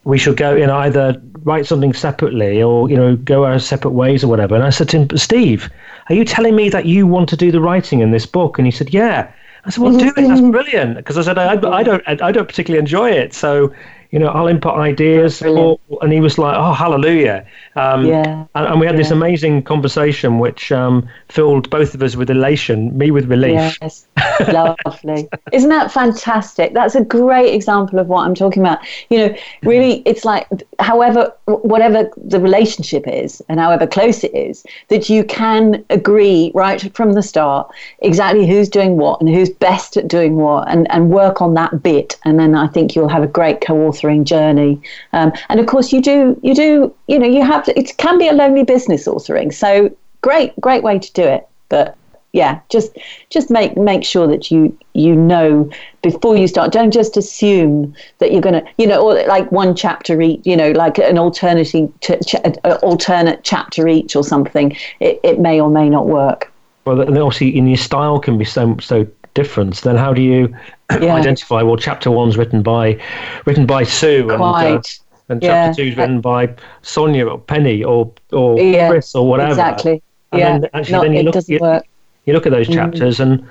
we 0.05 0.19
should 0.19 0.37
go 0.37 0.57
in 0.57 0.71
either 0.71 1.21
write 1.43 1.67
something 1.67 1.93
separately 1.93 2.63
or, 2.63 2.89
you 2.89 2.97
know, 2.97 3.17
go 3.17 3.45
our 3.45 3.59
separate 3.59 3.93
ways 3.93 4.25
or 4.25 4.29
whatever. 4.29 4.55
And 4.55 4.65
I 4.65 4.71
said 4.71 4.89
to 4.91 4.99
him, 4.99 5.17
Steve, 5.17 5.71
are 6.09 6.15
you 6.15 6.25
telling 6.25 6.57
me 6.57 6.71
that 6.71 6.87
you 6.87 7.07
want 7.07 7.29
to 7.31 7.37
do 7.37 7.53
the 7.53 7.61
writing 7.61 8.01
in 8.01 8.13
this 8.13 8.25
book? 8.25 8.59
And 8.59 8.67
he 8.67 8.71
said, 8.71 8.95
yeah. 8.95 9.31
I 9.67 9.71
said, 9.71 9.83
"Well, 9.83 9.97
do 9.97 10.09
it. 10.09 10.15
That's 10.17 10.41
um, 10.41 10.51
brilliant." 10.51 10.97
Because 10.97 11.17
I 11.17 11.23
said, 11.23 11.39
I, 11.39 11.53
I, 11.53 11.83
don't, 11.83 12.03
I 12.07 12.33
don't 12.33 12.47
particularly 12.47 12.79
enjoy 12.79 13.11
it. 13.11 13.33
So, 13.33 13.73
you 14.15 14.21
know, 14.21 14.29
I'll 14.29 14.47
input 14.47 14.77
ideas. 14.77 15.43
Or, 15.43 15.81
and 16.01 16.12
he 16.12 16.21
was 16.21 16.39
like, 16.39 16.57
"Oh, 16.57 16.73
hallelujah!" 16.73 17.45
Um, 17.75 18.07
yeah. 18.07 18.45
And, 18.55 18.67
and, 18.69 18.79
we 18.79 18.87
had 18.87 18.95
yeah. 18.95 19.03
this 19.03 19.11
amazing 19.11 19.65
conversation, 19.65 20.39
which 20.39 20.71
um, 20.71 21.09
filled 21.29 21.69
both 21.69 21.97
of 21.97 22.03
us 22.03 22.15
with 22.15 22.31
elation, 22.31 22.97
me 22.97 23.11
with 23.11 23.27
relief. 23.27 23.77
Yes, 23.83 24.07
lovely. 24.53 25.29
Isn't 25.51 25.71
that 25.71 25.91
fantastic? 25.91 26.75
That's 26.75 26.95
a 26.95 27.03
great 27.03 27.53
example 27.53 27.99
of 27.99 28.07
what 28.07 28.25
I'm 28.25 28.37
talking 28.37 28.62
about. 28.62 28.79
You 29.11 29.19
know, 29.19 29.37
really, 29.65 30.03
it's 30.07 30.25
like, 30.25 30.47
however, 30.79 31.33
whatever 31.47 32.09
the 32.17 32.39
relationship 32.39 33.09
is, 33.09 33.43
and 33.49 33.59
however 33.59 33.85
close 33.85 34.23
it 34.23 34.33
is, 34.33 34.65
that 34.91 35.11
you 35.11 35.25
can 35.25 35.85
agree 35.91 36.53
right 36.55 36.95
from 36.95 37.15
the 37.15 37.23
start 37.23 37.69
exactly 37.99 38.47
who's 38.47 38.69
doing 38.69 38.97
what 38.97 39.21
and 39.21 39.29
who's 39.29 39.51
best 39.51 39.97
at 39.97 40.07
doing 40.07 40.37
what, 40.37 40.69
and 40.69 40.89
and 40.93 41.11
work 41.11 41.43
on 41.43 41.55
that 41.55 41.83
bit, 41.83 42.17
and 42.25 42.39
then 42.39 42.55
I 42.55 42.69
think 42.69 42.95
you'll 42.95 43.09
have 43.09 43.25
a 43.25 43.27
great 43.27 43.61
co-author 43.61 44.04
journey. 44.25 44.81
Um, 45.13 45.33
and 45.49 45.61
of 45.61 45.67
course, 45.67 45.93
you 45.93 46.01
do, 46.01 46.39
you 46.43 46.55
do, 46.55 46.95
you 47.09 47.19
know, 47.19 47.27
you 47.27 47.43
have 47.43 47.65
to, 47.65 47.79
it 47.79 47.97
can 47.97 48.19
be 48.19 48.29
a 48.29 48.33
lonely 48.33 48.65
business 48.65 49.07
authoring. 49.07 49.53
So 49.53 49.95
great, 50.21 50.59
great 50.61 50.83
way 50.83 50.99
to 50.99 51.13
do 51.13 51.23
it. 51.23 51.47
But 51.69 51.97
yeah, 52.35 52.61
just 52.69 52.99
just 53.31 53.49
make 53.49 53.77
make 53.77 54.05
sure 54.05 54.27
that 54.27 54.51
you 54.51 54.77
you 54.93 55.15
know 55.15 55.71
before 56.03 56.37
you 56.37 56.49
start. 56.49 56.73
Don't 56.73 56.91
just 56.91 57.17
assume 57.17 57.95
that 58.19 58.33
you're 58.33 58.41
gonna, 58.41 58.65
you 58.77 58.89
know, 58.89 59.01
or 59.01 59.25
like 59.27 59.51
one 59.53 59.77
chapter 59.77 60.21
each, 60.21 60.41
you 60.45 60.57
know, 60.57 60.73
like 60.73 60.99
an 60.99 61.17
alternative 61.17 61.93
ch- 62.01 62.27
ch- 62.27 62.35
alternate 62.83 63.45
chapter 63.45 63.87
each 63.87 64.17
or 64.17 64.25
something. 64.25 64.77
It, 64.99 65.21
it 65.23 65.39
may 65.39 65.61
or 65.61 65.71
may 65.71 65.89
not 65.89 66.07
work. 66.07 66.53
Well, 66.85 67.01
and 67.01 67.17
obviously, 67.17 67.57
in 67.57 67.69
your 67.69 67.77
style 67.77 68.19
can 68.19 68.37
be 68.37 68.45
so 68.45 68.77
so 68.81 69.07
difference, 69.35 69.82
then 69.82 69.97
how 69.97 70.12
do 70.12 70.22
you 70.22 70.55
yeah. 71.01 71.14
identify? 71.14 71.62
Well, 71.62 71.76
chapter 71.76 72.11
one's 72.11 72.37
written 72.37 72.62
by 72.62 73.01
written 73.45 73.66
by 73.66 73.85
Sue, 73.85 74.24
Quite. 74.24 74.66
and, 74.68 74.76
uh, 74.76 74.80
and 75.28 75.43
chapter 75.43 75.82
two's 75.82 75.97
written 75.97 76.20
by 76.20 76.49
Sonja 76.82 77.30
or 77.30 77.39
Penny 77.39 77.85
or 77.85 78.12
or 78.32 78.59
yeah, 78.61 78.89
Chris 78.89 79.14
or 79.14 79.28
whatever. 79.28 79.51
Exactly. 79.51 80.03
And 80.32 80.41
yeah. 80.41 80.59
Then, 80.59 80.70
actually, 80.74 80.93
no, 80.93 81.03
then 81.03 81.12
you 81.12 81.22
look, 81.22 81.49
you, 81.49 81.80
you, 82.24 82.32
look 82.32 82.47
at 82.47 82.53
those 82.53 82.68
mm. 82.68 82.74
chapters 82.74 83.18
mm. 83.18 83.24
and 83.24 83.49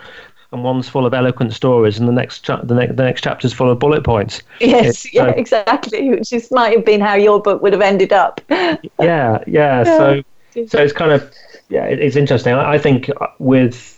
and 0.52 0.64
one's 0.64 0.88
full 0.88 1.06
of 1.06 1.14
eloquent 1.14 1.52
stories, 1.54 1.98
and 1.98 2.08
the 2.08 2.12
next 2.12 2.42
cha- 2.42 2.62
the 2.62 2.76
next 2.76 2.96
the 2.96 3.04
next 3.04 3.24
chapter's 3.24 3.54
full 3.54 3.72
of 3.72 3.80
bullet 3.80 4.04
points. 4.04 4.42
Yes, 4.62 5.12
yeah, 5.14 5.28
exactly. 5.36 6.10
Which 6.10 6.30
just 6.30 6.52
might 6.52 6.76
have 6.76 6.86
been 6.86 7.02
how 7.02 7.16
your 7.16 7.42
book 7.42 7.62
would 7.62 7.74
have 7.74 7.82
ended 7.82 8.14
up. 8.14 8.40
yeah, 8.50 8.78
yeah, 9.00 9.44
yeah. 9.48 9.84
So 9.84 10.22
so 10.68 10.78
it's 10.80 10.94
kind 10.94 11.12
of 11.12 11.32
yeah, 11.70 11.86
it, 11.86 12.00
it's 12.00 12.16
interesting. 12.16 12.54
I, 12.54 12.74
I 12.74 12.78
think 12.78 13.10
with 13.40 13.93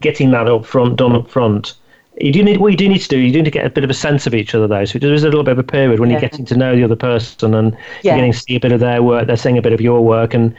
getting 0.00 0.30
that 0.30 0.48
up 0.48 0.64
front 0.64 0.96
done 0.96 1.12
up 1.12 1.28
front 1.28 1.74
you 2.20 2.32
do 2.32 2.42
need 2.42 2.58
what 2.58 2.70
you 2.70 2.76
do 2.76 2.88
need 2.88 2.98
to 3.00 3.08
do. 3.08 3.18
You 3.18 3.32
do 3.32 3.38
need 3.38 3.46
to 3.46 3.50
get 3.50 3.64
a 3.64 3.70
bit 3.70 3.82
of 3.82 3.90
a 3.90 3.94
sense 3.94 4.26
of 4.26 4.34
each 4.34 4.54
other, 4.54 4.66
though. 4.66 4.84
So 4.84 4.98
there 4.98 5.14
is 5.14 5.24
a 5.24 5.26
little 5.26 5.42
bit 5.42 5.52
of 5.52 5.58
a 5.58 5.64
period 5.64 6.00
when 6.00 6.10
yeah. 6.10 6.14
you're 6.14 6.28
getting 6.28 6.44
to 6.46 6.56
know 6.56 6.76
the 6.76 6.84
other 6.84 6.96
person 6.96 7.54
and 7.54 7.72
yeah. 8.02 8.12
you're 8.12 8.16
getting 8.16 8.32
to 8.32 8.38
see 8.38 8.56
a 8.56 8.60
bit 8.60 8.72
of 8.72 8.80
their 8.80 9.02
work. 9.02 9.26
They're 9.26 9.36
seeing 9.36 9.58
a 9.58 9.62
bit 9.62 9.72
of 9.72 9.80
your 9.80 10.04
work, 10.04 10.34
and 10.34 10.54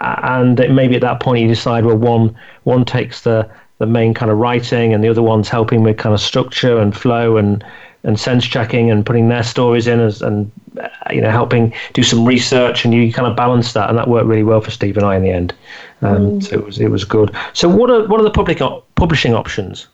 and 0.00 0.56
maybe 0.74 0.96
at 0.96 1.02
that 1.02 1.20
point 1.20 1.42
you 1.42 1.48
decide, 1.48 1.84
well, 1.84 1.96
one 1.96 2.36
one 2.64 2.84
takes 2.84 3.22
the 3.22 3.48
the 3.78 3.86
main 3.86 4.14
kind 4.14 4.30
of 4.30 4.38
writing, 4.38 4.94
and 4.94 5.04
the 5.04 5.08
other 5.08 5.22
one's 5.22 5.48
helping 5.48 5.82
with 5.82 5.98
kind 5.98 6.14
of 6.14 6.20
structure 6.20 6.78
and 6.78 6.96
flow 6.96 7.36
and 7.36 7.64
and 8.04 8.18
sense 8.18 8.44
checking 8.44 8.90
and 8.90 9.06
putting 9.06 9.28
their 9.28 9.44
stories 9.44 9.86
in 9.86 10.00
as 10.00 10.22
and 10.22 10.50
uh, 10.80 10.88
you 11.10 11.20
know 11.20 11.30
helping 11.30 11.72
do 11.92 12.02
some 12.02 12.24
research 12.24 12.84
and 12.84 12.92
you 12.92 13.12
kind 13.12 13.28
of 13.28 13.36
balance 13.36 13.74
that 13.74 13.88
and 13.88 13.96
that 13.96 14.08
worked 14.08 14.26
really 14.26 14.42
well 14.42 14.60
for 14.60 14.72
Steve 14.72 14.96
and 14.96 15.06
I 15.06 15.16
in 15.16 15.22
the 15.22 15.30
end. 15.30 15.54
Um, 16.02 16.40
mm. 16.40 16.42
So 16.42 16.56
it 16.56 16.64
was 16.64 16.78
it 16.78 16.90
was 16.90 17.04
good. 17.04 17.34
So 17.52 17.68
what 17.68 17.90
are 17.90 18.06
what 18.06 18.20
are 18.20 18.24
the 18.24 18.30
public 18.30 18.60
op- 18.60 18.86
publishing 18.94 19.34
options? 19.34 19.88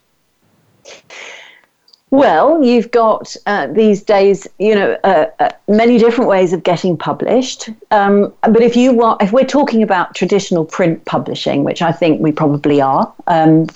Well, 2.10 2.64
you've 2.64 2.90
got 2.90 3.36
uh, 3.44 3.66
these 3.66 4.02
days, 4.02 4.46
you 4.58 4.74
know, 4.74 4.96
uh, 5.04 5.26
uh, 5.40 5.50
many 5.68 5.98
different 5.98 6.30
ways 6.30 6.54
of 6.54 6.62
getting 6.62 6.96
published. 6.96 7.68
Um, 7.90 8.32
but 8.40 8.62
if 8.62 8.76
you 8.76 8.94
want, 8.94 9.20
if 9.20 9.30
we're 9.30 9.44
talking 9.44 9.82
about 9.82 10.14
traditional 10.14 10.64
print 10.64 11.04
publishing, 11.04 11.64
which 11.64 11.82
I 11.82 11.92
think 11.92 12.22
we 12.22 12.32
probably 12.32 12.80
are, 12.80 13.12
um, 13.26 13.66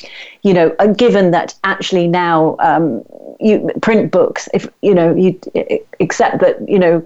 you 0.42 0.54
know, 0.54 0.74
uh, 0.78 0.86
given 0.86 1.30
that 1.32 1.54
actually 1.64 2.08
now 2.08 2.56
um, 2.60 3.04
you 3.38 3.70
print 3.82 4.10
books, 4.10 4.48
if 4.54 4.66
you 4.80 4.94
know, 4.94 5.14
you 5.14 5.38
accept 6.00 6.40
that 6.40 6.66
you 6.66 6.78
know, 6.78 7.04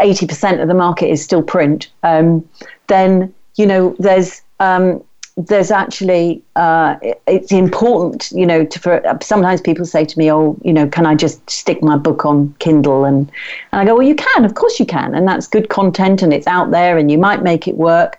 eighty 0.00 0.26
percent 0.26 0.60
of 0.60 0.66
the 0.66 0.74
market 0.74 1.08
is 1.08 1.22
still 1.22 1.42
print, 1.42 1.88
um, 2.02 2.48
then 2.88 3.32
you 3.54 3.66
know, 3.66 3.94
there's 4.00 4.42
um, 4.60 5.02
there's 5.38 5.70
actually 5.70 6.42
uh, 6.56 6.96
it's 7.28 7.52
important 7.52 8.30
you 8.32 8.44
know 8.44 8.64
to, 8.64 8.80
for 8.80 9.18
sometimes 9.22 9.60
people 9.60 9.86
say 9.86 10.04
to 10.04 10.18
me 10.18 10.30
oh 10.32 10.58
you 10.64 10.72
know 10.72 10.88
can 10.88 11.06
i 11.06 11.14
just 11.14 11.48
stick 11.48 11.80
my 11.80 11.96
book 11.96 12.26
on 12.26 12.52
kindle? 12.58 13.04
And, 13.04 13.30
and 13.70 13.80
i 13.80 13.84
go 13.84 13.94
well 13.94 14.06
you 14.06 14.16
can 14.16 14.44
of 14.44 14.54
course 14.54 14.80
you 14.80 14.86
can 14.86 15.14
and 15.14 15.28
that's 15.28 15.46
good 15.46 15.68
content 15.68 16.22
and 16.22 16.32
it's 16.34 16.48
out 16.48 16.72
there 16.72 16.98
and 16.98 17.10
you 17.10 17.18
might 17.18 17.42
make 17.42 17.68
it 17.68 17.76
work. 17.76 18.18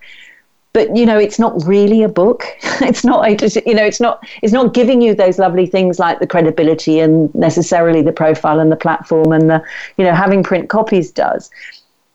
But 0.71 0.95
you 0.95 1.05
know 1.05 1.17
it's 1.17 1.39
not 1.39 1.61
really 1.65 2.03
a 2.03 2.09
book. 2.09 2.43
It's 2.81 3.03
not 3.03 3.27
you 3.65 3.73
know 3.73 3.83
it's 3.83 3.99
not 3.99 4.25
it's 4.41 4.53
not 4.53 4.73
giving 4.73 5.01
you 5.01 5.13
those 5.13 5.37
lovely 5.37 5.65
things 5.65 5.99
like 5.99 6.19
the 6.19 6.27
credibility 6.27 6.99
and 6.99 7.33
necessarily 7.35 8.01
the 8.01 8.13
profile 8.13 8.59
and 8.61 8.71
the 8.71 8.77
platform 8.77 9.33
and 9.33 9.49
the 9.49 9.61
you 9.97 10.05
know 10.05 10.13
having 10.13 10.43
print 10.43 10.69
copies 10.69 11.11
does. 11.11 11.49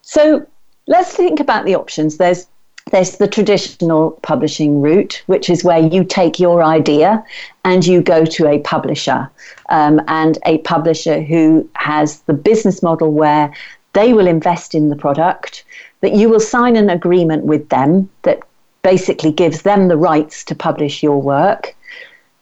So 0.00 0.46
let's 0.86 1.14
think 1.14 1.40
about 1.40 1.66
the 1.66 1.74
options. 1.74 2.16
There's 2.16 2.46
there's 2.90 3.16
the 3.16 3.28
traditional 3.28 4.12
publishing 4.22 4.80
route, 4.80 5.22
which 5.26 5.48
is 5.48 5.64
where 5.64 5.78
you 5.78 6.04
take 6.04 6.38
your 6.38 6.62
idea 6.62 7.24
and 7.64 7.86
you 7.86 8.02
go 8.02 8.24
to 8.24 8.46
a 8.46 8.58
publisher, 8.60 9.30
um, 9.70 10.00
and 10.06 10.38
a 10.44 10.58
publisher 10.58 11.20
who 11.22 11.68
has 11.76 12.20
the 12.20 12.34
business 12.34 12.82
model 12.82 13.10
where 13.10 13.52
they 13.94 14.12
will 14.12 14.26
invest 14.26 14.74
in 14.74 14.90
the 14.90 14.96
product, 14.96 15.64
that 16.00 16.14
you 16.14 16.28
will 16.28 16.40
sign 16.40 16.76
an 16.76 16.90
agreement 16.90 17.44
with 17.44 17.68
them 17.70 18.08
that 18.22 18.40
basically 18.82 19.32
gives 19.32 19.62
them 19.62 19.88
the 19.88 19.96
rights 19.96 20.44
to 20.44 20.54
publish 20.54 21.02
your 21.02 21.20
work. 21.20 21.74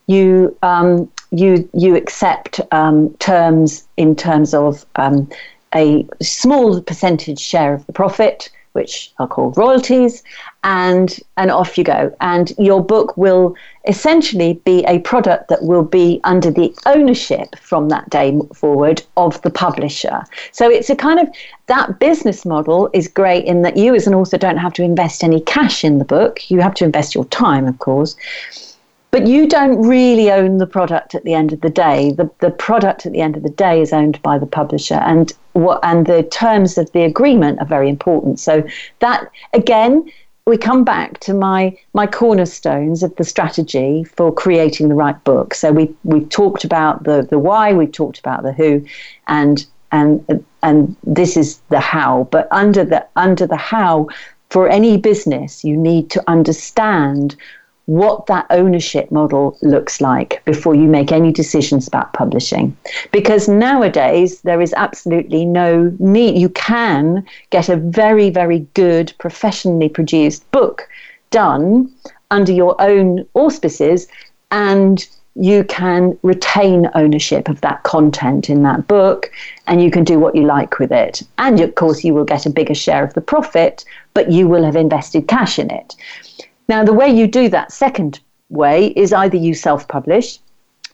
You 0.09 0.57
um, 0.62 1.11
you 1.30 1.68
you 1.72 1.95
accept 1.95 2.61
um, 2.72 3.14
terms 3.14 3.86
in 3.97 4.16
terms 4.16 4.53
of 4.53 4.84
um, 4.97 5.30
a 5.74 6.07
small 6.20 6.80
percentage 6.82 7.38
share 7.38 7.74
of 7.74 7.86
the 7.86 7.93
profit 7.93 8.51
which 8.73 9.12
are 9.18 9.27
called 9.27 9.57
royalties, 9.57 10.23
and 10.64 11.18
and 11.37 11.51
off 11.51 11.77
you 11.77 11.85
go. 11.85 12.14
And 12.20 12.53
your 12.59 12.83
book 12.83 13.16
will 13.16 13.55
essentially 13.89 14.61
be 14.64 14.85
a 14.85 15.01
product 15.01 15.49
that 15.49 15.62
will 15.62 15.83
be 15.83 16.20
under 16.25 16.51
the 16.51 16.75
ownership 16.87 17.57
from 17.59 17.89
that 17.89 18.09
day 18.11 18.39
forward 18.55 19.03
of 19.16 19.41
the 19.43 19.51
publisher. 19.51 20.25
So 20.53 20.70
it's 20.70 20.91
a 20.91 20.97
kind 20.97 21.18
of 21.18 21.29
that 21.66 21.99
business 21.99 22.45
model 22.45 22.91
is 22.93 23.09
great 23.09 23.45
in 23.45 23.62
that 23.62 23.77
you 23.77 23.95
as 23.95 24.07
an 24.07 24.14
author 24.14 24.39
don't 24.39 24.59
have 24.59 24.73
to 24.75 24.83
invest 24.83 25.25
any 25.25 25.41
cash 25.41 25.85
in 25.85 25.99
the 25.99 26.05
book. 26.05 26.51
You 26.51 26.61
have 26.61 26.75
to 26.75 26.85
invest 26.85 27.14
your 27.14 27.25
time, 27.27 27.66
of 27.66 27.79
course 27.79 28.16
but 29.12 29.26
you 29.26 29.46
don't 29.46 29.86
really 29.86 30.32
own 30.32 30.56
the 30.56 30.66
product 30.66 31.14
at 31.14 31.22
the 31.22 31.34
end 31.34 31.52
of 31.52 31.60
the 31.60 31.70
day. 31.70 32.12
The, 32.12 32.28
the 32.40 32.50
product 32.50 33.04
at 33.04 33.12
the 33.12 33.20
end 33.20 33.36
of 33.36 33.42
the 33.42 33.50
day 33.50 33.80
is 33.80 33.92
owned 33.92 34.20
by 34.22 34.38
the 34.38 34.46
publisher, 34.46 34.94
and 34.94 35.32
what 35.52 35.78
and 35.84 36.06
the 36.06 36.22
terms 36.24 36.78
of 36.78 36.90
the 36.92 37.02
agreement 37.02 37.60
are 37.60 37.66
very 37.66 37.90
important. 37.90 38.40
So 38.40 38.66
that 39.00 39.30
again, 39.52 40.10
we 40.46 40.56
come 40.56 40.82
back 40.82 41.20
to 41.20 41.34
my 41.34 41.76
my 41.92 42.06
cornerstones 42.06 43.02
of 43.02 43.14
the 43.16 43.24
strategy 43.24 44.02
for 44.02 44.32
creating 44.32 44.88
the 44.88 44.94
right 44.94 45.22
book. 45.24 45.52
So 45.54 45.70
we 45.72 45.94
we've 46.04 46.28
talked 46.30 46.64
about 46.64 47.04
the 47.04 47.22
the 47.28 47.38
why, 47.38 47.74
we've 47.74 47.92
talked 47.92 48.18
about 48.18 48.42
the 48.42 48.52
who, 48.52 48.82
and 49.28 49.66
and 49.92 50.44
and 50.62 50.96
this 51.04 51.36
is 51.36 51.60
the 51.68 51.80
how. 51.80 52.28
But 52.30 52.48
under 52.50 52.82
the 52.82 53.06
under 53.16 53.46
the 53.46 53.58
how, 53.58 54.08
for 54.48 54.70
any 54.70 54.96
business, 54.96 55.64
you 55.64 55.76
need 55.76 56.08
to 56.12 56.24
understand 56.28 57.36
what 57.87 58.26
that 58.26 58.47
ownership 58.51 59.11
model 59.11 59.59
looks 59.62 60.01
like 60.01 60.43
before 60.45 60.74
you 60.74 60.85
make 60.85 61.11
any 61.11 61.33
decisions 61.33 61.89
about 61.89 62.12
publishing. 62.12 62.76
Because 63.11 63.49
nowadays, 63.49 64.41
there 64.43 64.61
is 64.61 64.72
absolutely 64.76 65.45
no 65.45 65.95
need. 65.99 66.39
You 66.39 66.49
can 66.51 67.26
get 67.51 67.68
a 67.68 67.76
very, 67.76 68.30
very 68.30 68.61
good, 68.74 69.12
professionally 69.18 69.89
produced 69.89 70.49
book 70.53 70.89
done 71.30 71.93
under 72.30 72.53
your 72.53 72.80
own 72.80 73.26
auspices, 73.35 74.07
and 74.51 75.07
you 75.35 75.64
can 75.64 76.18
retain 76.22 76.91
ownership 76.95 77.49
of 77.49 77.61
that 77.62 77.83
content 77.85 78.51
in 78.51 78.62
that 78.62 78.87
book 78.87 79.33
and 79.66 79.83
you 79.83 79.91
can 79.91 80.05
do 80.05 80.18
what 80.18 80.35
you 80.35 80.43
like 80.43 80.78
with 80.78 80.93
it. 80.93 81.22
And 81.39 81.59
of 81.61 81.74
course, 81.74 82.05
you 82.05 82.12
will 82.12 82.24
get 82.24 82.45
a 82.45 82.51
bigger 82.51 82.74
share 82.74 83.03
of 83.03 83.14
the 83.14 83.22
profit, 83.22 83.85
but 84.12 84.30
you 84.30 84.47
will 84.47 84.64
have 84.64 84.76
invested 84.76 85.28
cash 85.28 85.59
in 85.59 85.70
it. 85.70 85.97
Now, 86.68 86.84
the 86.84 86.92
way 86.92 87.08
you 87.08 87.26
do 87.26 87.48
that 87.48 87.72
second 87.72 88.20
way 88.48 88.88
is 88.88 89.12
either 89.12 89.36
you 89.36 89.54
self 89.54 89.88
publish, 89.88 90.38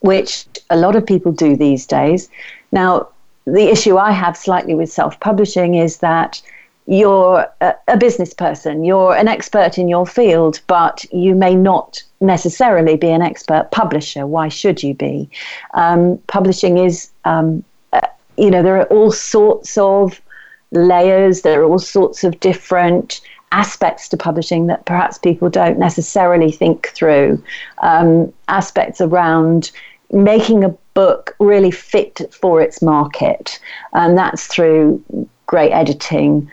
which 0.01 0.45
a 0.69 0.77
lot 0.77 0.95
of 0.95 1.05
people 1.05 1.31
do 1.31 1.55
these 1.55 1.85
days. 1.85 2.29
Now, 2.71 3.09
the 3.45 3.69
issue 3.69 3.97
I 3.97 4.11
have 4.11 4.37
slightly 4.37 4.75
with 4.75 4.91
self 4.91 5.19
publishing 5.19 5.75
is 5.75 5.97
that 5.97 6.41
you're 6.89 7.47
a, 7.61 7.97
business 7.97 8.33
person, 8.33 8.83
you're 8.83 9.15
an 9.15 9.27
expert 9.27 9.77
in 9.77 9.87
your 9.87 10.07
field, 10.07 10.59
but 10.65 11.05
you 11.13 11.35
may 11.35 11.55
not 11.55 12.01
necessarily 12.19 12.97
be 12.97 13.09
an 13.09 13.21
expert 13.21 13.69
publisher. 13.71 14.25
Why 14.25 14.47
should 14.47 14.81
you 14.81 14.95
be? 14.95 15.29
Um, 15.75 16.17
publishing 16.25 16.79
is, 16.79 17.11
um, 17.25 17.63
uh, 17.93 18.01
you 18.37 18.49
know, 18.49 18.63
there 18.63 18.77
are 18.77 18.85
all 18.85 19.11
sorts 19.11 19.77
of 19.77 20.19
layers, 20.71 21.43
there 21.43 21.61
are 21.61 21.65
all 21.65 21.77
sorts 21.77 22.23
of 22.23 22.39
different 22.39 23.21
aspects 23.51 24.07
to 24.09 24.17
publishing 24.17 24.67
that 24.67 24.85
perhaps 24.85 25.17
people 25.17 25.49
don't 25.49 25.79
necessarily 25.79 26.51
think 26.51 26.89
through. 26.89 27.43
Um, 27.79 28.33
aspects 28.47 29.01
around 29.01 29.71
making 30.11 30.63
a 30.63 30.69
book 30.93 31.35
really 31.39 31.71
fit 31.71 32.21
for 32.33 32.61
its 32.61 32.81
market, 32.81 33.59
and 33.93 34.17
that's 34.17 34.47
through 34.47 35.03
great 35.47 35.71
editing, 35.71 36.49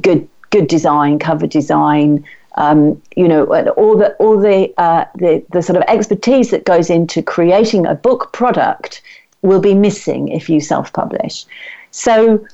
good 0.00 0.28
good 0.50 0.66
design, 0.66 1.18
cover 1.18 1.46
design. 1.46 2.24
Um, 2.56 3.00
you 3.16 3.28
know, 3.28 3.44
all 3.76 3.96
the 3.96 4.12
all 4.14 4.38
the, 4.38 4.72
uh, 4.76 5.04
the 5.14 5.44
the 5.52 5.62
sort 5.62 5.76
of 5.76 5.84
expertise 5.86 6.50
that 6.50 6.64
goes 6.64 6.90
into 6.90 7.22
creating 7.22 7.86
a 7.86 7.94
book 7.94 8.32
product 8.32 9.02
will 9.42 9.60
be 9.60 9.74
missing 9.74 10.28
if 10.28 10.48
you 10.50 10.60
self-publish. 10.60 11.46
So 11.92 12.44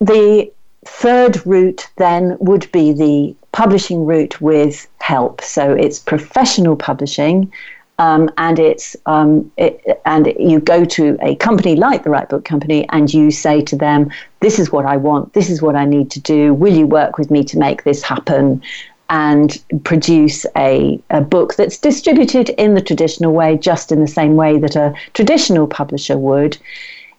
the 0.00 0.50
third 0.86 1.44
route 1.46 1.88
then 1.96 2.36
would 2.40 2.70
be 2.72 2.92
the 2.92 3.34
publishing 3.52 4.04
route 4.04 4.40
with 4.40 4.86
help. 5.00 5.40
So 5.40 5.72
it's 5.72 5.98
professional 5.98 6.76
publishing. 6.76 7.52
Um, 7.98 8.30
and 8.36 8.58
it's 8.58 8.94
um, 9.06 9.50
it, 9.56 10.02
and 10.04 10.26
you 10.38 10.60
go 10.60 10.84
to 10.84 11.16
a 11.22 11.34
company 11.36 11.76
like 11.76 12.04
the 12.04 12.10
Right 12.10 12.28
Book 12.28 12.44
Company 12.44 12.86
and 12.90 13.12
you 13.12 13.30
say 13.30 13.62
to 13.62 13.76
them, 13.76 14.10
"This 14.40 14.58
is 14.58 14.70
what 14.70 14.84
I 14.84 14.98
want. 14.98 15.32
This 15.32 15.48
is 15.48 15.62
what 15.62 15.76
I 15.76 15.86
need 15.86 16.10
to 16.10 16.20
do. 16.20 16.52
Will 16.52 16.74
you 16.74 16.86
work 16.86 17.16
with 17.16 17.30
me 17.30 17.42
to 17.44 17.58
make 17.58 17.84
this 17.84 18.02
happen?" 18.02 18.62
And 19.08 19.62
produce 19.84 20.44
a, 20.56 21.00
a 21.10 21.20
book 21.20 21.54
that's 21.54 21.78
distributed 21.78 22.48
in 22.50 22.74
the 22.74 22.82
traditional 22.82 23.32
way, 23.32 23.56
just 23.56 23.92
in 23.92 24.00
the 24.00 24.08
same 24.08 24.34
way 24.34 24.58
that 24.58 24.76
a 24.76 24.92
traditional 25.14 25.66
publisher 25.66 26.18
would. 26.18 26.58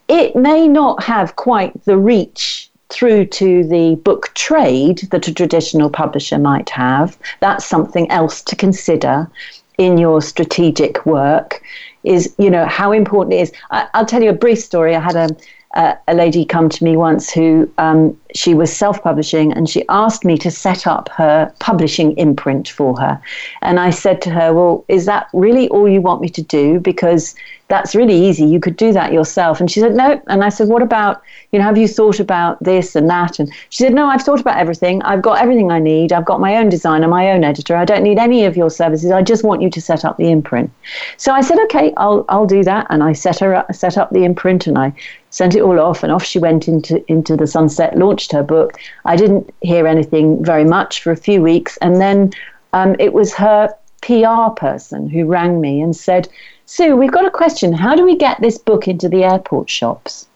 It 0.08 0.36
may 0.36 0.68
not 0.68 1.02
have 1.04 1.38
quite 1.38 1.86
the 1.86 1.98
reach 1.98 2.67
through 2.90 3.26
to 3.26 3.64
the 3.66 3.96
book 4.04 4.34
trade 4.34 5.08
that 5.12 5.28
a 5.28 5.34
traditional 5.34 5.90
publisher 5.90 6.38
might 6.38 6.70
have. 6.70 7.18
That's 7.40 7.66
something 7.66 8.10
else 8.10 8.42
to 8.44 8.56
consider 8.56 9.30
in 9.78 9.98
your 9.98 10.22
strategic 10.22 11.06
work. 11.06 11.62
Is 12.04 12.34
you 12.38 12.50
know 12.50 12.66
how 12.66 12.92
important 12.92 13.34
it 13.34 13.42
is. 13.42 13.52
I, 13.72 13.88
will 13.96 14.06
tell 14.06 14.24
you 14.24 14.30
a 14.30 14.34
brief 14.34 14.60
story. 14.60 14.96
I 14.96 15.00
had 15.00 15.16
a 15.16 15.30
a, 15.76 15.98
a 16.08 16.14
lady 16.14 16.46
come 16.46 16.70
to 16.70 16.84
me 16.84 16.98
once 16.98 17.30
who 17.32 17.70
um, 17.78 18.18
she 18.36 18.54
was 18.54 18.76
self-publishing 18.76 19.54
and 19.54 19.70
she 19.70 19.84
asked 19.90 20.26
me 20.26 20.38
to 20.38 20.52
set 20.52 20.86
up 20.86 21.10
her 21.10 21.52
publishing 21.60 22.18
imprint 22.18 22.68
for 22.68 23.00
her 23.00 23.22
and 23.62 23.80
i 23.80 23.90
said 23.90 24.22
to 24.22 24.30
her 24.30 24.54
well 24.54 24.84
is 24.88 25.06
that 25.06 25.28
really 25.34 25.68
all 25.70 25.88
you 25.88 26.02
want 26.02 26.22
me 26.22 26.30
to 26.30 26.42
do 26.42 26.80
because 26.80 27.36
that's 27.70 27.96
really 27.96 28.16
easy. 28.16 28.46
You 28.46 28.60
could 28.60 28.78
do 28.78 28.94
that 28.94 29.12
yourself. 29.12 29.60
And 29.60 29.70
she 29.70 29.82
said, 29.82 29.96
no. 29.96 30.22
And 30.28 30.44
I 30.44 30.50
said, 30.50 30.70
what 30.70 30.82
about, 30.82 31.22
you 31.52 31.60
know, 31.60 31.66
have 31.66 31.78
you 31.78 31.88
thought 31.88 32.20
about 32.20 32.62
this 32.64 32.96
and 32.96 33.10
that? 33.10 33.40
And 33.40 33.52
she 33.70 33.84
said, 33.84 33.94
no, 33.94 34.08
I've 34.08 34.22
thought 34.22 34.40
about 34.40 34.58
everything. 34.58 35.02
I've 35.04 35.22
got 35.22 35.40
everything 35.40 35.70
I 35.70 35.80
need. 35.80 36.14
I've 36.14 36.26
got 36.26 36.40
my 36.40 36.56
own 36.56 36.70
designer, 36.70 37.08
my 37.08 37.30
own 37.32 37.44
editor. 37.44 37.76
I 37.76 37.84
don't 37.84 38.04
need 38.04 38.20
any 38.20 38.46
of 38.46 38.56
your 38.56 38.70
services. 38.70 39.12
I 39.12 39.22
just 39.22 39.44
want 39.44 39.62
you 39.62 39.70
to 39.70 39.82
set 39.82 40.06
up 40.06 40.18
the 40.18 40.32
imprint. 40.32 40.72
So 41.18 41.34
I 41.34 41.42
said, 41.42 41.60
okay, 41.66 41.94
I'll, 41.98 42.24
I'll 42.30 42.48
do 42.48 42.64
that. 42.64 42.88
And 42.90 43.04
I 43.04 43.12
set 43.12 43.40
her 43.40 43.56
up, 43.56 43.74
set 43.76 43.98
up 43.98 44.12
the 44.12 44.24
imprint 44.24 44.66
and 44.68 44.78
I 44.78 44.94
sent 45.30 45.54
it 45.54 45.62
all 45.62 45.80
off 45.80 46.04
and 46.04 46.12
off 46.12 46.24
she 46.24 46.40
went 46.40 46.70
into, 46.70 47.04
into 47.12 47.36
the 47.36 47.48
sunset, 47.48 47.98
launched 47.98 48.17
her 48.32 48.44
book. 48.44 48.80
I 49.06 49.16
didn't 49.16 49.54
hear 49.62 49.88
anything 49.88 50.44
very 50.44 50.66
much 50.66 51.02
for 51.02 51.12
a 51.12 51.18
few 51.18 51.42
weeks. 51.42 51.78
And 51.78 52.02
then 52.02 52.34
um, 52.74 52.96
it 53.00 53.14
was 53.14 53.34
her 53.34 53.74
PR 54.02 54.50
person 54.56 55.10
who 55.10 55.26
rang 55.26 55.62
me 55.62 55.82
and 55.82 55.96
said, 55.96 56.28
Sue, 56.66 56.96
we've 56.96 57.12
got 57.12 57.26
a 57.26 57.32
question. 57.32 57.74
How 57.74 57.96
do 57.96 58.04
we 58.04 58.16
get 58.16 58.42
this 58.42 58.58
book 58.58 58.88
into 58.88 59.08
the 59.08 59.24
airport 59.24 59.70
shops? 59.70 60.28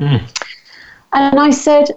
Mm. 0.00 0.22
And 1.12 1.38
I 1.38 1.50
said, 1.50 1.90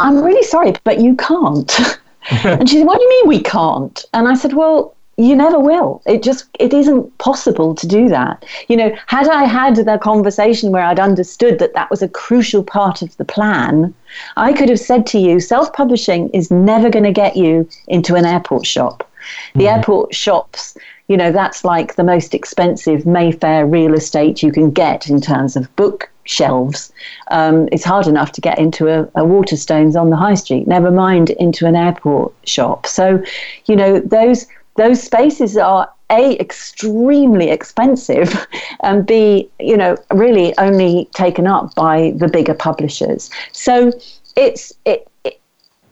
I'm 0.00 0.22
really 0.22 0.42
sorry, 0.42 0.74
but 0.84 1.00
you 1.00 1.14
can't. 1.16 1.70
and 2.44 2.68
she 2.68 2.78
said, 2.78 2.86
What 2.86 2.98
do 2.98 3.04
you 3.04 3.10
mean 3.10 3.28
we 3.28 3.42
can't? 3.42 4.04
And 4.14 4.26
I 4.26 4.34
said, 4.34 4.54
Well, 4.54 4.94
you 5.16 5.36
never 5.36 5.58
will. 5.58 6.02
It 6.06 6.22
just 6.22 6.46
it 6.58 6.72
isn't 6.72 7.16
possible 7.18 7.74
to 7.74 7.86
do 7.86 8.08
that. 8.08 8.44
You 8.68 8.76
know, 8.76 8.96
had 9.06 9.28
I 9.28 9.44
had 9.44 9.76
the 9.76 9.98
conversation 9.98 10.70
where 10.70 10.84
I'd 10.84 11.00
understood 11.00 11.58
that 11.58 11.74
that 11.74 11.90
was 11.90 12.02
a 12.02 12.08
crucial 12.08 12.62
part 12.62 13.02
of 13.02 13.16
the 13.16 13.24
plan, 13.24 13.94
I 14.36 14.52
could 14.52 14.68
have 14.68 14.80
said 14.80 15.06
to 15.08 15.18
you, 15.18 15.40
self-publishing 15.40 16.30
is 16.30 16.50
never 16.50 16.90
going 16.90 17.04
to 17.04 17.12
get 17.12 17.36
you 17.36 17.68
into 17.88 18.14
an 18.14 18.24
airport 18.24 18.66
shop. 18.66 19.08
The 19.54 19.64
mm. 19.64 19.76
airport 19.76 20.14
shops 20.14 20.76
you 21.08 21.16
know, 21.16 21.30
that's 21.30 21.64
like 21.64 21.96
the 21.96 22.04
most 22.04 22.34
expensive 22.34 23.04
Mayfair 23.04 23.66
real 23.66 23.94
estate 23.94 24.42
you 24.42 24.50
can 24.50 24.70
get 24.70 25.08
in 25.08 25.20
terms 25.20 25.56
of 25.56 25.74
book 25.76 26.10
shelves. 26.24 26.92
Um, 27.30 27.68
it's 27.70 27.84
hard 27.84 28.06
enough 28.06 28.32
to 28.32 28.40
get 28.40 28.58
into 28.58 28.88
a, 28.88 29.02
a 29.14 29.26
Waterstones 29.26 30.00
on 30.00 30.08
the 30.08 30.16
high 30.16 30.34
street, 30.34 30.66
never 30.66 30.90
mind 30.90 31.30
into 31.30 31.66
an 31.66 31.76
airport 31.76 32.32
shop. 32.44 32.86
So, 32.86 33.22
you 33.66 33.76
know, 33.76 34.00
those 34.00 34.46
those 34.76 35.02
spaces 35.02 35.56
are 35.56 35.90
a 36.10 36.38
extremely 36.38 37.50
expensive 37.50 38.46
and 38.82 39.06
b 39.06 39.48
you 39.58 39.76
know 39.76 39.96
really 40.12 40.56
only 40.58 41.08
taken 41.14 41.46
up 41.46 41.74
by 41.74 42.12
the 42.16 42.28
bigger 42.28 42.54
publishers 42.54 43.30
so 43.52 43.90
it's 44.36 44.72
it, 44.84 45.08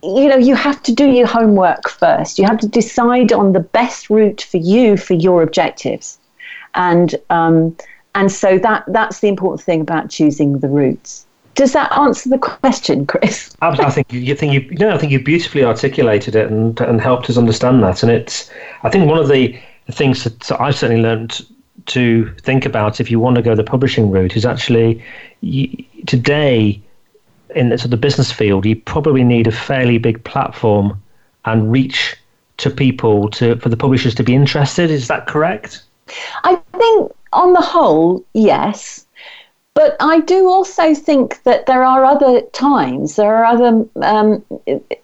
you 0.03 0.28
know, 0.28 0.37
you 0.37 0.55
have 0.55 0.83
to 0.83 0.93
do 0.93 1.07
your 1.07 1.26
homework 1.26 1.89
first. 1.89 2.39
You 2.39 2.45
have 2.47 2.59
to 2.59 2.68
decide 2.68 3.33
on 3.33 3.53
the 3.53 3.61
best 3.61 4.11
route 4.11 4.43
for 4.43 4.57
you 4.57 4.97
for 4.97 5.14
your 5.14 5.43
objectives, 5.43 6.18
and 6.74 7.14
um, 7.30 7.76
and 8.14 8.30
so 8.30 8.59
that 8.59 8.85
that's 8.89 9.20
the 9.20 9.28
important 9.28 9.62
thing 9.62 9.80
about 9.80 10.11
choosing 10.11 10.59
the 10.59 10.68
routes. 10.68 11.26
Does 11.55 11.72
that 11.72 11.92
answer 11.92 12.30
the 12.30 12.38
question, 12.38 13.07
Chris? 13.07 13.55
I 13.61 13.90
think 13.90 14.12
you 14.12 14.34
think 14.34 14.53
you, 14.53 14.61
you 14.61 14.78
know, 14.78 14.90
I 14.90 14.98
think 14.98 15.12
you 15.12 15.22
beautifully 15.22 15.64
articulated 15.64 16.34
it 16.34 16.50
and 16.50 16.80
and 16.80 17.00
helped 17.00 17.28
us 17.28 17.36
understand 17.36 17.82
that. 17.82 18.03
And 18.03 18.11
it's 18.11 18.50
I 18.82 18.90
think 18.90 19.09
one 19.09 19.18
of 19.18 19.28
the 19.28 19.59
things 19.90 20.24
that 20.24 20.61
I've 20.61 20.76
certainly 20.76 21.03
learned 21.03 21.44
to 21.86 22.32
think 22.42 22.64
about 22.64 23.00
if 23.00 23.11
you 23.11 23.18
want 23.18 23.36
to 23.36 23.42
go 23.42 23.55
the 23.55 23.64
publishing 23.64 24.11
route 24.11 24.36
is 24.36 24.46
actually 24.46 25.03
you, 25.40 25.84
today 26.07 26.80
in 27.55 27.68
the, 27.68 27.78
sort 27.78 27.86
of 27.86 27.90
the 27.90 27.96
business 27.96 28.30
field, 28.30 28.64
you 28.64 28.76
probably 28.76 29.24
need 29.24 29.46
a 29.46 29.53
fairly 29.53 29.98
big 29.98 30.22
platform 30.24 31.03
and 31.44 31.70
reach 31.70 32.16
to 32.59 32.70
people 32.70 33.28
to 33.30 33.57
for 33.57 33.68
the 33.68 33.76
publishers 33.76 34.14
to 34.14 34.22
be 34.22 34.34
interested. 34.34 34.90
Is 34.90 35.09
that 35.09 35.26
correct? 35.26 35.82
I 36.44 36.61
think 36.78 37.12
on 37.32 37.53
the 37.53 37.61
whole, 37.61 38.24
yes. 38.34 39.07
But 39.75 39.97
I 40.01 40.20
do 40.20 40.49
also 40.49 40.95
think 40.95 41.43
that 41.45 41.66
there 41.66 41.83
are 41.83 42.05
other 42.05 42.43
times, 42.53 43.16
there 43.16 43.35
are 43.35 43.45
other 43.45 43.87
um, 44.03 44.45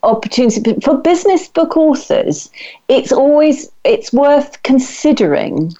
opportunities 0.03 0.85
for 0.85 0.99
business 0.99 1.49
book 1.49 1.77
authors. 1.77 2.51
It's 2.89 3.11
always 3.11 3.71
it's 3.85 4.13
worth 4.13 4.63
considering 4.63 5.73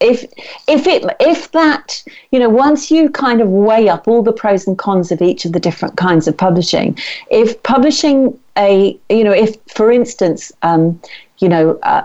if 0.00 0.24
if 0.66 0.86
it 0.88 1.04
if 1.20 1.52
that 1.52 2.02
you 2.32 2.38
know 2.38 2.48
once 2.48 2.90
you 2.90 3.08
kind 3.10 3.40
of 3.40 3.48
weigh 3.48 3.88
up 3.88 4.08
all 4.08 4.22
the 4.22 4.32
pros 4.32 4.66
and 4.66 4.76
cons 4.76 5.12
of 5.12 5.22
each 5.22 5.44
of 5.44 5.52
the 5.52 5.60
different 5.60 5.96
kinds 5.96 6.26
of 6.26 6.36
publishing 6.36 6.98
if 7.30 7.62
publishing 7.62 8.36
a 8.58 8.98
you 9.08 9.22
know 9.22 9.32
if 9.32 9.56
for 9.68 9.92
instance 9.92 10.50
um, 10.62 11.00
you 11.38 11.48
know 11.48 11.78
uh, 11.84 12.02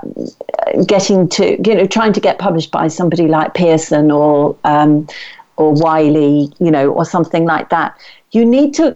getting 0.85 1.27
to 1.27 1.57
you 1.67 1.75
know 1.75 1.87
trying 1.87 2.13
to 2.13 2.19
get 2.19 2.37
published 2.37 2.71
by 2.71 2.87
somebody 2.87 3.27
like 3.27 3.55
pearson 3.55 4.11
or 4.11 4.55
um, 4.63 5.07
or 5.57 5.73
wiley 5.73 6.51
you 6.59 6.71
know 6.71 6.91
or 6.91 7.05
something 7.05 7.45
like 7.45 7.69
that. 7.69 7.97
You 8.31 8.45
need 8.45 8.73
to 8.75 8.95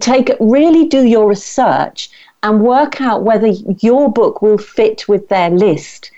take 0.00 0.30
really 0.40 0.88
do 0.88 1.04
your 1.04 1.28
research 1.28 2.10
and 2.42 2.62
work 2.62 3.00
out 3.00 3.22
whether 3.22 3.48
your 3.80 4.12
book 4.12 4.42
will 4.42 4.58
fit 4.58 5.08
with 5.08 5.28
their 5.28 5.50
list 5.50 6.10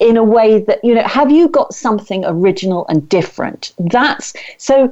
in 0.00 0.16
a 0.16 0.24
way 0.24 0.60
that 0.60 0.84
you 0.84 0.94
know 0.94 1.02
have 1.02 1.30
you 1.30 1.48
got 1.48 1.74
something 1.74 2.24
original 2.26 2.86
and 2.88 3.08
different? 3.08 3.72
That's 3.78 4.32
so 4.56 4.90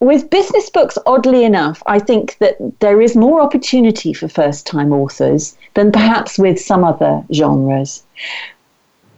with 0.00 0.28
business 0.28 0.68
books 0.70 0.98
oddly 1.06 1.44
enough 1.44 1.82
i 1.86 1.98
think 1.98 2.36
that 2.38 2.56
there 2.80 3.00
is 3.00 3.16
more 3.16 3.40
opportunity 3.40 4.12
for 4.12 4.28
first 4.28 4.66
time 4.66 4.92
authors 4.92 5.56
than 5.74 5.90
perhaps 5.90 6.38
with 6.38 6.60
some 6.60 6.84
other 6.84 7.24
genres. 7.32 8.02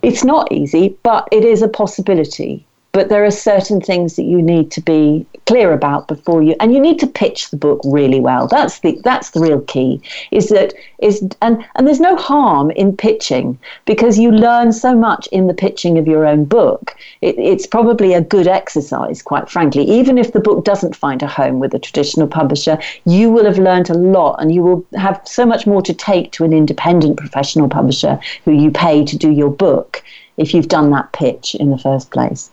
It's 0.03 0.23
not 0.23 0.53
easy 0.53 0.97
but 1.03 1.29
it 1.33 1.45
is 1.45 1.63
a 1.63 1.69
possibility 1.69 2.67
but 2.97 3.11
there 3.11 3.27
are 3.27 3.31
certain 3.31 3.79
things 3.79 4.17
that 4.17 4.23
you 4.23 4.41
need 4.41 4.71
to 4.71 4.81
be 4.81 5.27
clear 5.45 5.75
about 5.75 6.09
before 6.09 6.43
you 6.43 6.57
and 6.61 6.73
you 6.73 6.81
need 6.81 6.99
to 6.99 7.07
pitch 7.07 7.51
the 7.51 7.57
book 7.59 7.79
really 7.85 8.21
well. 8.21 8.49
That's 8.49 8.79
the 8.79 8.99
that's 9.05 9.33
the 9.33 9.41
real 9.41 9.61
key 9.61 10.01
is 10.31 10.49
that 10.49 10.73
is 11.01 11.23
and 11.43 11.63
and 11.75 11.87
there's 11.87 12.01
no 12.01 12.17
harm 12.17 12.71
in 12.71 12.97
pitching 12.97 13.59
because 13.85 14.19
you 14.19 14.31
learn 14.31 14.73
so 14.73 14.97
much 14.97 15.27
in 15.27 15.47
the 15.47 15.53
pitching 15.53 15.99
of 15.99 16.07
your 16.07 16.27
own 16.27 16.47
book. 16.47 16.97
It, 17.21 17.39
it's 17.39 17.67
probably 17.67 18.15
a 18.15 18.23
good 18.23 18.49
exercise 18.49 19.21
quite 19.21 19.51
frankly. 19.51 19.83
Even 19.83 20.17
if 20.17 20.33
the 20.33 20.41
book 20.41 20.65
doesn't 20.65 20.97
find 20.97 21.23
a 21.23 21.27
home 21.27 21.59
with 21.61 21.75
a 21.75 21.79
traditional 21.79 22.27
publisher 22.27 22.79
you 23.05 23.31
will 23.31 23.45
have 23.45 23.59
learned 23.59 23.91
a 23.91 23.95
lot 24.17 24.37
and 24.41 24.55
you 24.55 24.63
will 24.63 24.87
have 24.95 25.21
so 25.27 25.45
much 25.45 25.67
more 25.67 25.83
to 25.83 25.93
take 25.93 26.33
to 26.33 26.45
an 26.45 26.55
independent 26.55 27.19
professional 27.19 27.69
publisher 27.69 28.19
who 28.47 28.53
you 28.53 28.71
pay 28.71 29.05
to 29.05 29.19
do 29.19 29.31
your 29.31 29.51
book 29.51 30.03
if 30.39 30.55
you've 30.55 30.69
done 30.69 30.91
that 30.91 31.13
pitch 31.13 31.55
in 31.57 31.71
the 31.71 31.79
first 31.79 32.11
place 32.11 32.51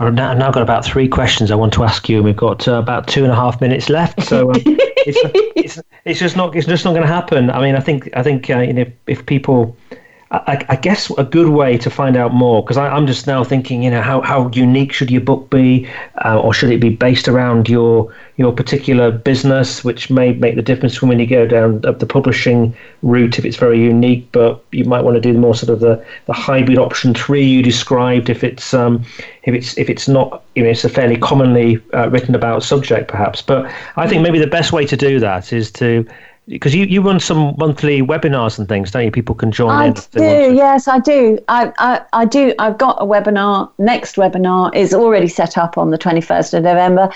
I've 0.00 0.14
now, 0.14 0.50
got 0.50 0.62
about 0.62 0.82
three 0.82 1.08
questions 1.08 1.50
I 1.50 1.56
want 1.56 1.74
to 1.74 1.84
ask 1.84 2.08
you, 2.08 2.16
and 2.16 2.24
we've 2.24 2.36
got 2.36 2.66
uh, 2.66 2.72
about 2.72 3.06
two 3.06 3.22
and 3.22 3.30
a 3.30 3.34
half 3.34 3.60
minutes 3.60 3.90
left. 3.90 4.22
So 4.22 4.50
um, 4.50 4.62
it's, 4.64 5.18
it's, 5.56 5.82
it's 6.06 6.18
just 6.18 6.38
not 6.38 6.56
it's 6.56 6.66
just 6.66 6.86
not 6.86 6.92
going 6.92 7.06
to 7.06 7.12
happen. 7.12 7.50
I 7.50 7.60
mean, 7.60 7.76
I 7.76 7.80
think 7.80 8.08
I 8.16 8.22
think 8.22 8.48
uh, 8.48 8.60
you 8.60 8.72
know 8.72 8.86
if 9.06 9.26
people 9.26 9.76
I, 10.32 10.64
I, 10.68 10.76
guess 10.76 11.10
a 11.18 11.24
good 11.24 11.48
way 11.48 11.76
to 11.78 11.90
find 11.90 12.16
out 12.16 12.32
more 12.32 12.62
because 12.62 12.76
I'm 12.76 13.08
just 13.08 13.26
now 13.26 13.42
thinking, 13.42 13.82
you 13.82 13.90
know, 13.90 14.00
how, 14.00 14.20
how 14.20 14.48
unique 14.50 14.92
should 14.92 15.10
your 15.10 15.22
book 15.22 15.50
be, 15.50 15.88
uh, 16.24 16.38
or 16.38 16.54
should 16.54 16.70
it 16.70 16.78
be 16.78 16.90
based 16.90 17.26
around 17.26 17.68
your 17.68 18.14
your 18.36 18.52
particular 18.52 19.10
business, 19.10 19.82
which 19.82 20.08
may 20.08 20.32
make 20.34 20.54
the 20.54 20.62
difference 20.62 21.02
when 21.02 21.18
you 21.18 21.26
go 21.26 21.46
down 21.46 21.80
the 21.80 22.06
publishing 22.06 22.74
route 23.02 23.40
if 23.40 23.44
it's 23.44 23.56
very 23.56 23.82
unique. 23.82 24.30
But 24.30 24.64
you 24.70 24.84
might 24.84 25.02
want 25.02 25.16
to 25.16 25.20
do 25.20 25.36
more 25.36 25.56
sort 25.56 25.70
of 25.70 25.80
the, 25.80 26.02
the 26.26 26.32
hybrid 26.32 26.78
option 26.78 27.12
three 27.12 27.44
you 27.44 27.60
described 27.60 28.30
if 28.30 28.44
it's 28.44 28.72
um, 28.72 29.04
if 29.42 29.54
it's 29.54 29.76
if 29.78 29.90
it's 29.90 30.06
not 30.06 30.44
you 30.54 30.62
know 30.62 30.70
it's 30.70 30.84
a 30.84 30.88
fairly 30.88 31.16
commonly 31.16 31.82
uh, 31.92 32.08
written 32.08 32.36
about 32.36 32.62
subject 32.62 33.08
perhaps. 33.08 33.42
But 33.42 33.68
I 33.96 34.06
think 34.06 34.22
maybe 34.22 34.38
the 34.38 34.46
best 34.46 34.72
way 34.72 34.86
to 34.86 34.96
do 34.96 35.18
that 35.18 35.52
is 35.52 35.72
to 35.72 36.06
because 36.50 36.74
you, 36.74 36.84
you 36.84 37.00
run 37.00 37.20
some 37.20 37.54
monthly 37.58 38.02
webinars 38.02 38.58
and 38.58 38.68
things, 38.68 38.90
don't 38.90 39.04
you? 39.04 39.10
People 39.10 39.34
can 39.34 39.52
join 39.52 39.70
I 39.70 39.86
in. 39.86 39.94
do, 39.94 40.54
yes, 40.54 40.88
I 40.88 40.98
do. 40.98 41.38
I, 41.48 41.72
I, 41.78 42.02
I 42.12 42.24
do. 42.24 42.52
I've 42.58 42.76
got 42.76 43.00
a 43.00 43.04
webinar. 43.04 43.70
Next 43.78 44.16
webinar 44.16 44.74
is 44.74 44.92
already 44.92 45.28
set 45.28 45.56
up 45.56 45.78
on 45.78 45.90
the 45.90 45.98
21st 45.98 46.54
of 46.54 46.64
November. 46.64 47.08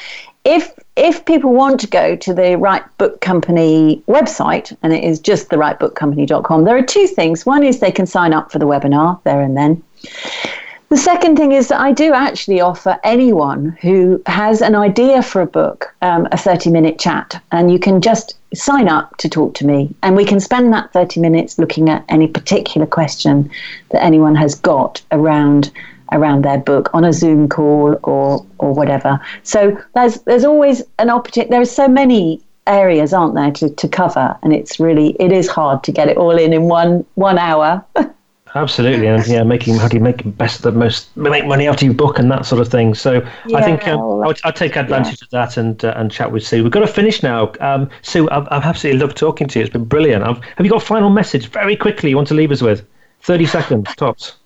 If 0.45 0.73
if 0.97 1.25
people 1.25 1.53
want 1.53 1.81
to 1.81 1.89
go 1.89 2.15
to 2.15 2.33
the 2.33 2.57
Right 2.57 2.83
Book 2.99 3.21
Company 3.21 4.03
website, 4.07 4.77
and 4.83 4.93
it 4.93 5.03
is 5.03 5.19
just 5.19 5.51
the 5.51 5.57
rightbookcompany.com, 5.57 6.65
there 6.65 6.77
are 6.77 6.83
two 6.83 7.09
things. 7.09 7.45
One 7.45 7.65
is 7.65 7.81
they 7.81 7.91
can 7.91 8.07
sign 8.07 8.33
up 8.33 8.53
for 8.53 8.61
the 8.61 8.67
webinar 8.67 9.21
there 9.25 9.41
and 9.41 9.57
then. 9.57 9.83
The 10.91 10.97
second 10.97 11.37
thing 11.37 11.53
is 11.53 11.69
that 11.69 11.81
I 11.81 11.93
do 11.93 12.13
actually 12.13 12.61
offer 12.61 12.99
anyone 13.03 13.77
who 13.81 14.23
has 14.27 14.61
an 14.61 14.75
idea 14.75 15.23
for 15.23 15.41
a 15.41 15.47
book 15.47 15.95
um, 16.03 16.29
a 16.31 16.37
30 16.37 16.71
minute 16.71 16.99
chat, 16.99 17.43
and 17.53 17.71
you 17.71 17.79
can 17.79 18.01
just 18.01 18.37
sign 18.55 18.89
up 18.89 19.17
to 19.17 19.29
talk 19.29 19.55
to 19.55 19.67
me, 19.67 19.95
and 20.03 20.15
we 20.15 20.25
can 20.25 20.41
spend 20.41 20.73
that 20.73 20.93
30 20.93 21.21
minutes 21.21 21.59
looking 21.59 21.89
at 21.89 22.05
any 22.09 22.29
particular 22.29 22.87
question 22.87 23.51
that 23.91 24.05
anyone 24.05 24.37
has 24.37 24.55
got 24.55 25.03
around 25.11 25.73
around 26.13 26.45
their 26.45 26.59
book 26.59 26.91
on 26.95 27.05
a 27.05 27.13
Zoom 27.13 27.49
call 27.49 27.99
or 28.03 28.45
or 28.59 28.73
whatever. 28.73 29.19
So 29.43 29.77
there's 29.95 30.21
there's 30.23 30.45
always 30.45 30.83
an 30.99 31.11
opportunity. 31.11 31.51
There 31.51 31.63
are 31.63 31.65
so 31.65 31.89
many 31.89 32.41
areas, 32.67 33.13
aren't 33.13 33.35
there, 33.35 33.51
to, 33.51 33.69
to 33.71 33.89
cover, 33.89 34.37
and 34.43 34.53
it's 34.53 34.79
really 34.79 35.17
it 35.19 35.33
is 35.33 35.49
hard 35.49 35.83
to 35.85 35.93
get 35.93 36.09
it 36.09 36.17
all 36.17 36.39
in 36.39 36.53
in 36.53 36.65
one 36.65 37.05
one 37.15 37.39
hour. 37.39 37.85
absolutely, 38.55 39.07
and 39.07 39.27
yeah, 39.27 39.43
making 39.43 39.77
how 39.77 39.89
do 39.89 39.97
you 39.97 40.03
make 40.03 40.23
best 40.37 40.63
the 40.63 40.73
most 40.73 41.15
make 41.17 41.47
money 41.47 41.69
out 41.69 41.77
of 41.77 41.83
your 41.83 41.95
book 41.95 42.19
and 42.19 42.31
that 42.31 42.47
sort 42.47 42.61
of 42.61 42.69
thing. 42.69 42.95
So 42.95 43.27
yeah, 43.47 43.59
I 43.59 43.63
think 43.63 43.87
um, 43.89 44.01
I'll, 44.01 44.35
I'll, 44.45 44.53
take 44.53 44.77
advantage 44.77 45.21
yeah. 45.21 45.27
of 45.27 45.31
that 45.31 45.57
and 45.57 45.85
uh, 45.85 45.95
and 45.97 46.11
chat 46.11 46.31
with 46.31 46.47
Sue. 46.47 46.63
We've 46.63 46.73
got 46.73 46.81
to 46.81 46.87
finish 46.87 47.23
now. 47.23 47.53
Um, 47.61 47.91
Sue, 48.03 48.29
I've, 48.31 48.47
I've 48.51 48.65
absolutely 48.65 49.01
loved 49.01 49.17
talking 49.17 49.49
to 49.49 49.59
you. 49.59 49.65
It's 49.65 49.73
been 49.73 49.85
brilliant. 49.85 50.25
I've, 50.25 50.43
have 50.43 50.65
you 50.65 50.71
got 50.71 50.83
a 50.83 50.87
final 50.87 51.11
message 51.11 51.49
very 51.49 51.77
quickly 51.77 52.11
you 52.11 52.17
want 52.17 52.29
to 52.29 52.35
leave 52.35 52.53
us 52.53 52.63
with? 52.63 52.87
Thirty 53.21 53.47
seconds 53.47 53.95
tops. 53.97 54.37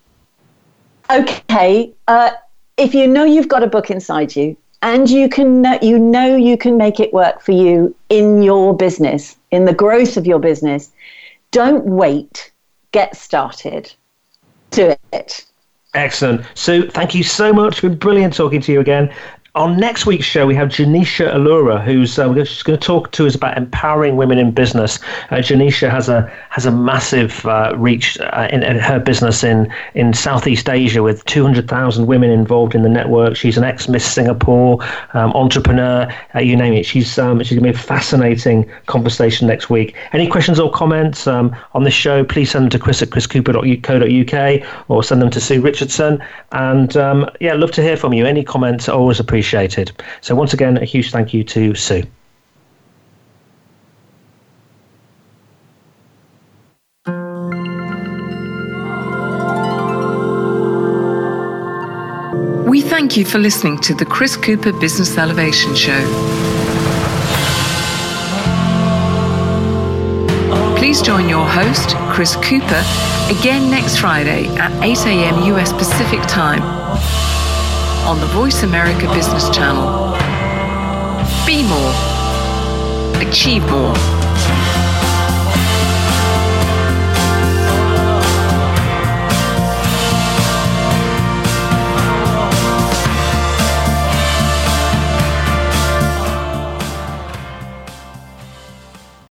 Okay, 1.11 1.93
uh, 2.07 2.31
if 2.77 2.95
you 2.95 3.07
know 3.07 3.25
you've 3.25 3.49
got 3.49 3.63
a 3.63 3.67
book 3.67 3.91
inside 3.91 4.37
you, 4.37 4.57
and 4.83 5.11
you 5.11 5.29
can 5.29 5.65
you 5.83 5.99
know 5.99 6.37
you 6.37 6.57
can 6.57 6.77
make 6.77 7.01
it 7.01 7.13
work 7.13 7.41
for 7.41 7.53
you 7.53 7.95
in 8.09 8.43
your 8.43 8.77
business 8.77 9.37
in 9.51 9.65
the 9.65 9.75
growth 9.75 10.17
of 10.17 10.27
your 10.27 10.39
business 10.39 10.93
don't 11.51 11.85
wait 11.85 12.53
get 12.93 13.17
started. 13.17 13.93
Do 14.71 14.95
it. 15.13 15.45
Excellent. 15.95 16.45
Sue 16.55 16.89
thank 16.91 17.15
you 17.15 17.23
so 17.23 17.53
much. 17.53 17.73
It's 17.73 17.81
been 17.81 17.97
brilliant 17.97 18.35
talking 18.35 18.61
to 18.61 18.73
you 18.73 18.81
again 18.81 19.13
on 19.59 19.77
next 19.77 20.07
week's 20.07 20.25
show, 20.25 20.47
we 20.47 20.55
have 20.55 20.69
Janisha 20.69 21.35
Alura, 21.35 21.85
who's 21.85 22.17
uh, 22.17 22.33
she's 22.45 22.63
going 22.63 22.79
to 22.79 22.87
talk 22.87 23.11
to 23.11 23.27
us 23.27 23.35
about 23.35 23.59
empowering 23.59 24.17
women 24.17 24.39
in 24.39 24.53
business. 24.53 25.01
Uh, 25.31 25.37
Janisha 25.39 25.91
has 25.91 26.09
a 26.09 26.31
has 26.51 26.65
a 26.65 26.71
massive 26.71 27.45
uh, 27.45 27.75
reach 27.77 28.17
uh, 28.21 28.49
in, 28.53 28.63
in, 28.63 28.79
her 28.79 29.01
business 29.01 29.43
in 29.43 29.71
in 29.95 30.15
Southeast 30.15 30.69
Asia 30.69 31.03
with 31.03 31.25
200,000 31.25 32.07
women 32.07 32.31
involved 32.31 32.77
in 32.77 32.83
the 32.83 32.89
network. 32.89 33.37
She's 33.37 33.59
an 33.59 33.65
ex 33.65 33.89
Miss 33.89 34.05
Singapore 34.05 34.79
um, 35.15 35.33
entrepreneur, 35.33 36.09
uh, 36.37 36.39
you 36.39 36.57
name 36.57 36.75
it. 36.75 36.87
She's 36.87 37.19
um, 37.19 37.43
she's 37.43 37.59
going 37.59 37.73
to 37.73 37.73
be 37.73 37.77
a 37.77 37.83
fascinating 37.83 38.71
conversation 38.87 39.49
next 39.49 39.69
week. 39.69 39.97
Any 40.13 40.29
questions 40.29 40.61
or 40.61 40.71
comments 40.71 41.27
um, 41.27 41.55
on 41.75 41.83
this 41.83 41.95
show? 41.95 42.23
Please 42.23 42.53
send 42.53 42.63
them 42.63 42.71
to 42.71 42.79
Chris 42.79 43.03
at 43.03 43.11
chriscooper.co.uk 43.11 44.69
or 44.89 45.03
send 45.03 45.21
them 45.21 45.31
to 45.31 45.41
Sue 45.41 45.61
Richardson. 45.61 46.23
And 46.53 46.97
um, 46.97 47.29
yeah, 47.41 47.55
love 47.55 47.73
to 47.73 47.83
hear 47.83 47.97
from 47.97 48.13
you. 48.13 48.25
Any 48.25 48.45
comments? 48.45 48.89
Always 48.89 49.19
appreciate 49.19 49.48
appreciated. 49.49 49.93
So, 50.21 50.35
once 50.35 50.53
again, 50.53 50.77
a 50.77 50.85
huge 50.85 51.11
thank 51.11 51.33
you 51.33 51.43
to 51.45 51.75
Sue. 51.75 52.05
We 62.69 62.83
thank 62.83 63.17
you 63.17 63.25
for 63.25 63.39
listening 63.39 63.79
to 63.79 63.95
the 63.95 64.05
Chris 64.05 64.37
Cooper 64.37 64.73
Business 64.73 65.17
Elevation 65.17 65.75
Show. 65.75 66.05
Please 70.77 71.01
join 71.03 71.29
your 71.29 71.47
host, 71.47 71.97
Chris 72.13 72.37
Cooper, 72.37 72.83
again 73.31 73.71
next 73.71 73.99
Friday 73.99 74.47
at 74.57 74.73
8 74.83 74.99
a.m. 75.07 75.55
US 75.55 75.73
Pacific 75.73 76.21
Time 76.23 76.78
on 78.09 78.19
the 78.21 78.27
Voice 78.29 78.63
America 78.63 79.07
Business 79.13 79.51
Channel. 79.51 80.17
Be 81.45 81.63
more, 81.63 81.93
achieve 83.21 83.63
more. 83.71 84.18